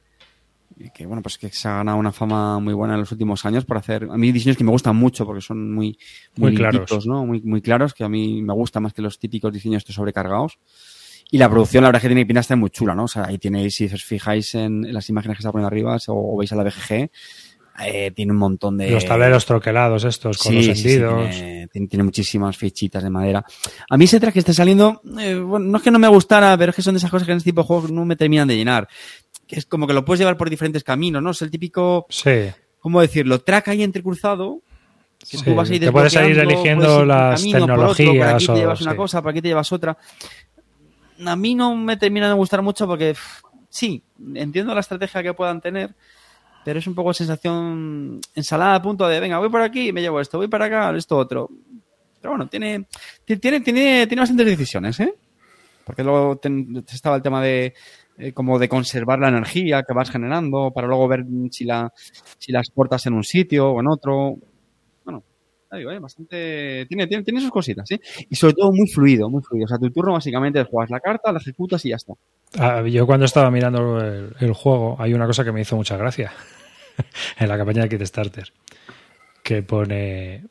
[0.95, 3.63] que bueno, pues que se ha ganado una fama muy buena en los últimos años
[3.63, 5.99] por hacer, a mí diseños que me gustan mucho porque son muy,
[6.35, 6.73] muy, Muy claros.
[6.75, 7.25] limpitos, ¿no?
[7.27, 10.57] Muy, muy claros, que a mí me gusta más que los típicos diseños estos sobrecargados.
[11.29, 13.03] Y la producción, la verdad es que tiene pinta de estar muy chula, ¿no?
[13.03, 15.95] O sea, ahí tenéis, si os fijáis en, en las imágenes que está poniendo arriba
[16.07, 17.11] o, o veis a la BGG,
[17.79, 18.89] eh, tiene un montón de...
[18.91, 21.29] Los tableros troquelados estos con Sí, los sí, sí, hendidos.
[21.71, 23.43] tiene, tiene- muchísimas fichitas de madera.
[23.89, 26.55] A mí ese track que está saliendo, eh, bueno, no es que no me gustara,
[26.57, 28.15] pero es que son de esas cosas que en este tipo de juegos no me
[28.15, 28.87] terminan de llenar.
[29.47, 31.31] Que es como que lo puedes llevar por diferentes caminos, ¿no?
[31.31, 32.31] Es el típico, Sí,
[32.79, 33.41] ¿cómo decirlo?
[33.41, 34.61] Track ahí entrecruzado.
[35.19, 37.85] Que Sí, tú vas a ir te puedes ir eligiendo puedes ir las camino, por
[37.85, 38.97] otro, por aquí tecnologías te o- llevas una sí.
[38.97, 39.97] cosa, por aquí te llevas otra.
[41.25, 44.03] A mí no me termina de gustar mucho porque, pff, sí,
[44.35, 45.91] entiendo la estrategia que puedan tener,
[46.63, 50.01] pero es un poco sensación ensalada a punto de, venga, voy por aquí y me
[50.01, 51.49] llevo esto, voy para acá, esto otro.
[52.21, 52.85] Pero bueno, tiene,
[53.25, 55.13] ti- tiene, tiene, tiene bastantes decisiones, ¿eh?
[55.85, 56.39] Porque luego
[56.91, 57.73] estaba el tema de
[58.17, 61.91] eh, como de conservar la energía que vas generando para luego ver si la
[62.37, 64.37] si la exportas en un sitio o en otro.
[65.99, 67.99] Bastante tiene, tiene, tiene sus cositas, ¿sí?
[68.29, 69.65] Y sobre todo muy fluido, muy fluido.
[69.65, 72.13] O sea, tu turno básicamente juegas la carta, la ejecutas y ya está.
[72.59, 76.31] Ah, yo cuando estaba mirando el, juego hay una cosa que me hizo mucha gracia
[77.39, 78.53] en la campaña de Kickstarter
[79.41, 80.45] que pone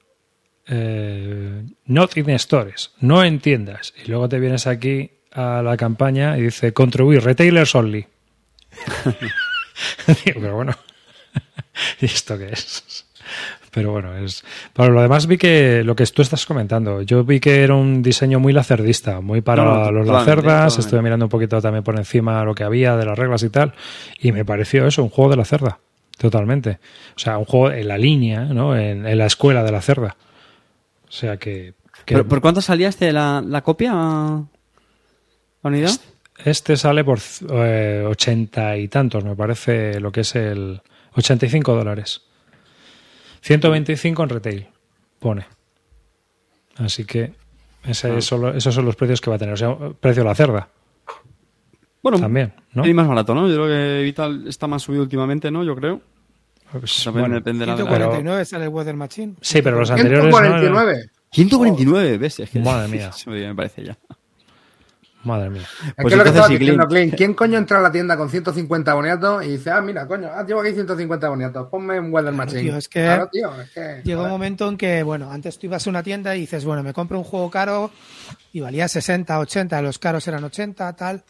[0.67, 3.95] eh, Not in stores, no en tiendas.
[4.03, 8.07] Y luego te vienes aquí a la campaña y dice contribuir, retailers only.
[10.25, 10.73] Digo, pero bueno,
[12.01, 13.07] ¿y esto qué es?
[13.75, 14.45] Pero bueno, es.
[14.75, 18.03] Para lo demás vi que lo que tú estás comentando, yo vi que era un
[18.03, 21.97] diseño muy lacerdista, muy para No, no, los lacerdas, estuve mirando un poquito también por
[21.97, 23.73] encima lo que había de las reglas y tal,
[24.21, 25.79] y me pareció eso, un juego de la cerda,
[26.19, 26.81] totalmente.
[27.17, 28.77] O sea, un juego en la línea, ¿no?
[28.77, 30.17] En, en la escuela de la cerda.
[31.09, 31.73] O sea que.
[32.05, 33.93] que- ¿Por, por cuánto salía este la, la copia?
[33.95, 34.45] ¿La
[35.63, 35.93] unidad?
[36.45, 37.21] Este sale por
[37.51, 40.83] eh, ochenta y tantos, me parece lo que es el
[41.15, 42.23] 85 dólares.
[43.43, 44.69] 125 en retail,
[45.19, 45.47] pone.
[46.77, 47.33] Así que
[47.85, 48.17] ese Ah.
[48.19, 49.55] es solo- esos son los precios que va a tener.
[49.55, 50.69] O sea, precio de la cerda
[52.03, 52.87] Bueno, también, ¿no?
[52.87, 53.49] Y más barato, ¿no?
[53.49, 55.63] Yo creo que Vital está más subido últimamente, ¿no?
[55.63, 56.01] Yo creo.
[56.73, 57.91] Pues, También bueno, dependerá de la...
[57.91, 59.35] 149 sale el Weather Machine.
[59.43, 60.31] sí, pero los anteriores.
[60.33, 61.11] no eran- 149.
[61.31, 62.41] 149, ¿ves?
[62.41, 63.11] Es que Madre mía.
[63.15, 63.99] Eso me parece ya.
[65.25, 65.63] Madre mía.
[65.63, 67.11] Es Pues que lo que entonces diciendo, Clint.
[67.11, 70.29] Clint, ¿quién coño entra a la tienda con 150 boniatos y dice, ah, mira, coño,
[70.35, 72.61] ah, llevo aquí 150 boniatos, ponme un Weather Machine?
[72.63, 75.67] tío, es que- Claro, tío, es que, Llega un momento en que, bueno, antes tú
[75.67, 77.91] ibas a una tienda y dices, bueno, me compro un juego caro
[78.53, 81.23] y valía 60, 80, los caros eran 80, tal,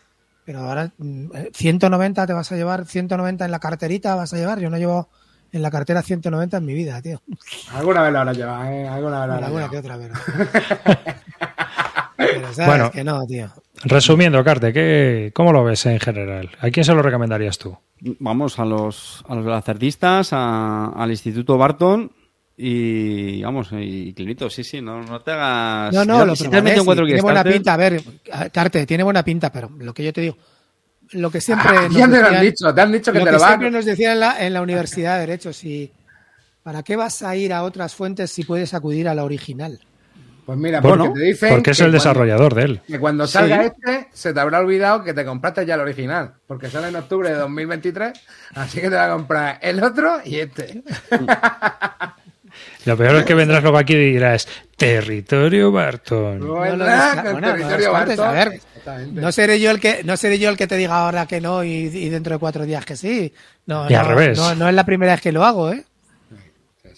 [0.45, 4.37] pero ahora mm, eh, 190 te vas a llevar, 190 en la carterita vas a
[4.39, 5.09] llevar, yo no llevo
[5.53, 7.21] en la cartera 190 en mi vida, tío.
[7.75, 8.89] Alguna vez lo habrá llevado, ¿eh?
[8.89, 10.15] Alguna vez lo habrá Alguna que otra, pero...
[12.17, 12.91] pero sabes Bueno.
[12.91, 13.53] que no, tío.
[13.85, 16.51] Resumiendo, Carte, ¿qué, ¿cómo lo ves en general?
[16.61, 17.77] ¿A quién se lo recomendarías tú?
[18.21, 22.11] Vamos a los, a los lacerdistas, a- al Instituto Barton
[22.57, 25.95] y vamos, y Clinito, sí, sí, no, no te hagas...
[25.95, 28.03] No, no, lo si sí, tiene buena pinta, a ver,
[28.53, 30.37] Carte, tiene buena pinta, pero lo que yo te digo,
[31.13, 33.19] lo que siempre Ah, nos ya te lo han decían- dicho, te han dicho que
[33.19, 33.49] lo te que lo van.
[33.51, 35.91] siempre nos decían en la, en la Universidad de Derecho, si
[36.63, 39.81] ¿para qué vas a ir a otras fuentes si puedes acudir a la original?
[40.45, 42.81] Pues mira, Bueno, porque te dicen porque es que el cuando- desarrollador de él.
[42.87, 43.33] Que cuando Sí.
[43.35, 46.35] salga este, se te habrá olvidado que te compraste ya el original.
[46.49, 48.13] Porque sale en octubre de 2023.
[48.55, 50.83] Así que te va a comprar el otro y este.
[52.85, 54.47] Lo peor es que vendrás luego aquí y dirás,
[54.77, 56.41] Territorio Barton.
[56.41, 56.85] Bueno, No
[57.25, 58.27] bueno, territorio Barton.
[58.27, 59.21] a ver, Exactamente.
[59.21, 61.63] No seré yo el que no seré yo el que te diga ahora que no
[61.63, 63.33] y, y dentro de cuatro días que sí.
[63.67, 64.37] No, Y no, al revés.
[64.39, 65.85] No, no es la primera vez que lo hago, ¿eh?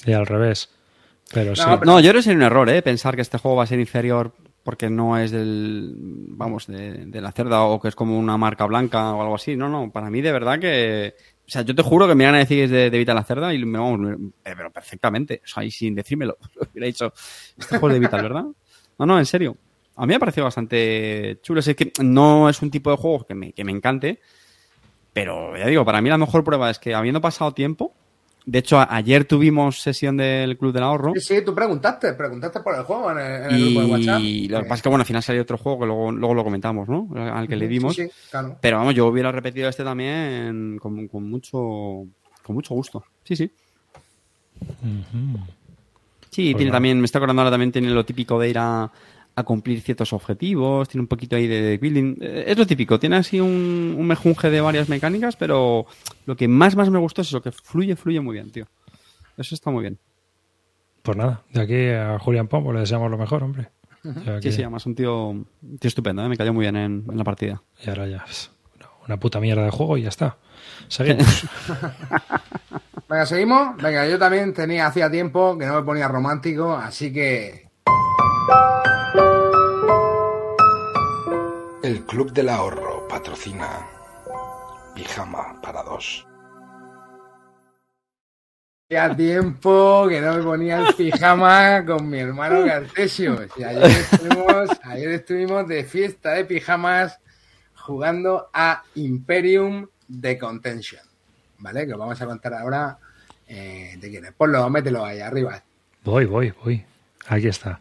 [0.07, 0.71] Y al revés.
[1.35, 1.63] Pero sí.
[1.67, 2.81] pero- No, yo creo que sería un error, ¿eh?
[2.83, 4.33] Pensar que este juego va a ser inferior
[4.63, 8.65] porque no es del, vamos, de, de la cerda o que es como una marca
[8.65, 9.57] blanca o algo así.
[9.57, 11.15] No, no, para mí de verdad que...
[11.47, 13.13] O sea, yo te juro que me iban a decir que es de, de Vita
[13.13, 14.13] la cerda y me vamos,
[14.45, 15.43] eh, pero perfectamente.
[15.45, 17.13] O sea, y sin decírmelo, lo hubiera dicho,
[17.59, 18.45] este juego es de Vital, ¿verdad?
[18.99, 19.55] No, no, en serio.
[19.97, 21.61] A mí me ha parecido bastante chulo.
[21.61, 24.21] Es que no es un tipo de juego que me, que me encante,
[25.13, 27.93] pero ya digo, para mí la mejor prueba es que habiendo pasado tiempo,
[28.47, 31.13] de hecho, ayer tuvimos sesión del Club del Ahorro.
[31.15, 34.21] Sí, sí, tú preguntaste, preguntaste por el juego en el, en el grupo de WhatsApp.
[34.21, 36.35] Y lo que pasa es que, bueno, al final salió otro juego que luego, luego
[36.35, 37.09] lo comentamos, ¿no?
[37.15, 37.97] Al que le dimos.
[37.97, 38.59] Sí, sí, claro.
[38.61, 42.07] Pero vamos, yo hubiera repetido este también con, con mucho
[42.45, 43.05] con mucho gusto.
[43.25, 43.51] Sí, sí.
[46.31, 48.91] Sí, Pues tiene también, me está acordando ahora también tiene lo típico de ir a,
[49.37, 52.17] a cumplir ciertos objetivos, tiene un poquito ahí de, building.
[52.21, 55.87] Eh, Es lo típico, tiene así un, un mejunje de varias mecánicas, pero
[56.27, 58.67] lo que más más me gustó es eso, que fluye, fluye muy bien, tío.
[59.37, 59.99] Eso está muy bien.
[61.03, 63.71] Pues nada, de aquí a Julián Pombo le deseamos lo mejor, hombre.
[64.03, 65.47] Sea Sí, que- sí, además un tío, un
[65.81, 66.29] tío estupendo, ¿eh?
[66.29, 67.63] me cayó muy bien en, en la partida.
[67.85, 68.23] Y ahora ya.
[68.25, 68.51] pues,
[69.07, 70.37] una puta mierda de juego y ya está.
[70.89, 71.47] Seguimos.
[73.09, 73.77] Venga, seguimos.
[73.83, 77.69] Venga, yo también tenía hacía tiempo que no me ponía romántico, así que.
[81.85, 83.87] El Club del Ahorro patrocina
[84.95, 86.27] Pijama para dos.
[88.89, 93.39] Hacía tiempo que no me ponía el pijama con mi hermano Cartesio.
[93.59, 97.19] Y ayer, estuvimos, ayer estuvimos de fiesta de pijamas
[97.75, 101.03] jugando a Imperium de Contention.
[101.59, 101.87] ¿Vale?
[101.87, 102.97] Que os vamos a contar ahora
[103.47, 104.33] eh, de quién es.
[104.33, 105.63] Ponlo, mételo ahí arriba.
[106.03, 106.83] Voy, voy, voy.
[107.27, 107.79] Aquí está.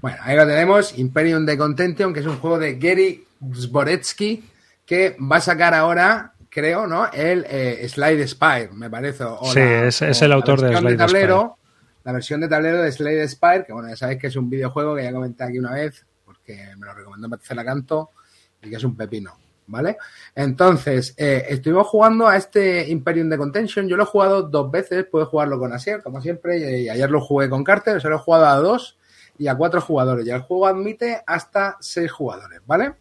[0.00, 4.44] Bueno, ahí lo tenemos, Imperium de Contention, que es un juego de Gary Zboretsky,
[4.84, 7.10] que va a sacar ahora, creo, ¿no?
[7.12, 9.24] El eh, Slide Spire, me parece.
[9.24, 11.58] o Sí, es- es el la autor de Slide tablero,
[12.04, 14.94] La versión de tablero de Slade Spire, que bueno, ya sabéis que es un videojuego
[14.94, 18.10] que ya comenté aquí una vez, porque me lo recomendó Marcela Canto,
[18.62, 19.36] y que es un pepino,
[19.66, 19.96] ¿vale?
[20.34, 23.88] Entonces, eh, estuvimos jugando a este Imperium de Contention.
[23.88, 27.20] Yo lo he jugado dos veces, puedo jugarlo con Asier, como siempre, y ayer lo
[27.20, 28.96] jugué con Carter, se lo he jugado a dos
[29.36, 30.24] y a cuatro jugadores.
[30.26, 32.94] Y el juego admite hasta seis jugadores, ¿vale?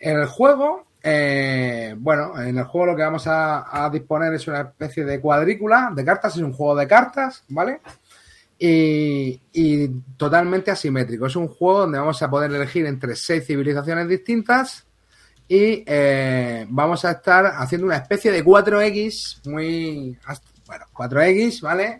[0.00, 4.62] En el juego, eh, bueno, en el juego lo que vamos a, disponer es una
[4.62, 7.80] especie de cuadrícula de cartas, es un juego de cartas, ¿vale?
[8.58, 11.26] Y, y totalmente asimétrico.
[11.26, 14.86] Es un juego donde vamos a poder elegir entre seis civilizaciones distintas
[15.46, 20.18] y eh, vamos a estar haciendo una especie de 4X muy...
[20.66, 21.98] Bueno, 4X, ¿vale?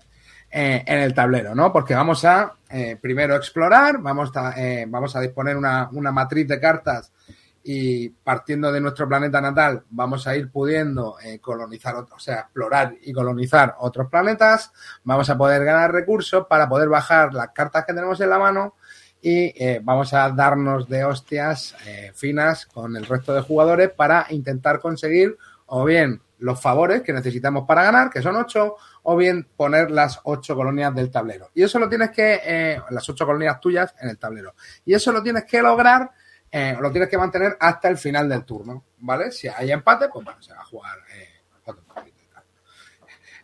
[0.50, 1.72] Eh, en el tablero, ¿no?
[1.72, 2.54] Porque vamos a
[3.00, 4.54] primero explorar, vamos a,
[4.86, 7.10] vamos a disponer una, una matriz de cartas
[7.62, 12.94] y partiendo de nuestro planeta natal vamos a ir pudiendo eh, colonizar, o sea, explorar
[13.02, 14.72] y colonizar otros planetas,
[15.04, 18.74] vamos a poder ganar recursos para poder bajar las cartas que tenemos en la mano
[19.20, 24.26] y eh, vamos a darnos de hostias eh, finas con el resto de jugadores para
[24.30, 29.46] intentar conseguir o bien los favores que necesitamos para ganar, que son ocho, o bien
[29.54, 31.50] poner las ocho colonias del tablero.
[31.54, 34.54] Y eso lo tienes que, las ocho colonias tuyas en el tablero.
[34.86, 36.10] Y eso lo tienes que lograr,
[36.52, 39.30] eh, lo tienes que mantener hasta el final del turno, ¿vale?
[39.30, 41.28] Si hay empate, pues bueno, se va a jugar eh.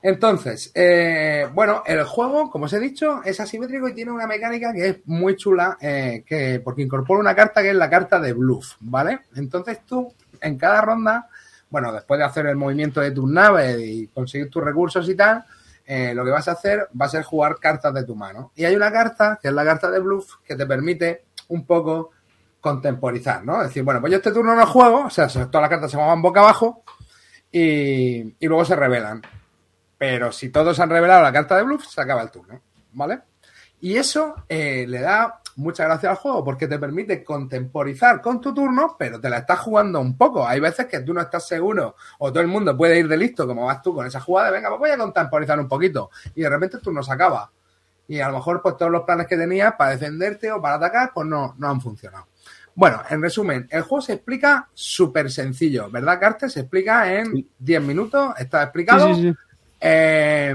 [0.03, 4.73] Entonces, eh, bueno, el juego, como os he dicho, es asimétrico y tiene una mecánica
[4.73, 8.33] que es muy chula, eh, que, porque incorpora una carta que es la carta de
[8.33, 9.21] bluff, ¿vale?
[9.35, 11.29] Entonces tú, en cada ronda,
[11.71, 15.45] bueno, después de hacer el movimiento de tus naves y conseguir tus recursos y tal,
[16.15, 18.53] lo que vas a hacer va a ser jugar cartas de tu mano.
[18.55, 22.11] Y hay una carta, que es la carta de bluff, que te permite un poco
[22.71, 23.63] contemporizar, ¿no?
[23.63, 25.97] Decir, bueno, pues yo este turno no juego, o sea, se- todas las cartas se
[25.97, 26.83] mueven boca abajo
[27.53, 29.23] y, y luego se revelan.
[29.99, 32.61] Pero si todos han revelado la carta de bluff, se acaba el turno,
[32.93, 33.21] ¿vale?
[33.81, 38.53] Y eso eh, le da mucha gracia al juego porque te permite contemporizar con tu
[38.53, 40.47] turno, pero te la estás jugando un poco.
[40.47, 43.47] Hay veces que tú no estás seguro o todo el mundo puede ir de listo
[43.47, 46.51] como vas tú con esa jugada, venga, pues voy a contemporizar un poquito y de
[46.51, 47.51] repente el turno se acaba.
[48.09, 51.13] Y a lo mejor pues todos los planes que tenías para defenderte o para atacar
[51.15, 52.27] pues no, no han funcionado.
[52.77, 56.51] Bueno, en resumen, el juego se explica súper sencillo, ¿verdad, Carter?
[56.51, 59.15] Se explica en 10 minutos, está explicado.
[59.15, 59.37] Sí, sí, sí.
[59.81, 60.55] Eh,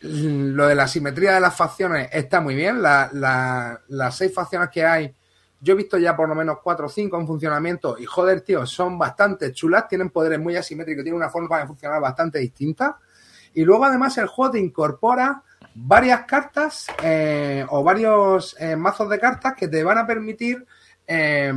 [0.00, 2.82] lo de la simetría de las facciones está muy bien.
[2.82, 5.14] La- la- las seis facciones que hay,
[5.60, 8.66] yo he visto ya por lo menos cuatro o cinco en funcionamiento y joder, tío,
[8.66, 12.96] son bastante chulas, tienen poderes muy asimétricos, tienen una forma de funcionar bastante distinta.
[13.54, 15.42] Y luego además el juego te incorpora
[15.74, 20.66] varias cartas eh, o varios eh, mazos de cartas que te van a permitir
[21.06, 21.52] eh,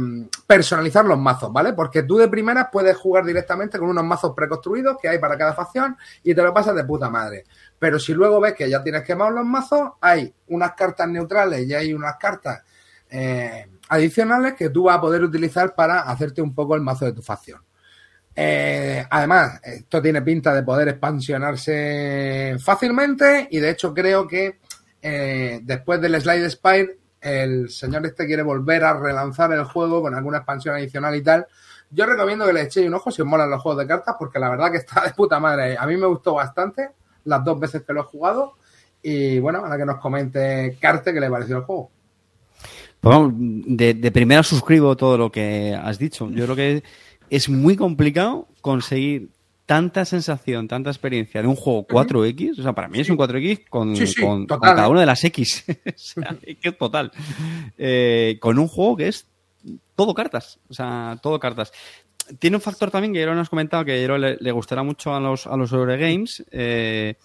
[0.47, 1.73] personalizar los mazos, ¿vale?
[1.73, 5.53] Porque tú de primeras puedes jugar directamente con unos mazos preconstruidos que hay para cada
[5.53, 7.45] facción y te lo pasas de puta madre.
[7.77, 11.73] Pero si luego ves que ya tienes quemados los mazos, hay unas cartas neutrales y
[11.73, 12.63] hay unas cartas
[13.09, 17.13] eh, adicionales que tú vas a poder utilizar para hacerte un poco el mazo de
[17.13, 17.61] tu facción.
[18.35, 24.59] Eh, además, esto tiene pinta de poder expansionarse fácilmente y de hecho creo que
[25.01, 30.13] eh, después del Slide Spire el señor este quiere volver a relanzar el juego con
[30.13, 31.47] alguna expansión adicional y tal.
[31.89, 34.37] Yo recomiendo que le echéis un ojo si os molan los juegos de cartas porque
[34.37, 35.75] la verdad que está de puta madre.
[35.75, 36.91] A mí me gustó bastante
[37.23, 38.53] las dos veces que lo he jugado
[39.01, 41.89] y bueno, ahora que nos comente Carte qué le pareció el juego.
[43.01, 46.29] Pues vamos, de, de primera suscribo todo lo que has dicho.
[46.29, 46.83] Yo creo que
[47.31, 49.29] es muy complicado conseguir
[49.65, 52.59] tanta sensación, tanta experiencia de un juego 4X.
[52.59, 54.99] O sea, para mí es un 4X con, Sí, sí, con- total, con cada una
[55.01, 55.65] de las X.
[55.85, 57.11] o sea, que es total.
[57.77, 59.27] Eh, con un juego que es
[59.95, 60.59] todo cartas.
[60.69, 61.71] O sea, todo cartas.
[62.39, 64.81] Tiene un factor también que Jero nos has comentado que a Jero le, le gustará
[64.83, 66.43] mucho a los, a los Eurogames.
[66.51, 67.15] Eh,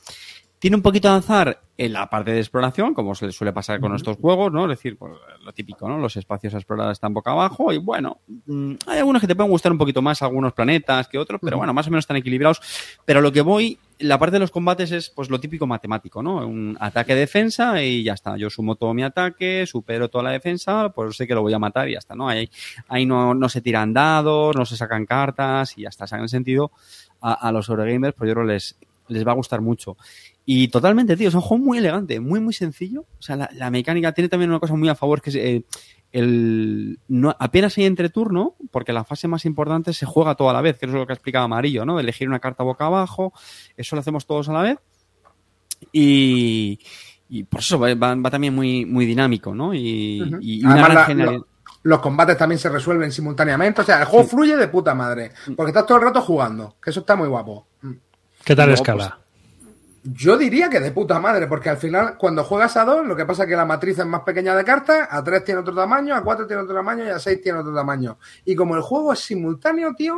[0.61, 3.81] Tiene un poquito de avanzar en la parte de exploración, como se le suele pasar
[3.81, 4.65] con estos juegos, ¿no?
[4.65, 5.97] Es decir, pues, lo típico, ¿no?
[5.97, 9.51] Los espacios a explorar están boca abajo y bueno, mm, hay algunos que te pueden
[9.51, 12.61] gustar un poquito más, algunos planetas que otros, pero bueno, más o menos están equilibrados.
[13.07, 16.47] Pero lo que voy, la parte de los combates es pues lo típico matemático, ¿no?
[16.47, 18.37] Un ataque-defensa y ya está.
[18.37, 21.59] Yo sumo todo mi ataque, supero toda la defensa, pues sé que lo voy a
[21.59, 22.28] matar y ya está, ¿no?
[22.28, 22.51] Ahí,
[22.89, 26.05] ahí no, no se tiran dados, no se sacan cartas y ya está.
[26.05, 26.73] O sea, en ese sentido,
[27.23, 28.77] a, a los Eurogamers, pues yo creo que les,
[29.11, 29.97] les va a gustar mucho.
[30.47, 33.03] Y totalmente, tío, es un juego muy elegante, muy, muy sencillo.
[33.19, 35.65] O sea, la, la mecánica tiene también una cosa muy a favor, que es eh,
[36.12, 40.61] el no, apenas hay entreturno, porque la fase más importante se juega todo a la
[40.61, 42.01] vez, que eso es lo que explicaba Amarillo, ¿no?
[42.01, 43.33] Elegir una carta boca abajo,
[43.77, 44.79] eso lo hacemos todos a la vez.
[45.93, 46.79] Y,
[47.29, 49.73] y por eso va, va- va también muy, muy dinámico, ¿no?
[49.75, 50.39] Y, Ujú.
[50.41, 51.41] y una Además, gran la- generalidad.
[51.43, 51.51] lo-
[51.83, 53.81] los combates también se resuelven simultáneamente.
[53.81, 55.31] O sea, el juego fluye de puta madre.
[55.57, 56.77] Porque estás todo el rato jugando.
[56.83, 57.69] Que eso está muy guapo.
[57.83, 57.93] Mm.
[58.45, 59.20] ¿Qué tal Luego, escala?
[60.03, 63.27] Yo diría que de puta madre, porque al final, cuando juegas a dos, lo que
[63.27, 66.15] pasa es que la matriz es más pequeña de cartas, a tres tiene otro tamaño,
[66.15, 68.19] a cuatro tiene otro tamaño y a seis tiene otro tamaño.
[68.47, 70.15] Y como el juego es simultáneo, tío,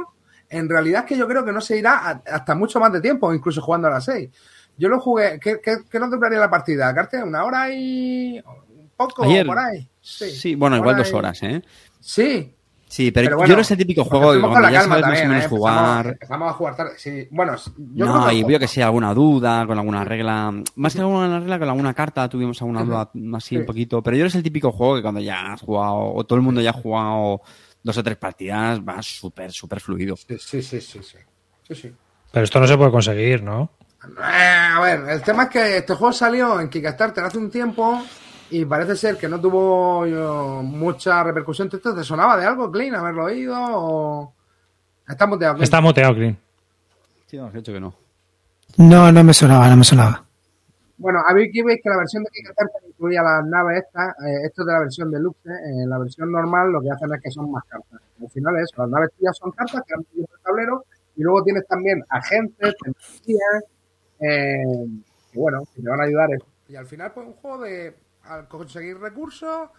[0.48, 3.00] en realidad es que yo creo que no se irá a- hasta mucho más de
[3.00, 4.30] tiempo, incluso jugando a las seis.
[4.78, 6.94] Yo lo jugué, ¿qué, qué, qué nos duraría la partida?
[6.94, 7.22] ¿Carte?
[7.22, 9.44] ¿Una hora y un poco Ayer.
[9.46, 9.88] por ahí?
[10.00, 11.60] Sí, bueno, igual dos horas, ¿eh?
[11.98, 12.54] Sí,
[12.92, 15.00] Sí, pero, Pero yo bueno, que es el típico juego que cuando la ya calma
[15.00, 15.48] sabes más o menos ¿eh?
[15.48, 15.80] jugar.
[15.80, 16.92] Empezamos, empezamos a jugar tarde.
[16.98, 17.56] Sí, bueno,
[17.94, 20.52] yo No, y que veo que sí, alguna duda, con alguna regla.
[20.74, 24.02] Más que alguna regla, con alguna carta tuvimos alguna duda así un poquito.
[24.02, 26.60] Pero yo es el típico juego que cuando ya has jugado, o todo el mundo
[26.60, 27.40] ya ha jugado
[27.82, 30.14] dos o tres partidas, va súper, súper fluido.
[30.14, 31.16] Sí, sí, sí, sí, sí.
[31.66, 31.92] Sí, sí.
[32.30, 33.70] Pero esto no se puede conseguir, ¿no?
[34.04, 38.02] Eh, a ver, el tema es que este juego salió en Kickstarter hace un tiempo
[38.52, 41.68] y parece ser que no tuvo yo, mucha repercusión.
[41.72, 43.56] ¿Esto te sonaba de algo, Clean, haberlo oído?
[43.58, 44.34] O...
[45.08, 45.64] Estamos de acuerdo.
[45.64, 46.38] Está moteado, Clean.
[47.26, 47.94] Sí, hemos hecho que no.
[48.76, 50.24] No, no me sonaba, no me sonaba.
[50.98, 54.10] Bueno, a ver, aquí veis que la versión de Kickstarter incluía las naves estas.
[54.24, 55.48] eh, esto es de la versión deluxe.
[55.50, 58.00] eh, en la versión normal lo que hacen es que son más cartas.
[58.20, 60.84] Al final es, las naves tuyas son cartas que han metido en el tablero
[61.16, 63.64] y luego tienes también agentes, tecnologías,
[64.20, 64.62] eh,
[65.32, 66.28] que bueno, que te van a ayudar.
[66.34, 66.46] eso.
[66.68, 69.70] Y al final, pues un juego de al conseguir recursos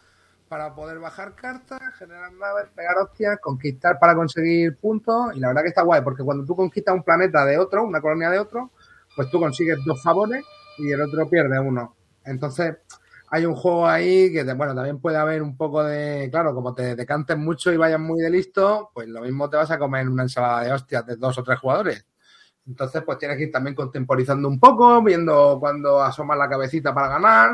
[0.50, 5.36] para poder bajar cartas, generar naves, pegar hostias, conquistar para conseguir puntos.
[5.36, 8.02] Y la verdad que está guay, porque cuando tú conquistas un planeta de otro, una
[8.02, 8.72] colonia de otro,
[9.16, 10.46] pues tú consigues dos favores
[10.78, 11.96] y el otro pierde uno.
[12.26, 12.76] Entonces,
[13.30, 16.76] hay un juego ahí que, te- bueno, también puede haber un poco de, claro, como
[16.76, 20.08] te decantes mucho y vayas muy de listo, pues lo mismo te vas a comer
[20.08, 22.06] una ensalada de hostias de dos o tres jugadores.
[22.68, 27.10] Entonces, pues tienes que ir también contemporizando un poco, viendo cuando asomas la cabecita para
[27.10, 27.52] ganar,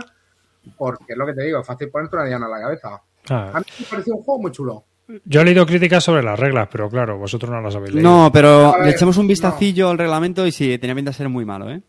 [0.77, 3.02] porque es lo que te digo, es fácil ponerte una diana en la cabeza.
[3.30, 4.84] Ah, A mí me pareció un juego muy chulo.
[5.26, 8.10] yo he leído críticas sobre las reglas, pero claro, vosotros no las habéis leído.
[8.10, 9.30] No, pero ver, le echamos un no.
[9.30, 11.81] vistacillo al reglamento y sí, tenía pinta de ser muy malo, ¿eh?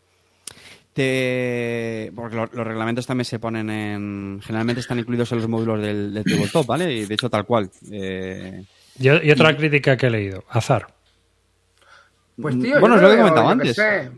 [0.93, 2.11] Te...
[2.15, 4.39] Porque lo- los, reglamentos también se ponen en...
[4.43, 6.93] Generalmente están incluidos en los módulos del, del tabletop, ¿vale?
[6.93, 7.69] Y de hecho tal cual.
[7.91, 8.63] Eh,
[8.99, 10.87] Y, y otra crítica que he leído, azar.
[12.41, 13.75] Pues tío, Bueno, yo es lo que qué antes.
[13.75, 14.11] sé,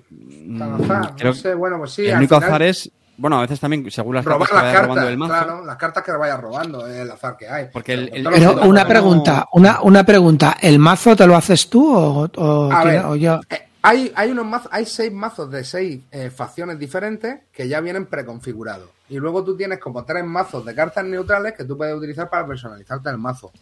[0.57, 2.91] tan azar, Creo no sé, bueno, pues sí, el único final- azar es...
[3.23, 5.31] Bueno, a veces también, según las robar cartas que cartas, robando del mazo...
[5.33, 7.67] claro, las cartas que vayas robando, el azar que hay.
[7.71, 8.89] Porque el- el- Pero una ¿no?
[8.89, 10.57] pregunta, una, una pregunta.
[10.59, 13.39] ¿El mazo te lo haces tú o, o, A tiene- ver, o yo?
[13.49, 17.79] eh, hay, hay unos mazos, hay seis mazos de seis eh, facciones diferentes que ya
[17.79, 18.89] vienen preconfigurados.
[19.07, 22.45] Y luego tú tienes como tres mazos de cartas neutrales que tú puedes utilizar para
[22.45, 23.53] personalizarte el mazo.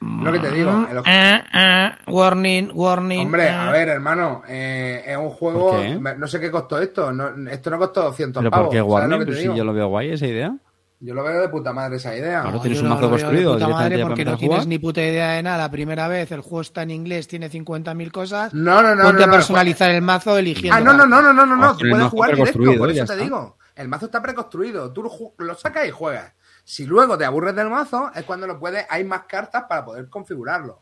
[0.00, 3.20] Lo que te digo, el- Eh, eh, warning, warning.
[3.26, 3.50] hombre, eh.
[3.50, 5.76] a ver, hermano, eh, es un juego,
[6.18, 8.66] no sé qué costó esto, no- esto no costó 200 ¿Pero pavos.
[8.66, 10.54] por qué Pues te si yo lo veo guay esa idea.
[11.00, 12.40] Yo lo veo de puta madre esa idea.
[12.42, 14.78] Claro, No, tienes un mazo veo de construido puta directamente madre porque no tienes ni
[14.78, 15.58] puta idea de nada.
[15.58, 18.54] La primera vez el juego está en inglés, tiene 50.000 cosas.
[18.54, 19.02] No, no, no.
[19.02, 20.76] Ponte no, a no, personalizar el mazo eligiendo.
[20.76, 21.72] Ah, no, no, no, no, no, no, no.
[21.72, 23.24] Tú pero puedes jugar directo, por ya eso te está.
[23.24, 23.58] digo.
[23.74, 24.92] El mazo está preconstruido.
[24.92, 25.02] Tú
[25.38, 26.32] lo sacas y juegas.
[26.64, 28.86] Si luego te aburres del mazo, es cuando lo puedes.
[28.88, 30.80] Hay más cartas para poder configurarlo.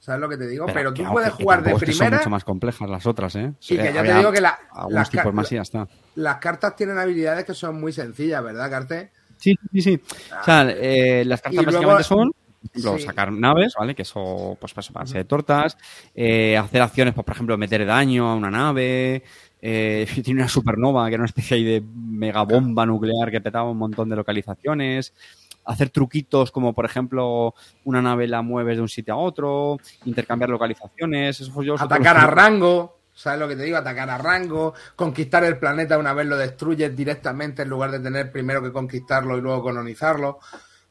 [0.00, 0.64] ¿Sabes lo que te digo?
[0.72, 2.16] Pero, tú puedes que jugar de que son primera.
[2.18, 3.52] mucho más complejas las otras, ¿eh?
[3.68, 4.58] Y que ya te digo que la-
[4.90, 5.88] las tipos car- más y ya está.
[6.14, 9.10] Las cartas tienen habilidades que son muy sencillas, ¿verdad, Carte?
[9.38, 10.02] Sí, sí, sí.
[10.40, 13.04] O sea, eh, las cartas luego- básicamente son, por ejemplo, Sí.
[13.04, 13.94] sacar naves, ¿vale?
[13.96, 15.76] Que eso, pues, para separarse de tortas.
[16.14, 19.24] eh, hacer acciones, pues, por ejemplo, meter daño a una nave.
[19.60, 23.78] Eh, tiene una supernova, que era una especie ahí de megabomba nuclear que petaba un
[23.78, 25.12] montón de localizaciones.
[25.64, 27.54] Hacer truquitos como, por ejemplo,
[27.84, 29.78] una nave la mueves de un sitio a otro.
[30.06, 31.40] Intercambiar localizaciones.
[31.40, 32.96] Esos juegos Atacar a rango.
[33.12, 33.76] ¿Sabes lo que te digo?
[33.76, 38.30] Atacar a rango, conquistar el planeta una vez lo destruyes directamente en lugar de tener
[38.30, 40.38] primero que conquistarlo y luego colonizarlo.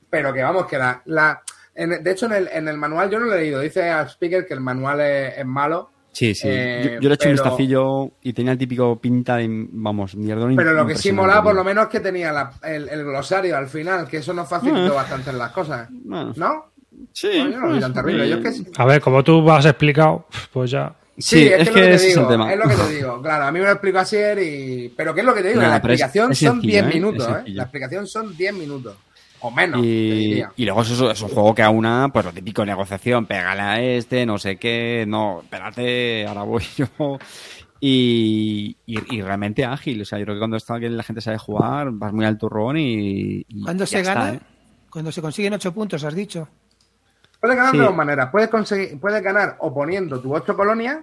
[0.09, 1.01] Pero que vamos, que la...
[1.05, 1.41] la
[1.73, 3.61] en- de hecho, en el, en el manual yo no lo he leído.
[3.61, 5.89] Dice al speaker que el manual es, es malo.
[6.17, 6.47] Sí, sí.
[6.49, 10.15] Eh, yo, yo le he hecho un vistacillo y tenía el típico pinta de, vamos,
[10.15, 10.55] mierdón.
[10.55, 13.55] Pero lo que sí molaba, por lo menos, es que tenía la- el, el glosario
[13.55, 15.03] al final, que eso nos facilitó Ah.
[15.03, 15.87] bastante las cosas.
[15.91, 16.71] Bueno, ¿No?
[17.13, 17.27] Sí.
[17.31, 18.27] Pues yo no lo vi tan terrible.
[18.27, 18.65] Yo es que sí.
[18.77, 20.95] A ver, como tú has explicado, pues ya.
[21.19, 22.51] Sí, es lo que te ese es el digo, tema.
[22.53, 23.21] Es lo que te digo.
[23.21, 24.89] Claro, a mí me lo explicó ayer y...
[24.97, 25.61] Pero ¿qué es lo que te digo?
[25.61, 26.93] Nada, la es- explicación es son sencillo, 10 ¿eh?
[26.95, 27.35] minutos, Es ¿eh?
[27.35, 27.57] sencillo.
[27.57, 28.95] La explicación son 10 minutos.
[29.39, 30.51] O menos, te Y, diría.
[30.55, 34.25] y luego eso es un juego que aúna, pues lo típico, negociación, pégale a este,
[34.25, 36.87] no sé qué, no, espérate, ahora voy yo.
[37.79, 41.21] Y, y, y realmente ágil, o sea, yo creo que cuando está que la gente
[41.21, 43.45] sabe jugar, vas muy al turrón y...
[43.47, 44.33] y ¿Cuándo ya se está, gana?
[44.33, 44.39] ¿eh?
[44.89, 46.47] Cuando se consiguen ocho puntos, has dicho.
[47.39, 47.77] Puedes ganar Sí.
[47.77, 48.29] de dos maneras.
[48.31, 50.97] Puedes, conseguir, puedes ganar o poniendo tus ocho colonias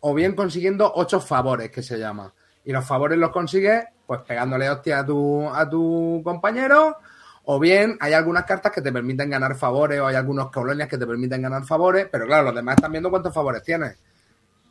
[0.00, 2.30] o bien consiguiendo ocho favores, que se llama.
[2.66, 6.96] Y los favores los consigues pues pegándole hostia a tu, a tu compañero
[7.50, 10.98] o bien hay algunas cartas que te permiten ganar favores o hay algunas colonias que
[10.98, 13.96] te permiten ganar favores, pero claro, los demás están viendo cuántos favores tienes.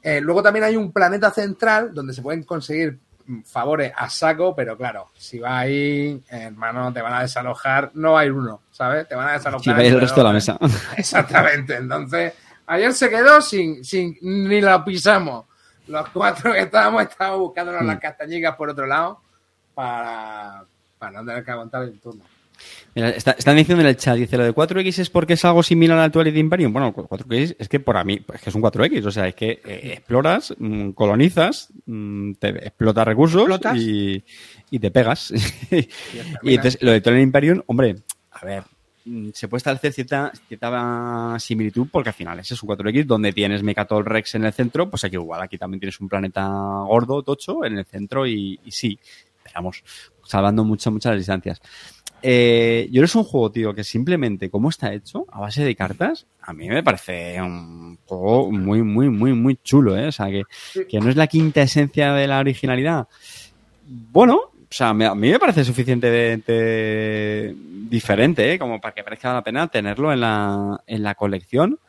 [0.04, 4.56] Eh, luego también hay un planeta central donde se pueden conseguir mm, favores a saco,
[4.56, 9.08] pero claro, si vas ahí, hermano, te van a desalojar, no hay uno, ¿sabes?
[9.08, 9.82] Te van a desalojar.
[9.82, 10.56] El resto de la mesa.
[10.98, 12.34] Exactamente, entonces,
[12.68, 15.46] ayer se quedó sin, sin ni la pisamos.
[15.88, 17.88] Los cuatro que estábamos, estábamos buscándonos Mm.
[17.88, 19.20] las castañicas por otro lado
[19.74, 20.64] para,
[21.00, 22.24] para no tener que aguantar el turno.
[22.96, 25.62] Mira, está- están diciendo en el chat, dice, lo de 4X es porque es algo
[25.64, 26.74] similar al Twilight Imperium.
[26.74, 29.62] Bueno, 4X es que para mí, es que es un 4X, o sea, es que
[29.66, 33.78] eh, exploras, mm, colonizas, mm, te explotas recursos Explotas.
[33.78, 34.24] y,
[34.72, 35.32] y te pegas.
[36.44, 37.96] y entonces, lo de Twilight Imperium, hombre,
[38.32, 38.64] a ver,
[39.06, 43.32] mm, se puede establecer cierta, cierta similitud porque al final ese es un 4X donde
[43.34, 46.48] tienes Mechatol Rex en el centro, pues aquí igual, aquí también tienes un planeta
[46.88, 49.00] gordo, tocho, en el centro y, y sí,
[49.46, 49.84] esperamos,
[50.24, 51.62] salvando muchas las distancias.
[52.24, 56.26] Eh, yo es un juego, tío, que simplemente como está hecho, a base de cartas,
[56.42, 60.08] a mí me parece un juego muy, muy, muy, muy chulo, ¿eh?
[60.08, 60.44] O sea, que,
[60.90, 63.08] que no es la quinta esencia de la originalidad.
[63.88, 67.56] Bueno, o sea, me- a mí me parece suficientemente
[67.90, 68.60] diferente, ¿eh?
[68.60, 71.80] Como para que merezca la pena tenerlo en la, en la colección.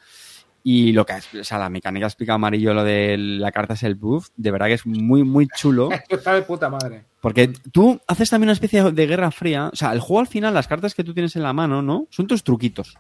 [0.70, 3.82] Y lo que, es- o sea, la mecánica explica amarillo, lo de la carta es
[3.84, 5.88] el buff, de verdad que es muy, muy chulo.
[6.10, 7.06] Está de puta madre.
[7.22, 9.70] Porque tú haces también una especie de guerra fría.
[9.72, 12.06] O sea, el juego al final, las cartas que tú tienes en la mano, ¿no?
[12.10, 12.98] Son tus truquitos.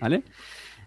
[0.00, 0.22] ¿Vale?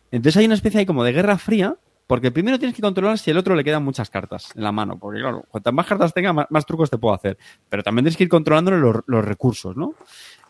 [0.10, 1.76] Entonces hay una especie ahí como de guerra fría.
[2.08, 4.98] Porque primero tienes que controlar si al otro le quedan muchas cartas en la mano.
[4.98, 7.38] Porque claro, cuantas más cartas tenga, más, más trucos te puedo hacer.
[7.70, 9.94] Pero también tienes que ir controlándole los, los recursos, ¿no?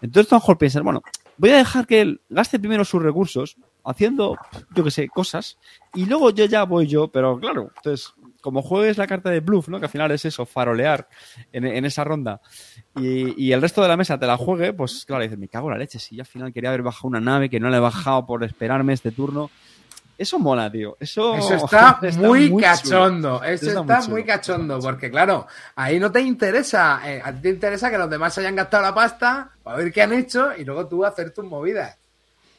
[0.01, 1.01] Entonces tú a lo mejor piensas, bueno,
[1.37, 4.37] voy a dejar que él gaste primero sus recursos haciendo,
[4.73, 5.57] yo qué sé, cosas.
[5.93, 7.09] Y luego yo ya voy yo.
[7.09, 9.79] Pero claro, entonces, como juegues la carta de bluff, ¿no?
[9.79, 11.07] Que al final es eso, farolear
[11.51, 12.41] en, en esa ronda
[12.95, 15.67] y, y el resto de la mesa te la juegue, pues claro, dices, me cago
[15.67, 17.77] en la leche, si yo al final quería haber bajado una nave que no la
[17.77, 19.49] he bajado por esperarme este turno.
[20.17, 20.95] Eso mola, tío.
[20.99, 22.61] Eso, Eso está, muy, chulo.
[22.61, 23.43] cachondo.
[23.43, 24.79] Eso Está está, muy cachondo.
[24.79, 27.01] Porque, claro, ahí no te interesa.
[27.05, 29.91] eh, a ti te interesa que los demás se hayan gastado la pasta para ver
[29.91, 31.97] qué han hecho y luego tú hacer tus movidas.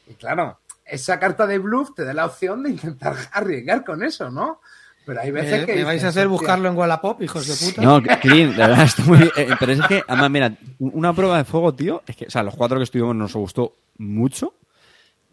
[0.07, 4.29] Y claro, esa carta de bluff te da la opción de intentar arriesgar con eso,
[4.29, 4.59] ¿no?
[5.05, 5.75] Pero hay veces Eh, que.
[5.75, 7.81] ¿Me vais a hacer buscarlo en Wallapop, hijos de puta?
[7.83, 9.31] No, Clean, de verdad, está muy bien.
[9.37, 12.41] Eh, pero es que, además, mira, una prueba de fuego, tío, es que, o sea,
[12.43, 14.55] los cuatro que estuvimos nos gustó mucho.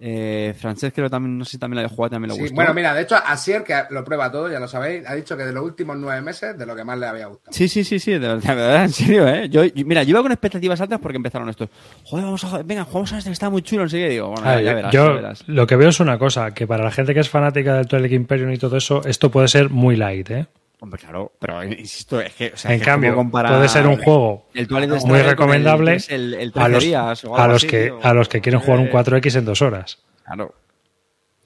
[0.04, 2.56] Eh, Francesc creo también, no sé si también la de jugar también le Sí, gustó.
[2.56, 5.44] bueno, mira, de hecho, Asier, que lo prueba todo, ya lo sabéis, ha dicho que
[5.44, 7.52] de los últimos nueve meses, de lo que más le había gustado.
[7.52, 9.48] Sí, sí, sí, sí, de verdad, en serio, ¿eh?
[9.48, 11.68] Yo, yo- mira, yo iba con expectativas altas porque empezaron estos.
[12.02, 14.08] Joder, vamos a, venga, jugamos a este que está muy chulo, qué.
[14.08, 15.44] Digo, bueno, Ah, ya, yo- verás, yo ya verás.
[15.46, 18.12] lo que veo es una cosa, que para la gente que es fanática del Twilight
[18.12, 20.46] Imperium y todo eso, esto puede ser muy light, ¿eh?
[20.82, 22.50] Hombre, claro, pero insisto, es que.
[22.54, 24.66] O sea, en que cambio, puede ser un juego el
[25.06, 27.84] muy recomendable el, el, el a 13 los, días o a algo los así, que
[27.84, 28.00] tío.
[28.02, 30.46] a los que quieren jugar un Eh, 4X en dos horas, Claro.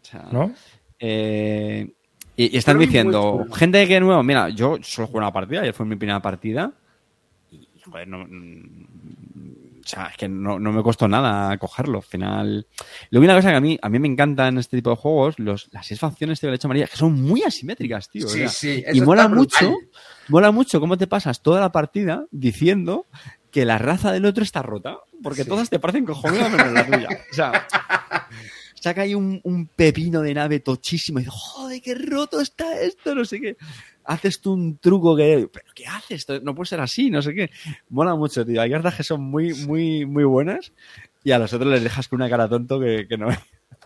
[0.00, 0.54] O sea, ¿no?
[0.98, 1.86] eh,
[2.34, 5.74] y, y están Pero diciendo, gente que nuevo, mira, yo solo jugué una partida, ayer
[5.74, 6.72] fue mi primera partida.
[7.50, 8.26] Y, joder, no.
[9.86, 11.98] O sea, es que no, no me costó nada cogerlo.
[11.98, 12.66] Al final.
[13.10, 15.38] Luego, una cosa que a mí, a mí me encanta en este tipo de juegos,
[15.38, 18.26] los, las seis facciones de leche amarilla, que son muy asimétricas, tío.
[18.26, 19.68] o Sí, sea, sí, y mola brutal.
[19.68, 19.78] mucho,
[20.28, 23.06] mola mucho cómo te pasas toda la partida diciendo
[23.52, 25.48] que la raza del otro está rota, porque Sí.
[25.48, 27.08] todas te parecen cojonudas menos la tuya.
[27.30, 27.66] O sea,
[28.80, 33.14] saca ahí un, un pepino de nave tochísimo y dices, joder, qué roto está esto,
[33.14, 33.56] no sé qué.
[34.06, 36.26] Haces tú un truco que, pero ¿qué haces?
[36.42, 37.50] No puede ser así, no sé qué.
[37.90, 38.62] Mola mucho, tío.
[38.62, 40.72] Hay cartas que son muy, muy, muy buenas
[41.24, 43.38] y a los otros les dejas con una cara tonto que, que no es.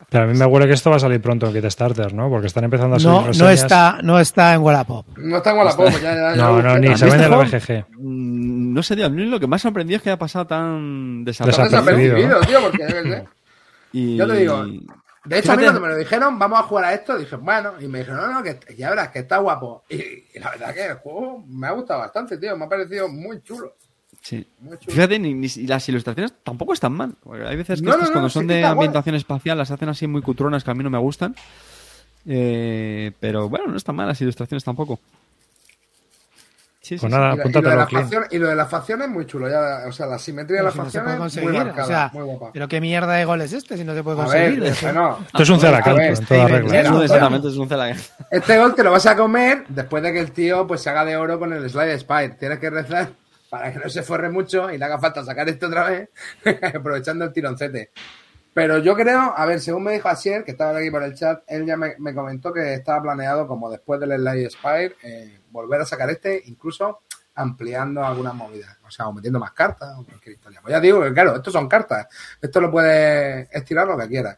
[0.09, 2.31] Pero a mí me huele que esto va a salir pronto en Kickstarter, ¿no?
[2.31, 5.07] Porque están empezando a subir No, no está, no está en Wallapop.
[5.19, 7.37] No está en Wallapop, ya, ya, ya No, no, ni ¿A se vende en la?
[7.37, 7.85] BGG.
[7.99, 9.07] Mm, No sé, tío.
[9.07, 12.41] A mí lo que más sorprendido es que haya pasado tan desapercibido.
[12.41, 13.25] Tío, porque.
[13.93, 14.17] Y...
[14.17, 14.65] Ya te digo,
[15.25, 17.75] De hecho, a mí cuando me lo dijeron, vamos a jugar a esto, dije, bueno,
[17.81, 19.85] y me dijeron, no, no, que ya verás, que está guapo.
[19.91, 23.09] Y, y la verdad que el juego me ha gustado bastante, tío, me ha parecido
[23.09, 23.75] muy chulo.
[24.23, 24.47] Sí.
[24.61, 24.95] Muy chulo.
[24.95, 27.15] Fíjate, ni, las ilustraciones tampoco están mal.
[27.47, 28.73] Hay veces que No, estas, no, no, cuando son de guay.
[28.73, 31.35] ambientación espacial, las hacen así muy cutronas que a mí no me gustan.
[32.27, 35.01] Eh, pero bueno, no están mal las ilustraciones tampoco.
[36.83, 37.19] Sí, sí, Pues sí.
[37.19, 38.03] nada, Y, la- y lo de Clint.
[38.05, 40.73] facciones, y lo de las facciones muy chulo, ya, o sea, la simetría de las
[40.73, 42.51] si no se facciones puede muy marcada, o sea, muy guapa.
[42.55, 44.61] pero qué mierda de gol es este si no se puede conseguir.
[44.61, 47.03] ver, Es bueno, Esto es un ver, en toda regla.
[47.05, 47.69] Exactamente es un.
[48.31, 51.05] Este gol te lo vas a comer después de que el tío pues se haga
[51.05, 52.31] de oro con el slide spire.
[52.39, 53.11] Tienes que rezar
[53.51, 56.09] para que no se forre mucho y le haga falta sacar esto otra vez,
[56.75, 57.91] aprovechando el tironcete.
[58.55, 61.43] Pero yo creo, a ver, según me dijo Asier, que estaba aquí por el chat,
[61.47, 65.81] él ya me, me comentó que estaba planeado, como después del Slide Spire, eh, volver
[65.81, 67.01] a sacar este, incluso
[67.35, 70.61] ampliando algunas movidas, o sea, o metiendo más cartas o cualquier historia.
[70.63, 72.07] Pues ya digo que, claro, estos son cartas,
[72.41, 74.37] esto lo puedes estirar lo que quieras.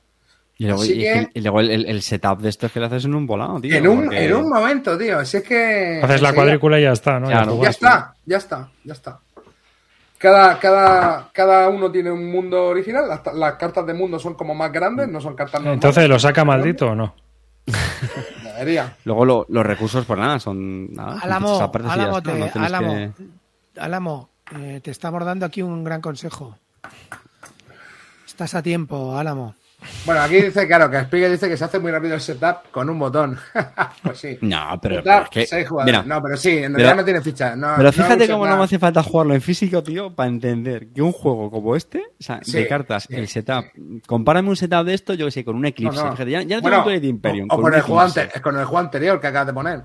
[0.58, 2.78] Y luego, Así y- que- y luego el, el- el setup de esto es que
[2.78, 3.74] lo haces en un volado, tío.
[3.74, 6.00] En un, porque- en un momento, tío, si es que...
[6.02, 7.26] Haces la cuadrícula y ya está, ¿no?
[7.28, 7.60] Claro.
[7.62, 9.18] Ya está, ya está, ya está.
[10.18, 13.08] Cada, cada, cada uno tiene un mundo original.
[13.08, 15.74] Las, las cartas de mundo son como más grandes, no son cartas normales.
[15.78, 17.16] Entonces, ¿lo saca maldito o no?
[19.04, 20.92] Luego lo- los recursos, pues nada, son.
[20.92, 24.28] Nada, Álamo, ya Álamo, te- no tienes Álamo, que- Álamo,
[24.58, 26.58] eh, te estamos dando aquí un gran consejo.
[28.26, 29.54] Estás a tiempo, Álamo.
[30.04, 32.88] Bueno, aquí dice, claro, que Spiegel dice que se hace muy rápido el setup con
[32.90, 33.38] un botón.
[34.02, 34.38] pues sí.
[34.40, 35.46] No, pero, Setup, pero es que.
[35.46, 36.02] seis jugadores.
[36.02, 37.56] mira, no, pero sí, en pero- realidad no tiene fichas.
[37.56, 41.02] No, pero fíjate cómo no me hace falta jugarlo en físico, tío, para entender que
[41.02, 43.64] un juego como este, o sea, Sí, de cartas, sí, el setup,
[44.06, 45.96] compárame un setup de esto, yo que sé, con un Eclipse.
[46.02, 47.48] No, ya, ya no Bueno, tengo Twilight Imperium.
[47.50, 48.20] O, o con el juego Eclipse.
[48.22, 49.82] ante- con el juego anterior que acabas de poner.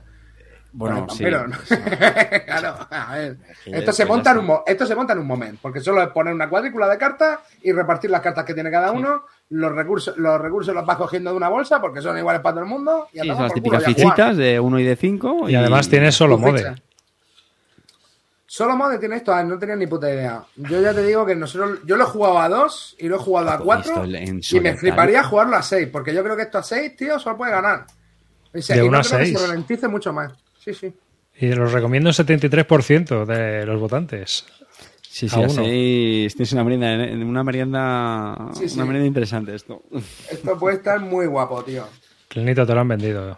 [0.74, 1.24] Bueno, sí.
[1.24, 1.46] ¿no?
[2.46, 3.38] claro, a ver.
[3.66, 6.34] Esto se, monta en un, esto se monta en un momento, porque solo es poner
[6.34, 9.24] una cuadrícula de cartas y repartir las cartas que tiene cada uno.
[9.50, 12.64] Los recursos, los recursos los vas cogiendo de una bolsa porque son iguales para todo
[12.66, 13.08] el mundo.
[13.14, 14.16] Y Sí, son las por culo, típicas y jugar.
[14.16, 15.50] fichitas de 1 y de 5.
[15.50, 16.58] Y además tienes solo mode.
[16.60, 16.76] ficha.
[18.50, 20.42] Solo mode tiene esto, ah, no tenía ni puta idea.
[20.56, 23.20] Yo ya te digo que nosotros, yo lo he jugado a dos y lo he
[23.20, 24.04] jugado a Pues cuatro.
[24.04, 26.96] esto en Y me fliparía jugarlo a seis, porque yo creo que esto a seis,
[26.96, 27.86] tío, solo puede ganar.
[28.54, 29.40] O sea, De y uno no a creo que seis.
[29.40, 30.32] se ralentice mucho más.
[30.60, 30.94] Sí, sí.
[31.40, 34.46] Y los recomiendo un 73% de los votantes.
[35.18, 38.76] Sí, sí, así es una merienda, una merienda, Sí, sí.
[38.76, 39.82] una merienda interesante esto.
[40.30, 41.86] Esto puede estar muy guapo, tío.
[42.28, 43.36] Clinito te lo han vendido.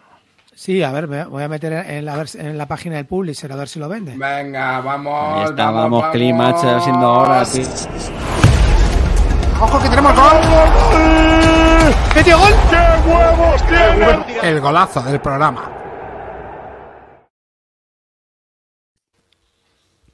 [0.54, 3.50] Sí, a ver, me voy a meter en la, vers- en la página del Publisher
[3.54, 4.12] a ver si lo vende.
[4.18, 5.38] Venga, vamos.
[5.38, 6.14] Ahí está, vamos, vamos, vamos.
[6.14, 7.64] Climax, haciendo ahora, tío.
[9.62, 10.38] ¡Ojo que tenemos gol!
[12.14, 12.54] ¡Metió gol!
[14.44, 15.70] El golazo del programa.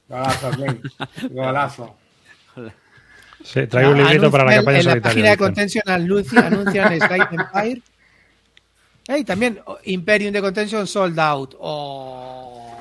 [0.08, 0.84] Golazo, Clint.
[1.30, 1.96] Golazo.
[3.44, 5.12] Sí, traigo un librito Anuncia- para la en- campaña En la solitaria.
[5.14, 5.36] página de.
[5.36, 7.82] Contention anuncia- anuncian Slide Empire.
[9.08, 11.54] Hey, también oh, Imperium de Contention sold out.
[11.60, 12.76] Oh.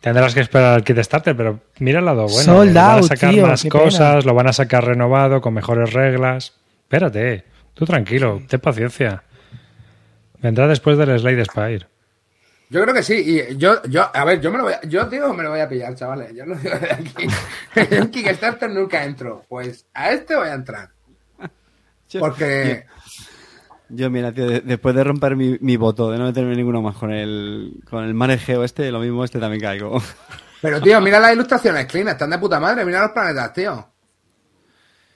[0.00, 2.42] Tendrás que esperar al kit starter, pero mira el lado bueno.
[2.42, 5.92] Sold van a out, sacar tío, más cosas, lo van a sacar renovado, con mejores
[5.92, 6.54] reglas.
[6.84, 9.22] Espérate, tú tranquilo, ten paciencia.
[10.40, 11.86] Vendrá después del Slide Spire.
[12.72, 13.14] Yo creo que sí.
[13.50, 15.50] Y yo, yo, a ver, yo me lo voy a, yo digo que me lo
[15.50, 16.34] voy a pillar, chavales.
[16.34, 17.26] Yo no digo de aquí.
[17.94, 19.44] En Kickstarter nunca entro.
[19.46, 20.88] Pues a este voy a entrar.
[22.18, 22.86] Porque.
[23.90, 26.96] Yo, mira, tío, de- después de romper mi, mi voto, de no meterme ninguno más
[26.96, 30.00] con el, con el manejeo este, lo mismo este también caigo.
[30.62, 32.86] Pero, tío, mira las ilustraciones, Clean, están de puta madre.
[32.86, 33.86] Mira los planetas, tío.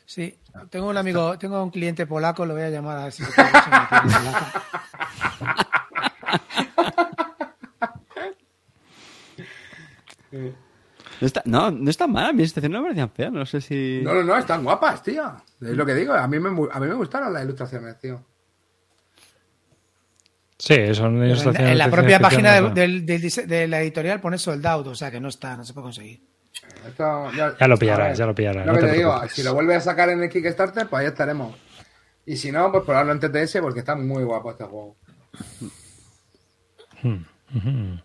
[0.05, 0.39] Sí,
[0.69, 3.29] tengo un amigo, tengo un cliente polaco, lo voy a llamar a ver si me
[3.31, 5.67] puede hacer una tienda polaca.
[11.21, 14.01] No está, no, no está mal, mis estaciones no me parecían feas, no sé si...
[14.03, 15.23] No, no, no, están guapas, tío.
[15.61, 16.13] Es lo que digo.
[16.15, 18.23] A mí me, a mí me gustaron las ilustraciones, tío.
[20.59, 24.87] Sí, son en, ilustraciones en la propia página del- de la editorial pone sold out,
[24.87, 26.21] o sea que no está, no se puede conseguir.
[26.87, 27.31] Esto,
[27.61, 29.43] Ya lo pillarás, a ver, ya lo pillarás, Lo no que te te digo, si
[29.43, 31.55] lo vuelves a sacar en el Kickstarter, pues ahí estaremos.
[32.25, 34.97] Y si no, pues probarlo en TTS porque está muy guapo este juego.
[37.05, 38.01] Ujú.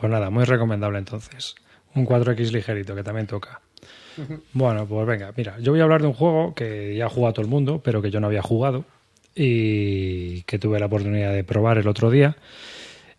[0.00, 1.54] Pues nada, muy recomendable entonces.
[1.94, 3.60] Un 4X ligerito que también toca.
[4.52, 7.34] Bueno, pues venga, mira, yo voy a hablar de un juego que ya ha jugado
[7.34, 8.84] todo el mundo, pero que yo no había jugado
[9.34, 12.36] y que tuve la oportunidad de probar el otro día.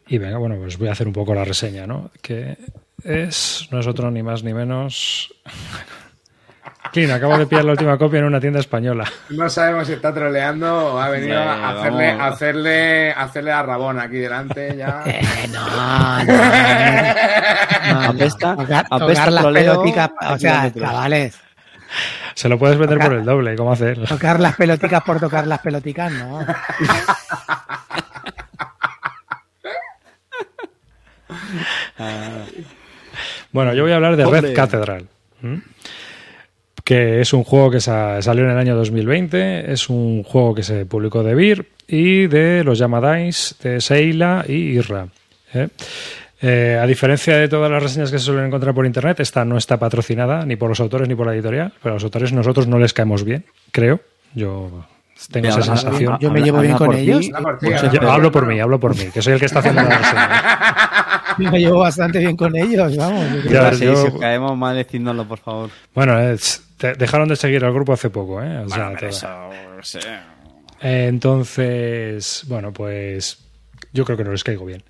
[0.08, 2.12] Y venga, bueno, pues voy a hacer un poco la reseña, ¿no?
[2.22, 2.58] Que
[3.04, 5.34] es, no es otro ni más ni menos.
[6.92, 9.06] Clean, acabo de pillar la última copia en una tienda española.
[9.30, 13.64] No sabemos si está troleando o ha venido a hacerle, a hacerle, a hacerle a
[13.64, 15.02] Rabón aquí delante ya.
[15.06, 18.10] Eh, no, no, no.
[18.10, 21.40] Apesta, Tocar, apesta tocar las peloticas, o sea, chavales.
[22.36, 24.06] Se lo puedes vender Tocar- por el doble, ¿cómo hacer?
[24.08, 26.46] Tocar las peloticas por tocar las peloticas, no.
[33.52, 34.26] Bueno, yo voy a hablar de.
[34.26, 35.08] Red Cathedral.
[35.44, 35.62] ¿m?
[36.84, 39.72] Que es un juego que sa- salió en el año 2020.
[39.72, 44.54] Es un juego que se publicó de Beer y de los Yamadais, de Seila y
[44.78, 45.08] Irra.
[45.54, 45.68] ¿eh?
[46.42, 49.58] Eh, a diferencia de todas las reseñas que se suelen encontrar por internet, esta no
[49.58, 51.72] está patrocinada ni por los autores ni por la editorial.
[51.84, 54.00] Pero a los autores nosotros no les caemos bien, creo.
[54.34, 54.86] Yo
[55.32, 56.18] tengo Mira, esa habla- sensación.
[56.20, 57.30] Yo me llevo bien con ellos.
[57.94, 60.42] Yo hablo por mí, hablo por mí, que soy el que está haciendo la reseña.
[61.52, 63.26] Me llevo bastante bien con ellos, vamos.
[63.46, 63.50] yo.
[63.52, 65.70] Ya, yo- si os caemos mal, decídnoslo, por favor.
[65.94, 68.58] Bueno, es- te- dejaron de seguir al grupo hace poco, ¿eh?
[68.58, 69.10] O sea, todo.
[70.82, 73.38] Eh, Entonces, bueno, pues
[73.94, 74.84] yo creo que no les caigo bien.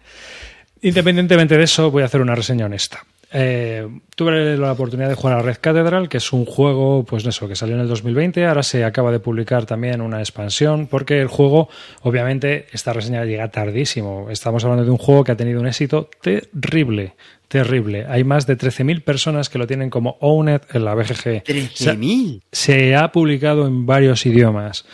[0.82, 3.04] Independientemente de eso, voy a hacer una reseña honesta.
[3.34, 7.48] Eh, tuve la oportunidad de jugar a Red Cathedral, que es un juego, pues eso,
[7.48, 8.46] que salió en el 2020.
[8.46, 11.70] Ahora se acaba de publicar también una expansión, porque el juego,
[12.02, 14.30] obviamente, esta reseña llega tardísimo.
[14.30, 17.16] Estamos hablando de un juego que ha tenido un éxito terrible,
[17.48, 18.06] terrible.
[18.10, 21.04] Hay más de 13.000 personas que lo tienen como Owned en la BGG.
[21.08, 22.42] O sea, 13.000.
[22.52, 24.86] se ha publicado en varios idiomas.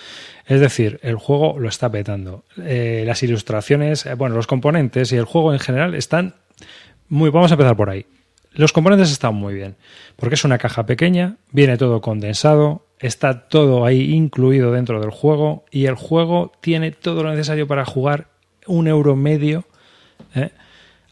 [0.45, 2.45] Es decir, el juego lo está petando.
[2.63, 6.35] Eh, las ilustraciones, eh, bueno, los componentes y el juego en general están
[7.09, 7.29] muy.
[7.31, 8.05] Vamos a empezar por ahí.
[8.57, 9.75] Los componentes están muy bien,
[10.15, 15.65] porque es una caja pequeña, viene todo condensado, está todo ahí incluido dentro del juego
[15.69, 18.29] y el juego tiene todo lo necesario para jugar
[18.65, 19.65] un euro medio
[20.33, 20.49] ¿eh?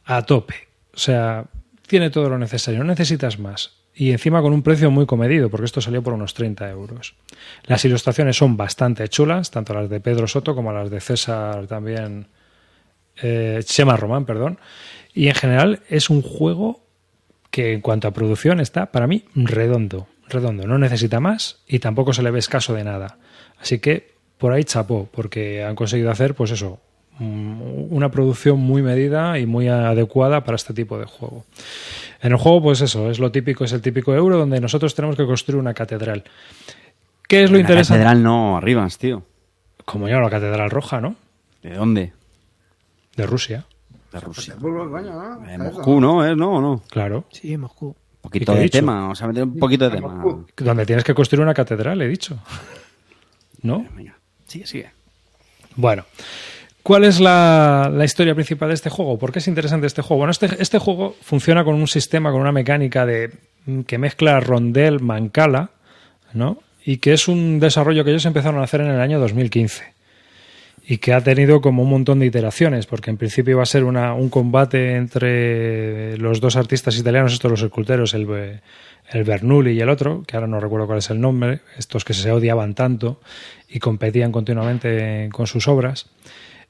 [0.06, 0.56] a tope.
[0.96, 1.46] O sea,
[1.86, 3.74] tiene todo lo necesario, no necesitas más.
[3.94, 7.14] Y encima con un precio muy comedido, porque esto salió por unos 30 euros.
[7.66, 12.26] Las ilustraciones son bastante chulas, tanto las de Pedro Soto como las de César también,
[13.22, 14.58] eh, Chema Román, perdón.
[15.14, 16.85] Y en general es un juego
[17.52, 20.08] que en cuanto a producción está, para mí, redondo.
[20.28, 23.18] Redondo, no necesita más y tampoco se le ve escaso de nada.
[23.60, 26.80] Así que por ahí chapó, porque han conseguido hacer, pues eso,
[27.20, 31.46] mm, una producción muy medida y muy adecuada para este tipo de juego.
[32.22, 35.16] En el juego, pues eso, es lo típico, es el típico euro donde nosotros tenemos
[35.16, 36.24] que construir una catedral.
[37.28, 38.00] ¿Qué es lo La interesante?
[38.04, 39.24] catedral no, Arribas, tío.
[39.86, 41.16] Como ya la catedral roja, ¿no?
[41.62, 42.14] ¿De dónde?
[43.16, 43.66] De Rusia,
[44.16, 44.54] De Rusia.
[44.54, 45.64] Petersburgo, coño, ¿no?
[45.66, 46.26] Moscú, ¿no?
[46.26, 46.36] ¿Eh?
[46.38, 46.82] ¿No o no?
[46.90, 47.26] claro.
[47.34, 47.88] Sí, en Moscú.
[47.88, 48.78] Un ¿Y poquito de dicho?
[48.78, 50.08] tema, o sea, meter un poquito de tema.
[50.08, 50.46] Moscú.
[50.56, 52.40] Donde tienes que construir una catedral, he dicho.
[53.62, 53.86] ¿No?
[53.94, 54.18] Venga,
[54.48, 54.92] sigue, sigue.
[55.76, 56.06] Bueno,
[56.82, 59.20] ¿cuál es la, la historia principal de este juego?
[59.20, 60.20] ¿Por qué es interesante este juego?
[60.20, 63.32] Bueno, este, este juego funciona con un sistema, con una mecánica de
[63.66, 65.72] mm, que mezcla rondel, mancala,
[66.32, 66.60] ¿no?
[66.86, 69.95] Y que es un desarrollo que ellos empezaron a hacer en el año 2015
[70.88, 73.84] y que ha tenido como un montón de iteraciones, porque en principio iba a ser
[73.84, 78.28] una, un combate entre los dos artistas italianos, estos los esculteros, el,
[79.12, 82.14] el Bernoulli y el otro, que ahora no recuerdo cuál es el nombre, estos que
[82.14, 83.20] se odiaban tanto
[83.68, 86.08] y competían continuamente con sus obras.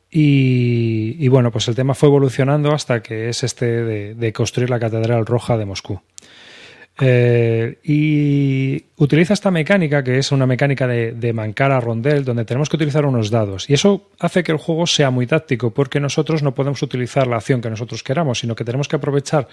[0.09, 4.69] Y, y bueno, pues el tema fue evolucionando hasta que es este de, de construir
[4.69, 5.99] la Catedral Roja de Moscú.
[6.99, 12.45] Eh, y utiliza esta mecánica que es una mecánica de, de mancar a rondel donde
[12.45, 13.69] tenemos que utilizar unos dados.
[13.69, 17.35] Y eso hace que el juego sea muy táctico porque nosotros no podemos utilizar la
[17.35, 19.47] acción que nosotros queramos sino que tenemos que aprovechar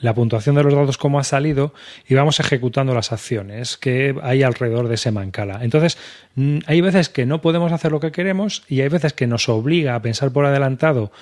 [0.00, 1.74] la puntuación de los dados como ha salido
[2.08, 5.98] y vamos ejecutando las acciones que hay alrededor de ese mancala entonces
[6.34, 9.48] mm, hay veces que no podemos hacer lo que queremos y hay veces que nos
[9.48, 11.12] obliga a pensar por adelantado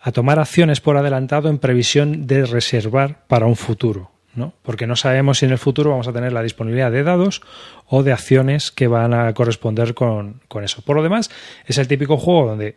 [0.00, 4.54] a tomar acciones por adelantado en previsión de reservar para un futuro ¿no?
[4.62, 7.42] Porque no sabemos si en el futuro vamos a tener la disponibilidad de dados
[7.86, 10.80] o de acciones que van a corresponder con, con eso.
[10.82, 11.30] Por lo demás,
[11.66, 12.76] es el típico juego donde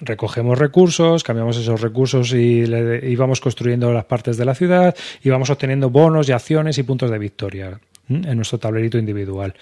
[0.00, 5.30] recogemos recursos, cambiamos esos recursos y, le- vamos construyendo las partes de la ciudad y
[5.30, 9.54] vamos obteniendo bonos y acciones y puntos de victoria en nuestro tablerito individual.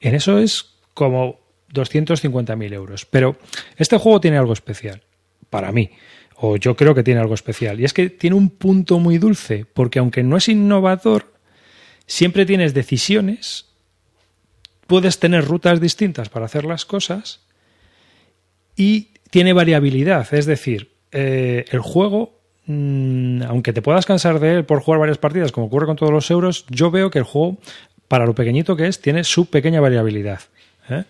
[0.00, 1.38] En eso es como
[1.72, 3.06] 250.000 euros.
[3.06, 3.36] Pero
[3.76, 5.02] este juego tiene algo especial,
[5.48, 5.90] para mí
[6.42, 7.80] o yo creo que tiene algo especial.
[7.80, 11.34] Y es que tiene un punto muy dulce, porque aunque no es innovador,
[12.06, 13.66] siempre tienes decisiones,
[14.86, 17.40] puedes tener rutas distintas para hacer las cosas
[18.74, 20.32] y tiene variabilidad.
[20.32, 25.18] Es decir, eh, el juego, mm, aunque te puedas cansar de él por jugar varias
[25.18, 27.58] partidas, como ocurre con todos los euros, yo veo que el juego,
[28.08, 30.40] para lo pequeñito que es, tiene su pequeña variabilidad.
[30.88, 31.04] ¿eh?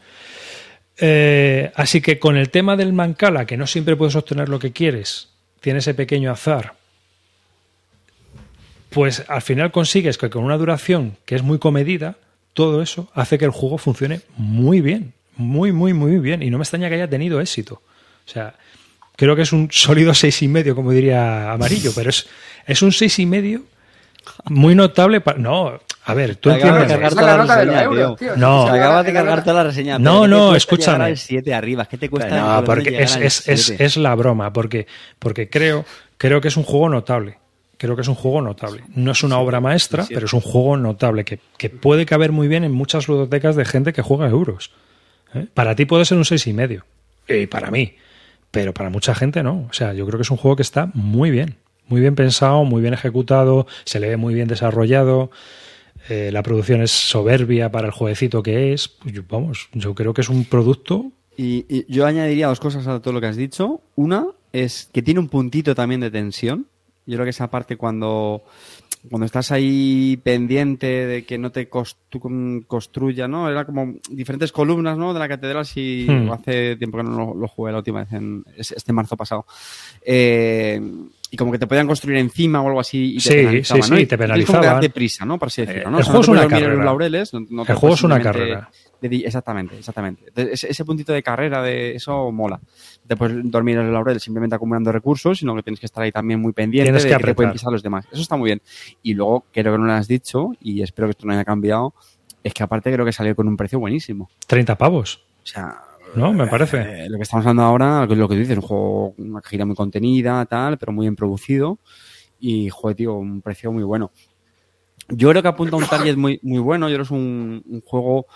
[1.02, 4.72] Eh, así que con el tema del mancala, que no siempre puedes obtener lo que
[4.72, 5.28] quieres,
[5.60, 6.74] tiene ese pequeño azar,
[8.90, 12.16] pues al final consigues que con una duración que es muy comedida,
[12.52, 16.43] todo eso hace que el juego funcione muy bien, muy, muy, muy bien.
[16.43, 17.82] Y no me extraña que haya tenido éxito.
[18.27, 18.55] O sea,
[19.16, 22.27] creo que es un sólido seis y medio, como diría Amarillo, pero es,
[22.66, 23.62] es un seis y medio
[24.47, 25.21] muy notable.
[25.21, 27.15] pa- no, a ver, tú Te acabas de entiendes.
[27.15, 28.29] cargar toda la reseña, euros, tío.
[28.29, 28.37] tío.
[28.37, 28.65] No.
[28.65, 29.99] Te acabas de cargar toda la reseña.
[29.99, 30.95] No, pero ¿qué te no, escúchame.
[30.97, 31.85] llegar al 7 arriba.
[31.87, 32.41] ¿Qué te cuesta?
[32.41, 33.85] No, porque es, llegar al es, es, 7?
[33.85, 34.87] es la broma, porque,
[35.19, 35.85] porque creo,
[36.17, 37.39] creo que es un juego notable.
[37.77, 38.83] Creo que es un juego notable.
[38.95, 42.47] No es una obra maestra, pero es un juego notable que, que puede caber muy
[42.47, 44.71] bien en muchas ludotecas de gente que juega euros.
[45.35, 45.47] ¿eh?
[45.55, 46.85] Para ti puede ser un seis y medio.
[47.27, 47.95] Y para mí.
[48.51, 49.67] Pero para mucha gente no.
[49.71, 51.57] O sea, yo creo que es un juego que está muy bien.
[51.91, 55.31] Muy bien pensado, muy bien ejecutado, se le ve muy bien desarrollado.
[56.09, 58.89] eh, la producción es soberbia para el jueguecito que es.
[58.89, 62.87] Pues yo- vamos, yo creo que es un producto Y, y yo añadiría dos cosas
[62.87, 63.81] a todo lo que has dicho.
[63.97, 66.67] Una es que tiene un puntito también de tensión.
[67.07, 68.43] Yo creo que esa parte cuando,
[69.11, 73.49] cuando estás ahí pendiente de que no te costu- construya, ¿no?
[73.51, 75.12] Era como diferentes columnas, ¿no?
[75.15, 76.31] De la catedral, si Hmm.
[76.31, 79.45] hace tiempo que no lo, lo jugué la última vez, en es- este marzo pasado.
[80.03, 80.81] Eh,
[81.31, 83.90] y como que te podían construir encima o algo así y te Sí, penalizaban, sí,
[83.90, 83.97] ¿no?
[83.97, 84.93] sí, Y te tienes como que penalizaban.
[84.93, 85.39] prisa, ¿no?
[85.39, 85.98] Por así decirlo, ¿no?
[85.98, 86.85] el O sea, juego no es una los carrera.
[86.85, 88.70] laureles, no- no El juego es una carrera.
[89.02, 90.24] exactamente, exactamente.
[90.35, 92.61] Ese, ese puntito de carrera, de eso mola.
[93.16, 96.40] Puedes dormir en el laurel simplemente acumulando recursos, sino que tienes que estar ahí también
[96.40, 98.07] muy pendiente Tienes de que que te pueden pisar los demás.
[98.12, 98.62] Eso está muy bien.
[99.02, 101.94] Y luego, creo que no lo has dicho, y espero que esto no haya cambiado,
[102.44, 104.31] es que aparte creo que salió con un precio buenísimo.
[104.47, 105.23] 30 pavos.
[105.43, 105.77] O sea,
[106.15, 106.32] ¿No?
[106.32, 106.78] Me parece.
[107.05, 109.77] eh, lo que estamos hablando ahora, lo que tú dices, un juego, una gira muy
[109.77, 111.78] contenida, tal, pero muy bien producido.
[112.39, 114.11] Y, joder, tío, un precio muy bueno.
[115.09, 116.89] Yo creo que apunta a un target muy, muy bueno.
[116.89, 118.27] Yo creo que es un, un juego.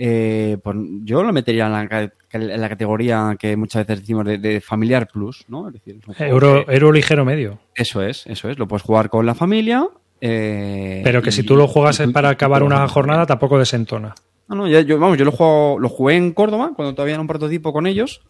[0.00, 4.24] eh, por- yo lo metería en la, ca- en la categoría que muchas veces decimos
[4.26, 5.66] de, de familiar plus, ¿no?
[5.68, 7.58] Es decir, es Euro, que- euro ligero medio.
[7.74, 8.58] eso es, eso es.
[8.58, 9.88] Lo puedes jugar con la familia.
[10.20, 14.14] eh, Pero que si tú lo juegas y para acabar una jornada, tampoco desentona.
[14.48, 17.20] No, no, yo, yo- vamos, yo lo, juego, lo jugué en Córdoba, cuando todavía era
[17.20, 18.20] un prototipo con ellos.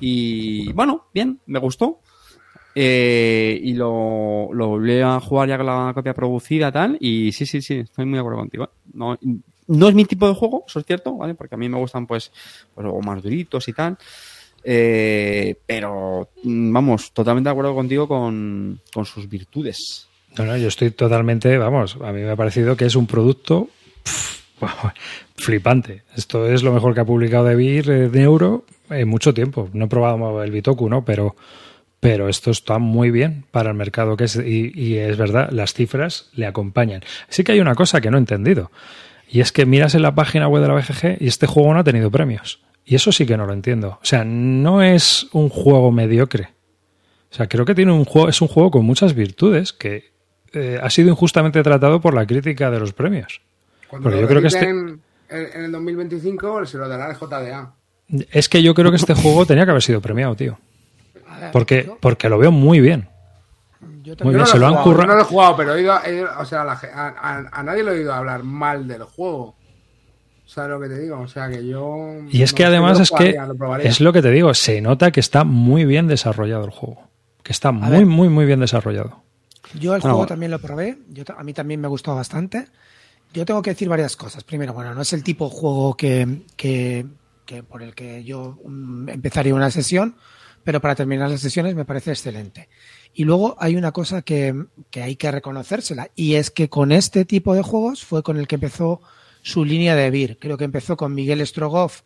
[0.00, 2.00] Y bueno, bien, me gustó.
[2.74, 6.96] Eh, y lo, lo volví a jugar ya con la copia producida tal.
[7.00, 8.64] Y sí, sí, sí, estoy muy de acuerdo contigo.
[8.64, 8.68] ¿eh?
[8.94, 9.18] No,
[9.68, 11.34] no es mi tipo de juego, eso es cierto, ¿vale?
[11.34, 12.30] Porque a mí me gustan pues,
[12.74, 13.96] pues o más duritos y tal.
[14.64, 20.08] Eh, pero vamos, totalmente de acuerdo contigo con, con sus virtudes.
[20.36, 23.68] No, no, yo estoy totalmente, vamos, a mí me ha parecido que es un producto
[25.38, 26.02] flipante.
[26.16, 29.68] Esto es lo mejor que ha publicado De Beer eh, de Euro en mucho tiempo.
[29.72, 31.04] No he probado el Bitoku, ¿no?
[31.04, 31.36] Pero,
[32.00, 34.36] pero esto está muy bien para el mercado que es.
[34.36, 37.02] Y, y es verdad, las cifras le acompañan.
[37.28, 38.70] Sí que hay una cosa que no he entendido.
[39.30, 41.80] Y es que miras en la página web de la BGG y este juego no
[41.80, 42.60] ha tenido premios.
[42.84, 43.98] Y eso sí que no lo entiendo.
[44.00, 46.48] O sea, no es un juego mediocre.
[47.30, 50.12] O sea, creo que tiene un juego, es un juego con muchas virtudes que
[50.54, 53.42] eh, ha sido injustamente tratado por la crítica de los premios.
[53.88, 57.72] Cuando lo yo creo que este- en, en el 2025 se lo dará el JDA.
[58.30, 60.58] Es que yo creo que este juego tenía que haber sido premiado, tío.
[61.52, 63.08] Porque, porque lo veo muy bien.
[63.80, 65.06] Yo Muy también- bien, no se lo lo he han jugado, currado.
[65.08, 67.90] no lo he jugado, pero he oído, he- o sea, a, a- a nadie le
[67.90, 69.54] he oído hablar mal del juego.
[70.46, 71.20] ¿Sabes lo que te digo?
[71.20, 72.14] O sea, que yo...
[72.30, 74.80] Y es no que además lo es que lo es lo que te digo, se
[74.80, 77.02] nota que está muy bien desarrollado el juego.
[77.42, 78.06] Que está muy, ver.
[78.06, 79.22] muy, muy bien desarrollado.
[79.74, 80.26] Yo el Bueno, juego bueno.
[80.28, 82.66] también lo probé, yo, a mí también me gustó bastante.
[83.32, 84.44] Yo tengo que decir varias cosas.
[84.44, 87.06] Primero, bueno, no es el tipo de juego que,
[87.68, 90.16] por el que yo mm, empezaría una sesión,
[90.64, 92.68] pero para terminar las sesiones me parece excelente.
[93.14, 94.54] Y luego hay una cosa que,
[94.90, 98.46] que hay que reconocérsela, y es que con este tipo de juegos fue con el
[98.46, 99.00] que empezó
[99.42, 100.38] su línea de Vir.
[100.38, 102.02] Creo que empezó con Miguel Strogoff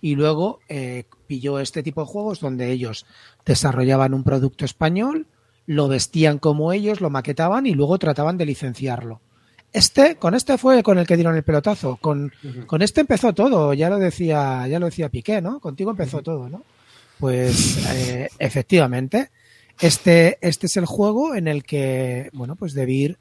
[0.00, 3.06] y luego eh, pilló este tipo de juegos donde ellos
[3.46, 5.26] desarrollaban un producto español,
[5.66, 9.20] lo vestían como ellos, lo maquetaban y luego trataban de licenciarlo.
[9.72, 11.96] Este, con este fue con el que dieron el pelotazo.
[11.96, 12.32] Con,
[12.66, 15.60] con este empezó todo, ya lo decía, ya lo decía Piqué, ¿no?
[15.60, 16.62] Contigo empezó todo, ¿no?
[17.18, 19.30] Pues eh, efectivamente,
[19.80, 23.18] este, este es el juego en el que, bueno, pues Debir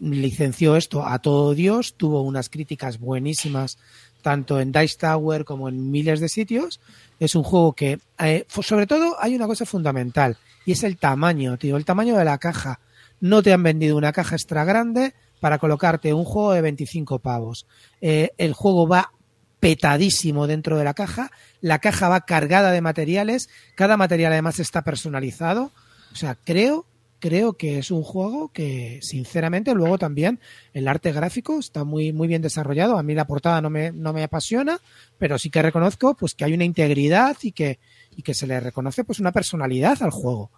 [0.00, 3.78] licenció esto a todo Dios, tuvo unas críticas buenísimas
[4.22, 6.80] tanto en Dice Tower como en miles de sitios.
[7.20, 11.56] Es un juego que, eh, sobre todo, hay una cosa fundamental y es el tamaño,
[11.58, 12.80] tío, el tamaño de la caja.
[13.20, 17.66] No te han vendido una caja extra grande para colocarte un juego de 25 pavos.
[18.00, 19.12] Eh, el juego va
[19.60, 21.30] petadísimo dentro de la caja,
[21.60, 25.72] la caja va cargada de materiales, cada material además está personalizado.
[26.12, 26.86] O sea, creo,
[27.18, 30.40] creo que es un juego que, sinceramente, luego también
[30.72, 32.98] el arte gráfico está muy, muy bien desarrollado.
[32.98, 34.78] A mí la portada no me, no me apasiona,
[35.18, 37.78] pero sí que reconozco pues que hay una integridad y que,
[38.14, 40.50] y que se le reconoce pues una personalidad al juego.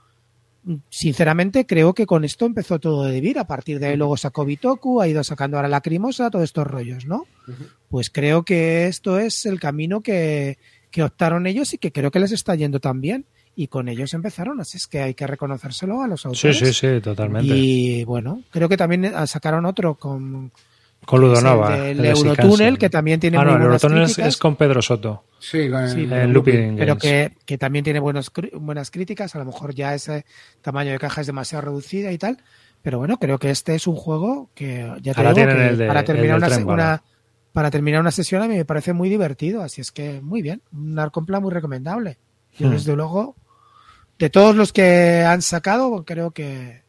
[0.91, 3.39] Sinceramente, creo que con esto empezó todo de vivir.
[3.39, 7.07] A partir de ahí luego sacó Bitoku, ha ido sacando ahora Lacrimosa, todos estos rollos,
[7.07, 7.27] ¿no?
[7.89, 10.59] Pues creo que esto es el camino que,
[10.91, 13.25] que optaron ellos y que creo que les está yendo tan bien.
[13.59, 16.59] y con ellos empezaron, así es que hay que reconocérselo a los autores.
[16.59, 17.57] Sí, sí, sí, totalmente.
[17.57, 20.53] Y bueno, creo que también eh, sacaron otro con
[21.05, 21.77] con Ludonova.
[21.77, 22.77] el, el del de Eurotunnel, Shinkansen.
[22.77, 25.25] que también tiene Ah, muy no, el buenas Eurotunnel es, con Pedro Soto.
[25.39, 29.35] Sí, con Sí, el, Looping pero que, que también tiene buenos, buenas críticas.
[29.35, 30.25] A lo mejor ya ese
[30.61, 32.39] tamaño de caja es demasiado reducida y tal.
[32.83, 35.87] Pero bueno, creo que este es un juego que ya te Ahora digo que de-
[35.87, 36.67] para terminar una, tren
[37.53, 39.63] para terminar una sesión a mí me parece muy divertido.
[39.63, 42.19] Así es que muy bien, un Arcompla muy recomendable.
[42.59, 42.73] Yo Hmm.
[42.73, 43.35] desde luego
[44.19, 46.83] de todos los que han sacado creo que,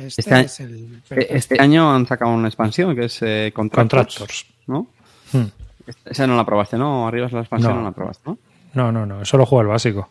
[0.00, 3.52] que este, Este año- es el Este año han sacado una expansión que es eh,
[3.54, 4.46] Contractors, Contractors.
[4.66, 4.88] ¿no?
[5.32, 5.46] Hmm.
[6.04, 7.06] Esa no la probaste, ¿no?
[7.08, 7.78] Arriba es la expansión, No.
[7.80, 8.38] no, la probaste, ¿no?
[8.74, 9.24] No, no, no.
[9.24, 10.08] Solo juego el básico.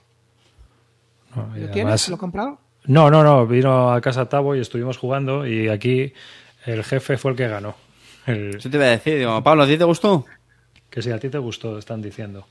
[1.36, 2.10] No, ¿Lo además- tienes?
[2.10, 2.60] ¿Lo he comprado?
[2.86, 3.46] no, no, no.
[3.46, 6.14] Vino a casa Tavo y estuvimos jugando y aquí
[6.66, 7.76] el jefe fue el que ganó.
[8.26, 10.26] El- Eso te iba a decir, digo, Pablo, ¿a ti te gustó?
[10.90, 12.48] que si a ti te gustó, están diciendo.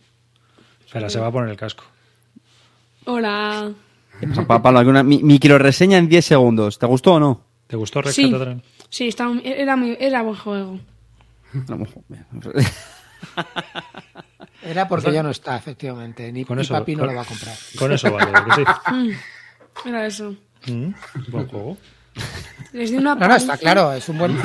[0.85, 1.83] Espera, se va a poner el casco.
[3.07, 3.73] Hola.
[4.47, 6.79] Pablo, alguna mi, micro reseña en 10 segundos.
[6.79, 7.45] ¿Te gustó o no?
[7.67, 8.31] ¿Te gustó Red Sí.
[8.31, 8.63] Catedral?
[8.89, 10.79] Sí, está, era, muy- era buen juego.
[14.63, 16.33] Era porque ya no está, efectivamente.
[16.33, 17.55] Ni, Con ni eso- papi no con- lo va a comprar.
[17.79, 19.11] Con eso vale, ¿verdad que Mm,
[19.89, 20.35] Era eso.
[20.65, 20.73] sí?
[20.73, 20.95] Mm,
[21.31, 21.77] Buen juego.
[22.73, 24.37] Les di una No, no, está claro, es un buen.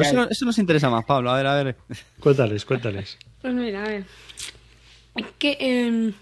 [0.00, 1.30] Eso, no- eso nos interesa más, Pablo.
[1.30, 1.76] A ver, a ver.
[2.18, 3.18] Cuéntales, cuéntales.
[3.40, 4.04] Pues mira, a ver.
[5.16, 6.12] Es que em,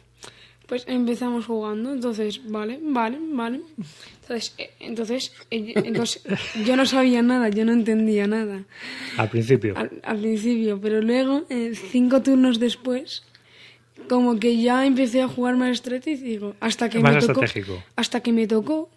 [0.71, 3.61] pues empezamos jugando, entonces, vale, vale, vale.
[4.23, 6.23] Entonces, eh, entonces, eh, entonces
[6.65, 8.63] yo no sabía nada, yo no entendía nada
[9.19, 9.77] Al principio.
[9.77, 13.25] al, al principio, pero luego, eh, cinco turnos después,
[14.09, 17.83] como que ya empecé a jugar más estratégico, digo, hasta que Más me tocó, estratégico.
[17.97, 18.89] hasta que me tocó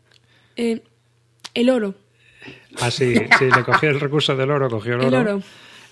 [0.55, 1.95] el oro.
[2.81, 5.07] Ah, sí, sí, le cogió el recurso del oro, cogió el oro.
[5.07, 5.41] El oro.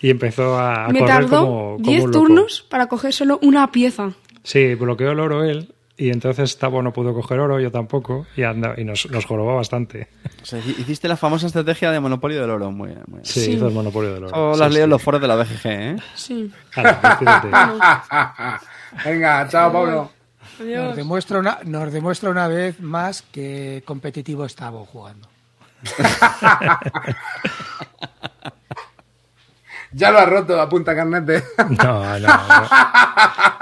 [0.04, 2.20] Y empezó a, a me correr tardó como, como 10 un loco.
[2.26, 4.14] turnos para coger solo una pieza.
[4.44, 5.71] Sí, bloqueó el oro él.
[5.98, 8.26] Y entonces Tavo no pudo coger oro, yo tampoco.
[8.36, 10.08] Y, anda, y nos, nos jorobó bastante.
[10.42, 12.72] O sea, hi- hiciste la famosa estrategia de monopolio del oro.
[12.72, 13.26] Muy bien, muy bien.
[13.26, 13.52] Sí, Sí.
[13.52, 14.54] hizo el monopolio del oro.
[14.54, 14.74] Sí, lo has sí.
[14.74, 15.96] leído en los foros de la BGG, ¿eh?
[16.16, 16.52] Sí.
[16.72, 17.50] Fíjate.
[19.06, 20.12] Venga, chao, Pablo.
[20.42, 20.96] Nos Adiós.
[20.96, 25.28] demuestra, una, nos demuestra una vez más que competitivo estaba jugando.
[29.94, 31.44] Ya lo ha roto, apunta Carnete.
[31.84, 32.70] No, no, no.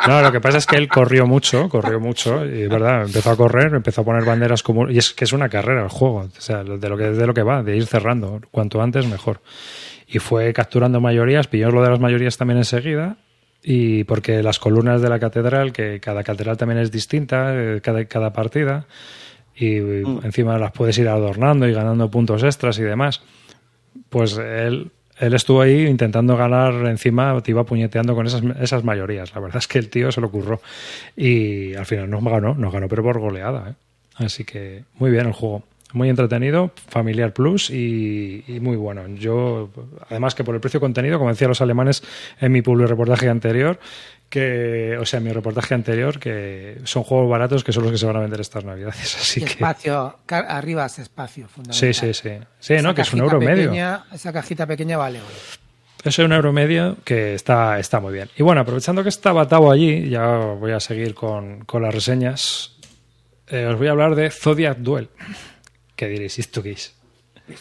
[0.08, 3.32] No, lo que pasa es que él corrió mucho, corrió mucho, y es verdad, empezó
[3.32, 4.90] a correr, empezó a poner banderas como.
[4.90, 7.34] Y es que es una carrera el juego, o sea, de lo que, de lo
[7.34, 9.42] que va, de ir cerrando, cuanto antes mejor.
[10.08, 13.18] Y fue capturando mayorías, pilló lo de las mayorías también enseguida,
[13.62, 18.06] y porque las columnas de la catedral, que cada catedral también es distinta, eh, cada,
[18.06, 18.86] cada partida,
[19.54, 23.22] y encima las puedes ir adornando y ganando puntos extras y demás
[24.10, 29.34] pues él, él estuvo ahí intentando ganar encima, te iba puñeteando con esas, esas mayorías.
[29.36, 30.62] La verdad es que el tío se lo curró.
[31.16, 33.72] Y al final nos ganó, nos ganó, pero por goleada.
[33.72, 33.74] ¿eh?
[34.16, 35.64] Así que muy bien el juego.
[35.92, 39.08] Muy entretenido, familiar plus y, y muy bueno.
[39.16, 39.72] Yo,
[40.08, 42.04] además que por el precio contenido, como decía los alemanes
[42.40, 43.80] en mi public reportaje anterior,
[44.30, 47.98] que, o sea, en mi reportaje anterior, que son juegos baratos que son los que
[47.98, 49.16] se van a vender estas navidades.
[49.20, 51.94] Así Y que, espacio, arriba es espacio, sí, fundamental.
[51.94, 52.30] sí, sí.
[52.60, 52.94] Sí, Esa ¿no?
[52.94, 53.74] Que es un euro medio.
[54.14, 55.28] Esa cajita pequeña vale oro.
[56.04, 58.30] Eso es un euro medio que está, está muy bien.
[58.38, 62.76] Y bueno, aprovechando que estaba Tavo allí, ya voy a seguir con, con las reseñas.
[63.48, 65.10] Eh, os voy a hablar de Zodiac Duel.
[66.00, 66.40] ¿Qué diréis?
[66.40, 66.96] ¿Esto qué es?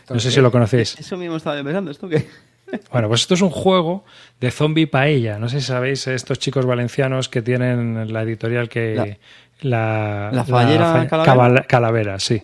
[0.08, 0.96] No sé si lo conocéis.
[1.00, 1.90] Eso mismo estaba pensando.
[1.90, 2.24] ¿Esto qué?
[2.92, 4.04] Bueno, pues esto es un juego
[4.40, 5.38] de zombie paella.
[5.38, 9.18] No sé si sabéis estos chicos valencianos que tienen la editorial que...
[9.62, 11.24] La, la fallera fa- Calavera.
[11.24, 12.42] Cabal- Calavera, sí.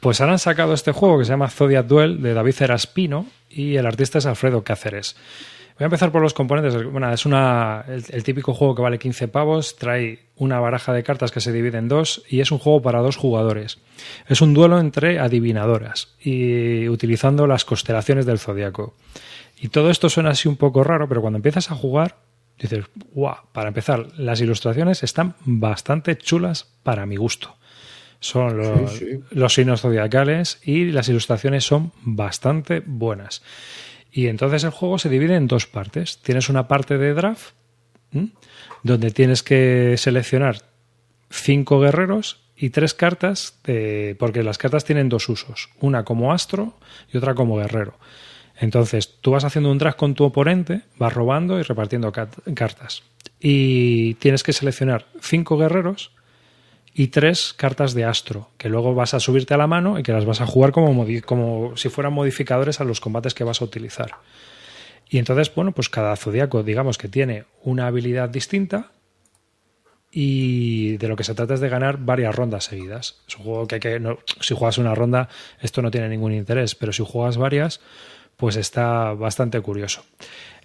[0.00, 3.76] Pues ahora han sacado este juego que se llama Zodiac Duel de David Eraspino y
[3.76, 5.16] el artista es Alfredo Cáceres.
[5.78, 6.82] Voy a empezar por los componentes.
[6.90, 11.02] Bueno, es una, el, el típico juego que vale 15 pavos, trae una baraja de
[11.02, 13.78] cartas que se divide en dos y es un juego para dos jugadores.
[14.26, 18.94] Es un duelo entre adivinadoras y utilizando las constelaciones del zodiaco.
[19.60, 22.16] Y todo esto suena así un poco raro, pero cuando empiezas a jugar
[22.58, 27.56] dices, guau, para empezar, las ilustraciones están bastante chulas para mi gusto.
[28.20, 29.20] Son los, Sí, sí.
[29.30, 33.42] los signos zodiacales y las ilustraciones son bastante buenas.
[34.10, 36.18] Y entonces el juego se divide en dos partes.
[36.18, 37.52] Tienes una parte de draft.
[38.82, 40.62] Donde tienes que seleccionar
[41.30, 46.74] cinco guerreros y tres cartas, de- porque las cartas tienen dos usos, una como astro
[47.12, 47.98] y otra como guerrero.
[48.60, 53.02] Entonces tú vas haciendo un draft con tu oponente, vas robando y repartiendo cartas.
[53.38, 56.10] Y tienes que seleccionar cinco guerreros
[56.92, 60.12] y tres cartas de astro, que luego vas a subirte a la mano y que
[60.12, 63.64] las vas a jugar como, como si fueran modificadores a los combates que vas a
[63.64, 64.16] utilizar.
[65.10, 68.92] Y entonces, bueno, pues cada zodiaco, digamos que tiene una habilidad distinta
[70.10, 73.20] y de lo que se trata es de ganar varias rondas seguidas.
[73.26, 74.16] Es un juego que hay que.
[74.40, 75.28] si juegas una ronda,
[75.60, 77.80] esto no tiene ningún interés, pero si juegas varias,
[78.36, 80.04] pues está bastante curioso.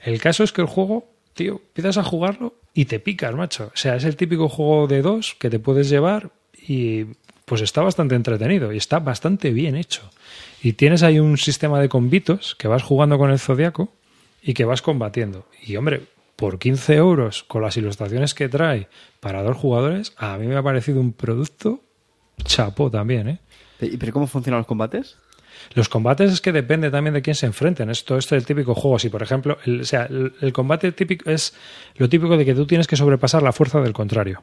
[0.04, 3.72] El caso es que el juego, tío, empiezas a jugarlo y te picas, macho.
[3.74, 7.06] O sea, es el típico juego de dos que te puedes llevar y
[7.46, 10.10] pues está bastante entretenido y está bastante bien hecho.
[10.62, 13.92] Y tienes ahí un sistema de convitos que vas jugando con el zodiaco
[14.44, 15.48] y que vas combatiendo.
[15.66, 16.04] Y hombre,
[16.36, 18.90] por 15 euros con las ilustraciones que trae
[19.20, 21.82] para dos jugadores, a mí me ha parecido un producto
[22.44, 23.40] chapó también, ¿eh?
[23.80, 25.18] ¿Y pero cómo funcionan los combates?
[25.76, 27.90] Los combates es que depende también de quién se enfrenten.
[27.90, 29.00] Esto, esto es el típico juego.
[29.00, 31.54] Si, por ejemplo, el, o sea, el, el combate típico es
[31.96, 34.42] lo típico de que tú tienes que sobrepasar la fuerza del contrario.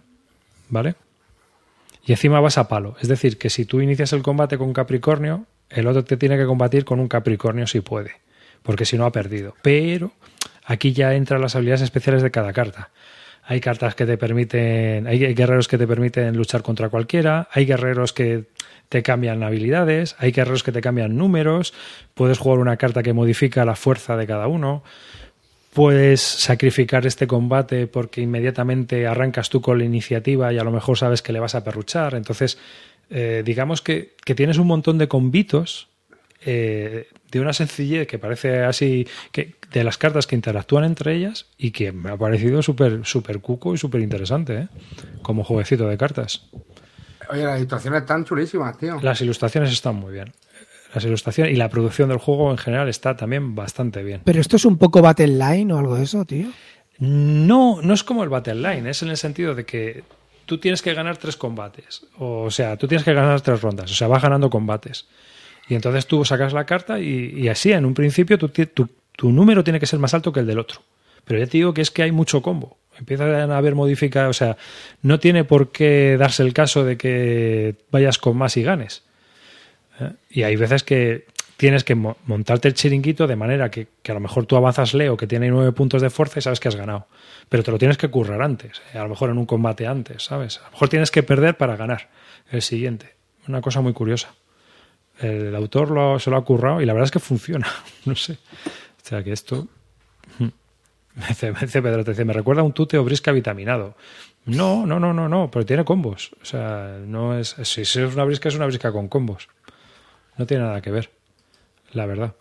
[0.68, 0.94] ¿Vale?
[2.05, 2.97] Y encima vas a palo.
[3.01, 6.47] Es decir, que si tú inicias el combate con Capricornio, el otro te tiene que
[6.47, 8.12] combatir con un Capricornio si puede.
[8.62, 9.55] Porque si no ha perdido.
[9.62, 10.12] Pero
[10.65, 12.91] aquí ya entran las habilidades especiales de cada carta.
[13.43, 18.12] Hay cartas que te permiten, hay guerreros que te permiten luchar contra cualquiera, hay guerreros
[18.12, 18.45] que
[18.89, 21.74] te cambian habilidades, hay guerreros que te cambian números,
[22.15, 24.85] puedes jugar una carta que modifica la fuerza de cada uno,
[25.73, 30.99] puedes sacrificar este combate porque inmediatamente arrancas tú con la iniciativa y a lo mejor
[30.99, 32.15] sabes que le vas a perruchar.
[32.15, 32.59] Entonces,
[33.11, 35.89] eh, digamos que, que tienes un montón de convitos
[36.45, 41.47] eh, de una sencillez que parece así, que de las cartas que interactúan entre ellas
[41.57, 44.69] y que me ha parecido súper súper cuco y súper interesante, ¿eh?
[45.23, 46.47] como jueguecito de cartas.
[47.31, 49.01] Oye, las ilustraciones están chulísimas, tío.
[49.01, 50.32] Las ilustraciones están muy bien.
[50.94, 54.23] Las ilustraciones y la producción del juego en general está también bastante bien.
[54.24, 56.48] Pero esto es un poco Battle Line o algo de eso, tío.
[56.98, 60.02] No, no es como el Battle Line, es en el sentido de que
[60.47, 62.02] tú tienes que ganar tres combates.
[62.19, 63.90] O sea, tú tienes que ganar tres rondas.
[63.93, 65.07] O sea, vas ganando combates.
[65.70, 69.86] Y entonces tú sacas la carta y, así, en un principio, tu, número tiene que
[69.86, 70.82] ser más alto que el del otro.
[71.24, 72.76] Pero ya te digo que es que hay mucho combo.
[72.98, 74.36] Empiezan a haber modificados.
[74.36, 74.56] O sea,
[75.02, 79.05] no tiene por qué darse el caso de que vayas con más y ganes.
[80.01, 80.10] ¿eh?
[80.28, 81.26] Y hay veces que
[81.56, 84.92] tienes que mo- montarte el chiringuito de manera que, que a lo mejor tú avanzas
[84.92, 87.06] Leo, que tiene nueve puntos de fuerza y sabes que has ganado.
[87.48, 90.24] Pero te lo tienes que currar antes, eh, a lo mejor en un combate antes,
[90.24, 90.59] ¿sabes?
[90.59, 92.09] A lo mejor tienes que perder para ganar
[92.51, 93.14] el siguiente.
[93.47, 94.34] Una cosa muy curiosa.
[95.20, 97.66] El autor lo, se lo ha currado y la verdad es que funciona.
[98.05, 98.32] No sé.
[98.32, 99.68] O sea que esto.
[100.38, 103.94] Me dice, me dice Pedro, te dice, me recuerda un tute o brisca vitaminado.
[104.47, 106.30] No, no, no, no, no, pero tiene combos.
[106.40, 107.56] O sea, no es.
[107.62, 109.48] Si es una brisca, es una brisca con combos.
[110.38, 111.10] No tiene nada que ver,
[111.92, 112.34] la verdad.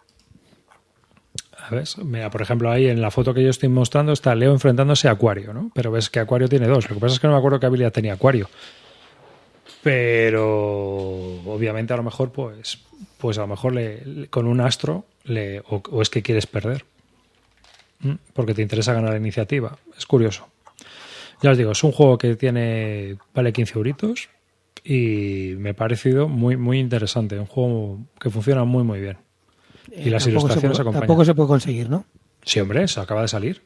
[1.57, 4.53] A ver, mira, por ejemplo, ahí en la foto que yo estoy mostrando está Leo
[4.53, 5.71] enfrentándose a Acuario, ¿no?
[5.75, 6.89] Pero ves que Acuario tiene dos.
[6.89, 8.49] Lo que pasa es que no me acuerdo qué habilidad tenía Acuario.
[9.83, 10.45] Pero
[11.45, 12.79] obviamente a lo mejor, pues,
[13.17, 16.47] pues a lo mejor le, le- con un astro le, o, o es que quieres
[16.47, 16.85] perder.
[18.01, 18.13] ¿Mm?
[18.33, 19.77] Porque te interesa ganar la iniciativa.
[19.97, 20.47] Es curioso.
[21.41, 23.17] Ya os digo, es un juego que tiene.
[23.33, 24.29] vale 15 euritos.
[24.83, 27.37] Y me ha parecido muy, muy interesante.
[27.39, 29.17] Un juego que funciona muy, muy bien.
[29.95, 31.01] Y las Eh, se ilustraciones puede- acompañan.
[31.07, 32.05] Tampoco se puede conseguir, ¿no?
[32.43, 33.61] Sí, hombre, se acaba de salir.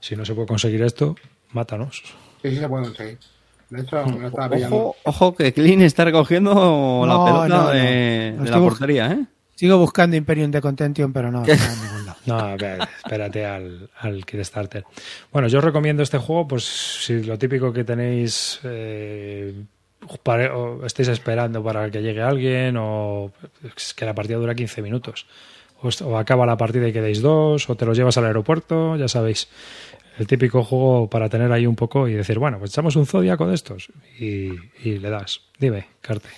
[0.00, 1.16] Si no se puede conseguir esto,
[1.52, 2.02] mátanos.
[2.42, 3.18] Sí, sí se puede conseguir.
[3.70, 4.76] De hecho, me lo estaba pillando.
[4.76, 7.70] Ojo, ojo que Clean está recogiendo la No, pelota no, no.
[7.70, 9.24] de, la portería, ¿eh?
[9.56, 11.42] Sigo buscando Imperium de Contention, pero no,
[12.26, 14.84] no a ver, espérate al, al Kickstarter.
[15.32, 19.54] Bueno, yo os recomiendo este juego, pues si lo típico que tenéis, eh,
[20.24, 23.32] o estáis esperando para que llegue alguien, o
[23.76, 25.26] es que la partida dura 15 minutos.
[25.80, 29.48] O acaba la partida y quedáis dos, o te los llevas al aeropuerto, ya sabéis.
[30.18, 33.46] El típico juego para tener ahí un poco y decir, bueno, pues echamos un zodiaco
[33.46, 33.88] de estos
[34.18, 34.50] y,
[34.82, 35.42] y le das.
[35.58, 36.28] Dime, Carte.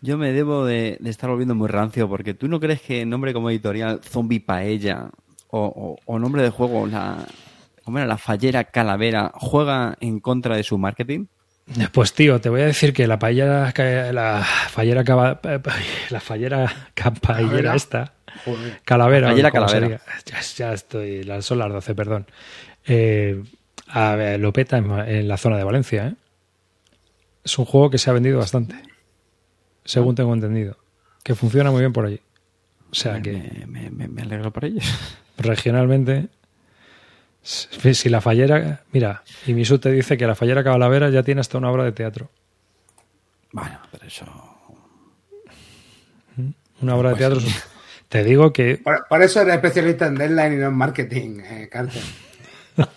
[0.00, 3.32] Yo me debo de, de estar volviendo muy rancio porque tú no crees que nombre
[3.32, 5.10] como editorial Zombie Paella
[5.50, 7.26] o, o- o nombre de juego la,
[7.86, 11.26] la fallera calavera juega en contra de su marketing.
[11.92, 13.72] Pues tío, te voy a decir que la paella,
[14.12, 15.02] la fallera,
[16.10, 17.74] la fallera campaillera Calavera.
[17.74, 18.12] esta,
[18.44, 18.80] Joder.
[18.84, 20.00] calavera, Fallera ¿cómo calavera.
[20.24, 22.26] Ya, ya estoy, las- son las 12, perdón.
[22.88, 23.42] Eh,
[23.88, 26.14] a ver, lo peta en, en la zona de Valencia, ¿eh?
[27.44, 28.74] Es un juego que se ha vendido bastante,
[29.84, 30.76] según tengo entendido,
[31.22, 32.20] que funciona muy bien por allí.
[32.90, 34.84] O sea que Me, me- me- alegro por ellos.
[35.38, 36.28] regionalmente,
[37.42, 41.56] si la fallera, mira, y Misu te dice que la fallera calavera ya tiene hasta
[41.58, 42.30] una obra de teatro.
[43.52, 44.24] Bueno, pero eso...
[46.80, 47.40] Una obra de teatro.
[48.08, 51.68] Te digo que Por, por eso eres especialista en deadline y no en marketing, eh,
[51.70, 52.02] Carter.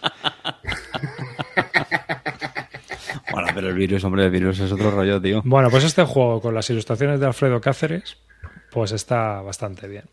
[3.31, 5.41] Bueno, pero el virus, hombre, el virus es otro rollo, tío.
[5.45, 8.17] Bueno, pues este juego con las ilustraciones de Alfredo Cáceres,
[8.71, 10.03] pues está bastante bien.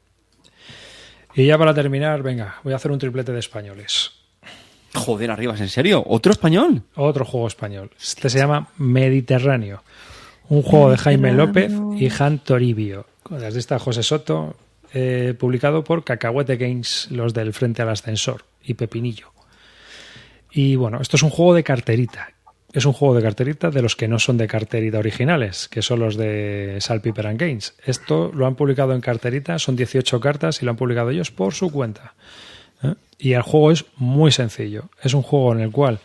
[1.34, 4.12] Y ya para terminar, venga, voy a hacer un triplete de españoles.
[4.94, 6.02] Joder, Arribas, ¿en serio?
[6.06, 6.82] ¿Otro español?
[6.94, 7.90] Otro juego español.
[8.00, 9.82] Este se llama Mediterráneo.
[10.48, 13.06] Un juego de Jaime López y Jan Toribio.
[13.28, 14.56] Desde esta José Soto,
[14.94, 19.30] eh, publicado por Cacahuete Games, los del Frente al Ascensor y Pepinillo.
[20.50, 22.32] Y bueno, esto es un juego de carterita.
[22.72, 26.00] Es un juego de carterita de los que no son de carterita originales, que son
[26.00, 27.74] los de Saltpeter and Games.
[27.84, 31.54] Esto lo han publicado en carterita, son 18 cartas y lo han publicado ellos por
[31.54, 32.14] su cuenta.
[32.82, 32.94] ¿eh?
[33.18, 34.90] Y el juego es muy sencillo.
[35.02, 36.00] Es un juego en el cual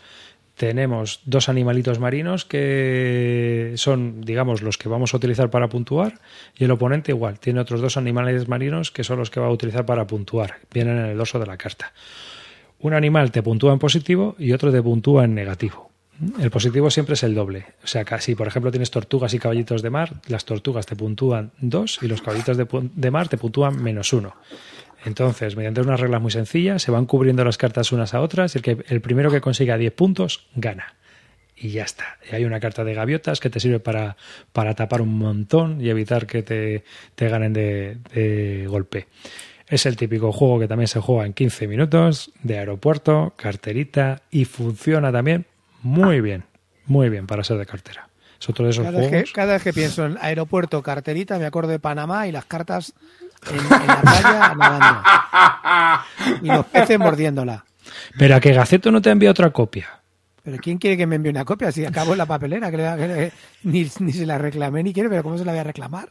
[0.56, 6.20] tenemos dos animalitos marinos que son, digamos, los que vamos a utilizar para puntuar
[6.56, 9.50] y el oponente igual, tiene otros dos animales marinos que son los que va a
[9.50, 10.58] utilizar para puntuar.
[10.72, 11.92] Vienen en el dorso de la carta.
[12.84, 15.90] Un animal te puntúa en positivo y otro te puntúa en negativo.
[16.38, 17.64] El positivo siempre es el doble.
[17.82, 21.52] O sea, si por ejemplo tienes tortugas y caballitos de mar, las tortugas te puntúan
[21.58, 24.36] dos y los caballitos de, mar te puntúan menos uno.
[25.06, 28.58] Entonces, mediante unas reglas muy sencillas, se van cubriendo las cartas unas a otras y
[28.58, 30.94] el, que, el primero que consiga 10 puntos gana.
[31.56, 32.18] Y ya está.
[32.30, 34.18] Y hay una carta de gaviotas que te sirve para,
[34.52, 36.84] para tapar un montón y evitar que te,
[37.14, 39.06] te ganen de golpe.
[39.68, 44.44] Es el típico juego que también se juega en 15 minutos, de aeropuerto, carterita y
[44.44, 45.46] funciona también
[45.82, 46.44] muy bien,
[46.86, 48.08] muy bien para ser de cartera.
[48.38, 49.28] Es otro de esos Cada vez, juegos.
[49.28, 52.92] que, cada vez que pienso en aeropuerto, carterita, me acuerdo de Panamá y las cartas
[53.50, 56.42] en, en la playa nadando.
[56.42, 57.64] Y los peces mordiéndola.
[58.18, 60.00] Pero a que Gaceto no te envía otra copia.
[60.44, 61.72] Pero ¿quién quiere que me envíe una copia?
[61.72, 63.32] Si acabo en la papelera, que, le- que
[63.64, 66.10] ni, ni se la reclamé ni quiere, pero ¿cómo se la voy a reclamar?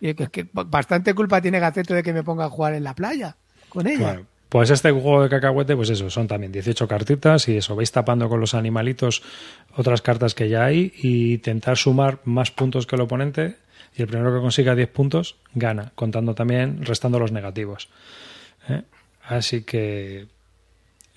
[0.00, 2.94] Y que, que bastante culpa tiene Gaceto de que me ponga a jugar en la
[2.94, 3.36] playa
[3.68, 3.98] con ella.
[3.98, 7.92] Bueno, pues este juego de cacahuete, pues eso, son también 18 cartitas y eso, vais
[7.92, 9.22] tapando con los animalitos
[9.76, 13.56] otras cartas que ya hay y intentar sumar más puntos que el oponente
[13.94, 17.88] y el primero que consiga 10 puntos gana, contando también, restando los negativos.
[18.68, 18.82] ¿eh?
[19.22, 20.26] Así que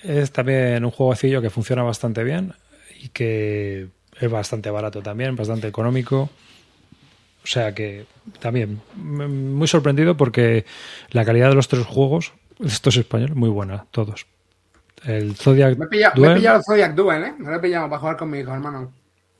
[0.03, 2.53] es también un jueguecillo que funciona bastante bien
[2.99, 3.87] y que
[4.19, 6.29] es bastante barato también, bastante económico.
[7.43, 8.05] O sea que
[8.39, 10.65] también mm, muy sorprendido porque
[11.09, 12.33] la calidad de los tres juegos,
[12.63, 14.27] estos españoles, muy buena, todos.
[15.03, 17.33] El Zodiac Me he pillado, me he Duel pillado el Zodiac Duel, ¿eh?
[17.39, 18.91] Me lo he pillado para jugar con mi hijo, hermano.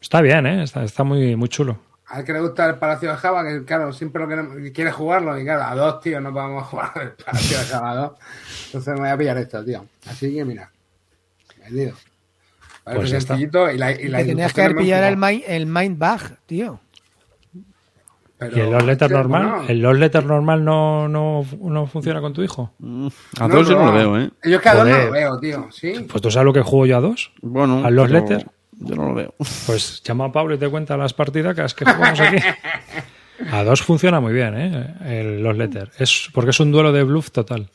[0.02, 0.64] está bien, ¿eh?
[0.64, 1.78] está, está muy, muy chulo.
[2.12, 4.92] Al que le gusta el Palacio de Java, que claro, siempre lo queremos, que quiere
[4.92, 7.96] jugarlo, y claro, a dos, tío, no vamos a jugar el Palacio de Java a
[7.96, 8.12] dos.
[8.66, 9.86] Entonces me voy a pillar esto, tío.
[10.08, 10.72] Así que mira,
[11.64, 11.96] vendido.
[12.84, 15.98] Parece Pues sencillito y la, y la tenías que haber pillado el, mind, el Mind
[15.98, 16.80] Bag, tío.
[18.38, 19.48] Pero, ¿Y el Lost Letter tío, normal?
[19.50, 22.74] bueno, ¿El Lost Letter normal no, no, no funciona con tu hijo?
[23.40, 24.32] A no, dos yo no lo veo, ¿eh?
[24.44, 26.08] Yo es que a dos no lo veo, tío, sí.
[26.10, 27.32] Pues tú sabes lo que juego yo a dos.
[27.44, 28.48] Bueno, ¿Al Lost pero Letter?
[28.82, 29.34] Yo no lo veo.
[29.66, 32.38] Pues llama a Pablo y te cuenta las partidacas que jugamos aquí.
[33.50, 34.94] A dos funciona muy bien, ¿eh?
[35.04, 35.90] El Los Letter.
[35.98, 37.70] Es porque es un duelo de bluff total.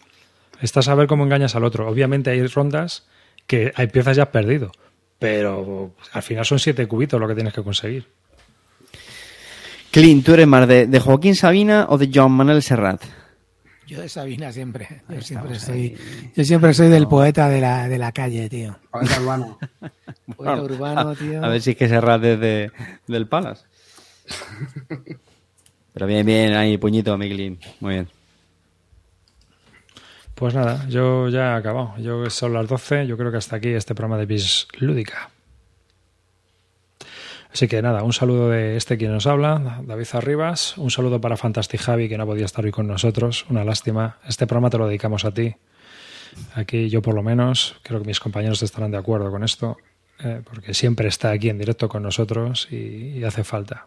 [0.61, 1.89] Estás a ver cómo engañas al otro.
[1.89, 3.05] Obviamente hay rondas
[3.47, 4.71] que hay piezas ya has perdido.
[5.19, 8.07] Pero al final son siete cubitos lo que tienes que conseguir.
[9.91, 13.03] Clint, ¿tú eres más de, de Joaquín Sabina o de Joan Manuel Serrat?
[13.87, 15.03] Yo de Sabina siempre.
[15.09, 15.97] Yo siempre soy,
[16.35, 18.77] yo siempre soy del poeta de la, de la calle, tío.
[18.91, 19.59] Poeta urbano.
[20.37, 21.45] Poeta urbano, tío.
[21.45, 22.73] A ver si es que Serrat es de,
[23.07, 23.65] del Palace.
[25.93, 27.63] Pero bien, bien, ahí, puñito a mi Clint.
[27.81, 28.09] Muy bien.
[30.35, 31.95] Pues nada, yo ya he acabado.
[31.99, 33.07] Yo son las 12.
[33.07, 35.31] Yo creo que hasta aquí este programa de Bis Lúdica.
[37.57, 40.77] Así que nada, un saludo de este quien nos habla, David Arribas.
[40.77, 43.47] Un saludo para Fantastic Javi, que no podía estar hoy con nosotros.
[43.49, 44.19] Una lástima.
[44.29, 45.55] Este programa te lo dedicamos a ti.
[46.53, 49.79] Aquí yo por lo menos, creo que mis compañeros estarán de acuerdo con esto,
[50.23, 52.77] eh, porque siempre está aquí en directo con nosotros y,
[53.17, 53.87] y hace falta.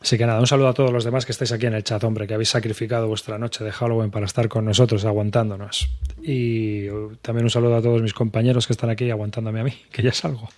[0.00, 2.02] Así que nada, un saludo a todos los demás que estáis aquí en el chat,
[2.04, 5.88] hombre, que habéis sacrificado vuestra noche de Halloween para estar con nosotros aguantándonos.
[6.22, 6.88] Y
[7.22, 10.12] también un saludo a todos mis compañeros que están aquí aguantándome a mí, que ya
[10.12, 10.48] salgo,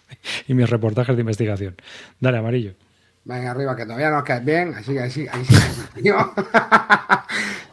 [0.47, 1.77] y mis reportajes de investigación.
[2.20, 2.74] Dale, amarillo.
[3.24, 5.55] Venga, arriba, que todavía nos caes bien, así que ahí sí, ahí sí,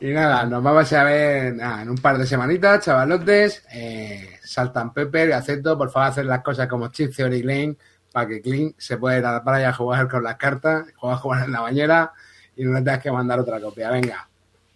[0.02, 3.64] y nada, nos vamos a ver nada, en un par de semanitas, chavalotes.
[3.74, 7.78] Eh, Saltan Pepper y Aceto, por favor, hacer las cosas como Chip Theory Clean,
[8.16, 11.16] para que Clean se pueda ir a la playa a jugar con las cartas, jugar
[11.16, 12.14] a jugar en la bañera
[12.56, 13.92] y no le tengas que mandar otra copia.
[13.92, 14.26] Venga,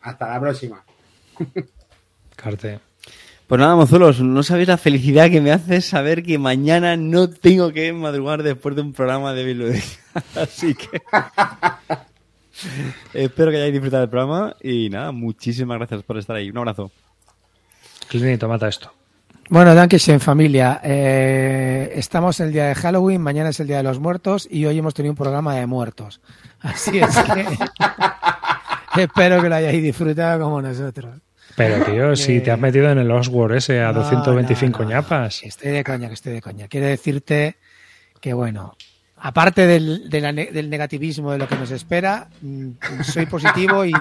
[0.01, 0.83] hasta la próxima.
[2.35, 2.81] Carte.
[3.47, 7.71] Pues nada, mozuelos, no sabéis la felicidad que me hace saber que mañana no tengo
[7.71, 9.81] que madrugar después de un programa de Bill
[10.35, 11.01] Así que
[13.13, 16.49] espero que hayáis disfrutado del programa y nada, muchísimas gracias por estar ahí.
[16.49, 16.91] Un abrazo.
[18.09, 18.98] Clinito, mata esto.
[19.49, 20.79] Bueno, Dankeschön, familia.
[20.83, 24.77] Eh, estamos el día de Halloween, mañana es el día de los muertos y hoy
[24.77, 26.21] hemos tenido un programa de muertos.
[26.59, 27.45] Así es que
[29.01, 31.15] espero que lo hayáis disfrutado como nosotros.
[31.55, 34.91] Pero tío, si te has metido en el Oswald ese a No, 225 no, no.
[34.91, 35.39] ñapas.
[35.41, 36.67] Que estoy de coña, que estoy de coña.
[36.67, 37.57] Quiero decirte
[38.21, 38.75] que, bueno,
[39.21, 42.69] aparte del, de la ne- del negativismo de lo que nos espera, mm,
[43.03, 43.91] soy positivo y,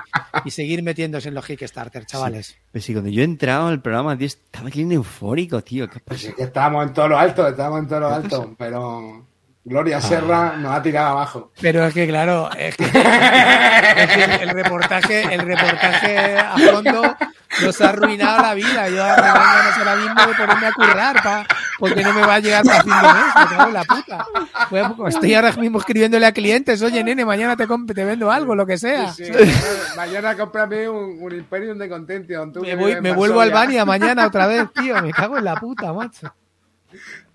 [0.44, 2.56] y seguir metiéndose en los Kickstarter, chavales.
[2.72, 5.88] Pero si cuando yo he entrado al programa, tío, estaba aquí en eufórico, tío.
[5.88, 6.30] ¿Qué Pues pasa?
[6.30, 9.26] es que estábamos en todo lo alto, estábamos en todo lo alto, pero
[9.68, 11.52] Gloria Serra nos ha tirado abajo.
[11.60, 17.16] Pero es que, claro, es que, es que el, reportaje, el reportaje a fondo
[17.62, 18.88] nos ha arruinado la vida.
[18.88, 21.46] Yo ganas ahora mismo de ponerme a currar pa-
[21.78, 23.24] porque no me va a llegar para fin de mes.
[23.50, 24.26] Me cago en la puta.
[24.70, 27.66] Pues, Estoy ahora mismo escribiéndole a clientes, oye, nene, mañana te,
[28.04, 29.12] vendo algo, lo que sea.
[29.12, 29.52] Sí, mañana,
[29.96, 32.52] mañana cómprame un, un Imperium de Contention.
[32.52, 33.44] tú Me, voy, me vuelvo a.
[33.44, 35.00] Albania mañana otra vez, tío.
[35.02, 36.34] Me cago en la puta, macho.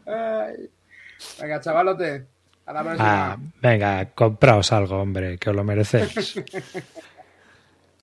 [0.07, 0.69] Ay.
[1.39, 2.25] Venga, chavalote.
[2.65, 3.33] A la próxima.
[3.33, 6.35] Ah, venga, compraos algo, hombre, que os lo merecéis.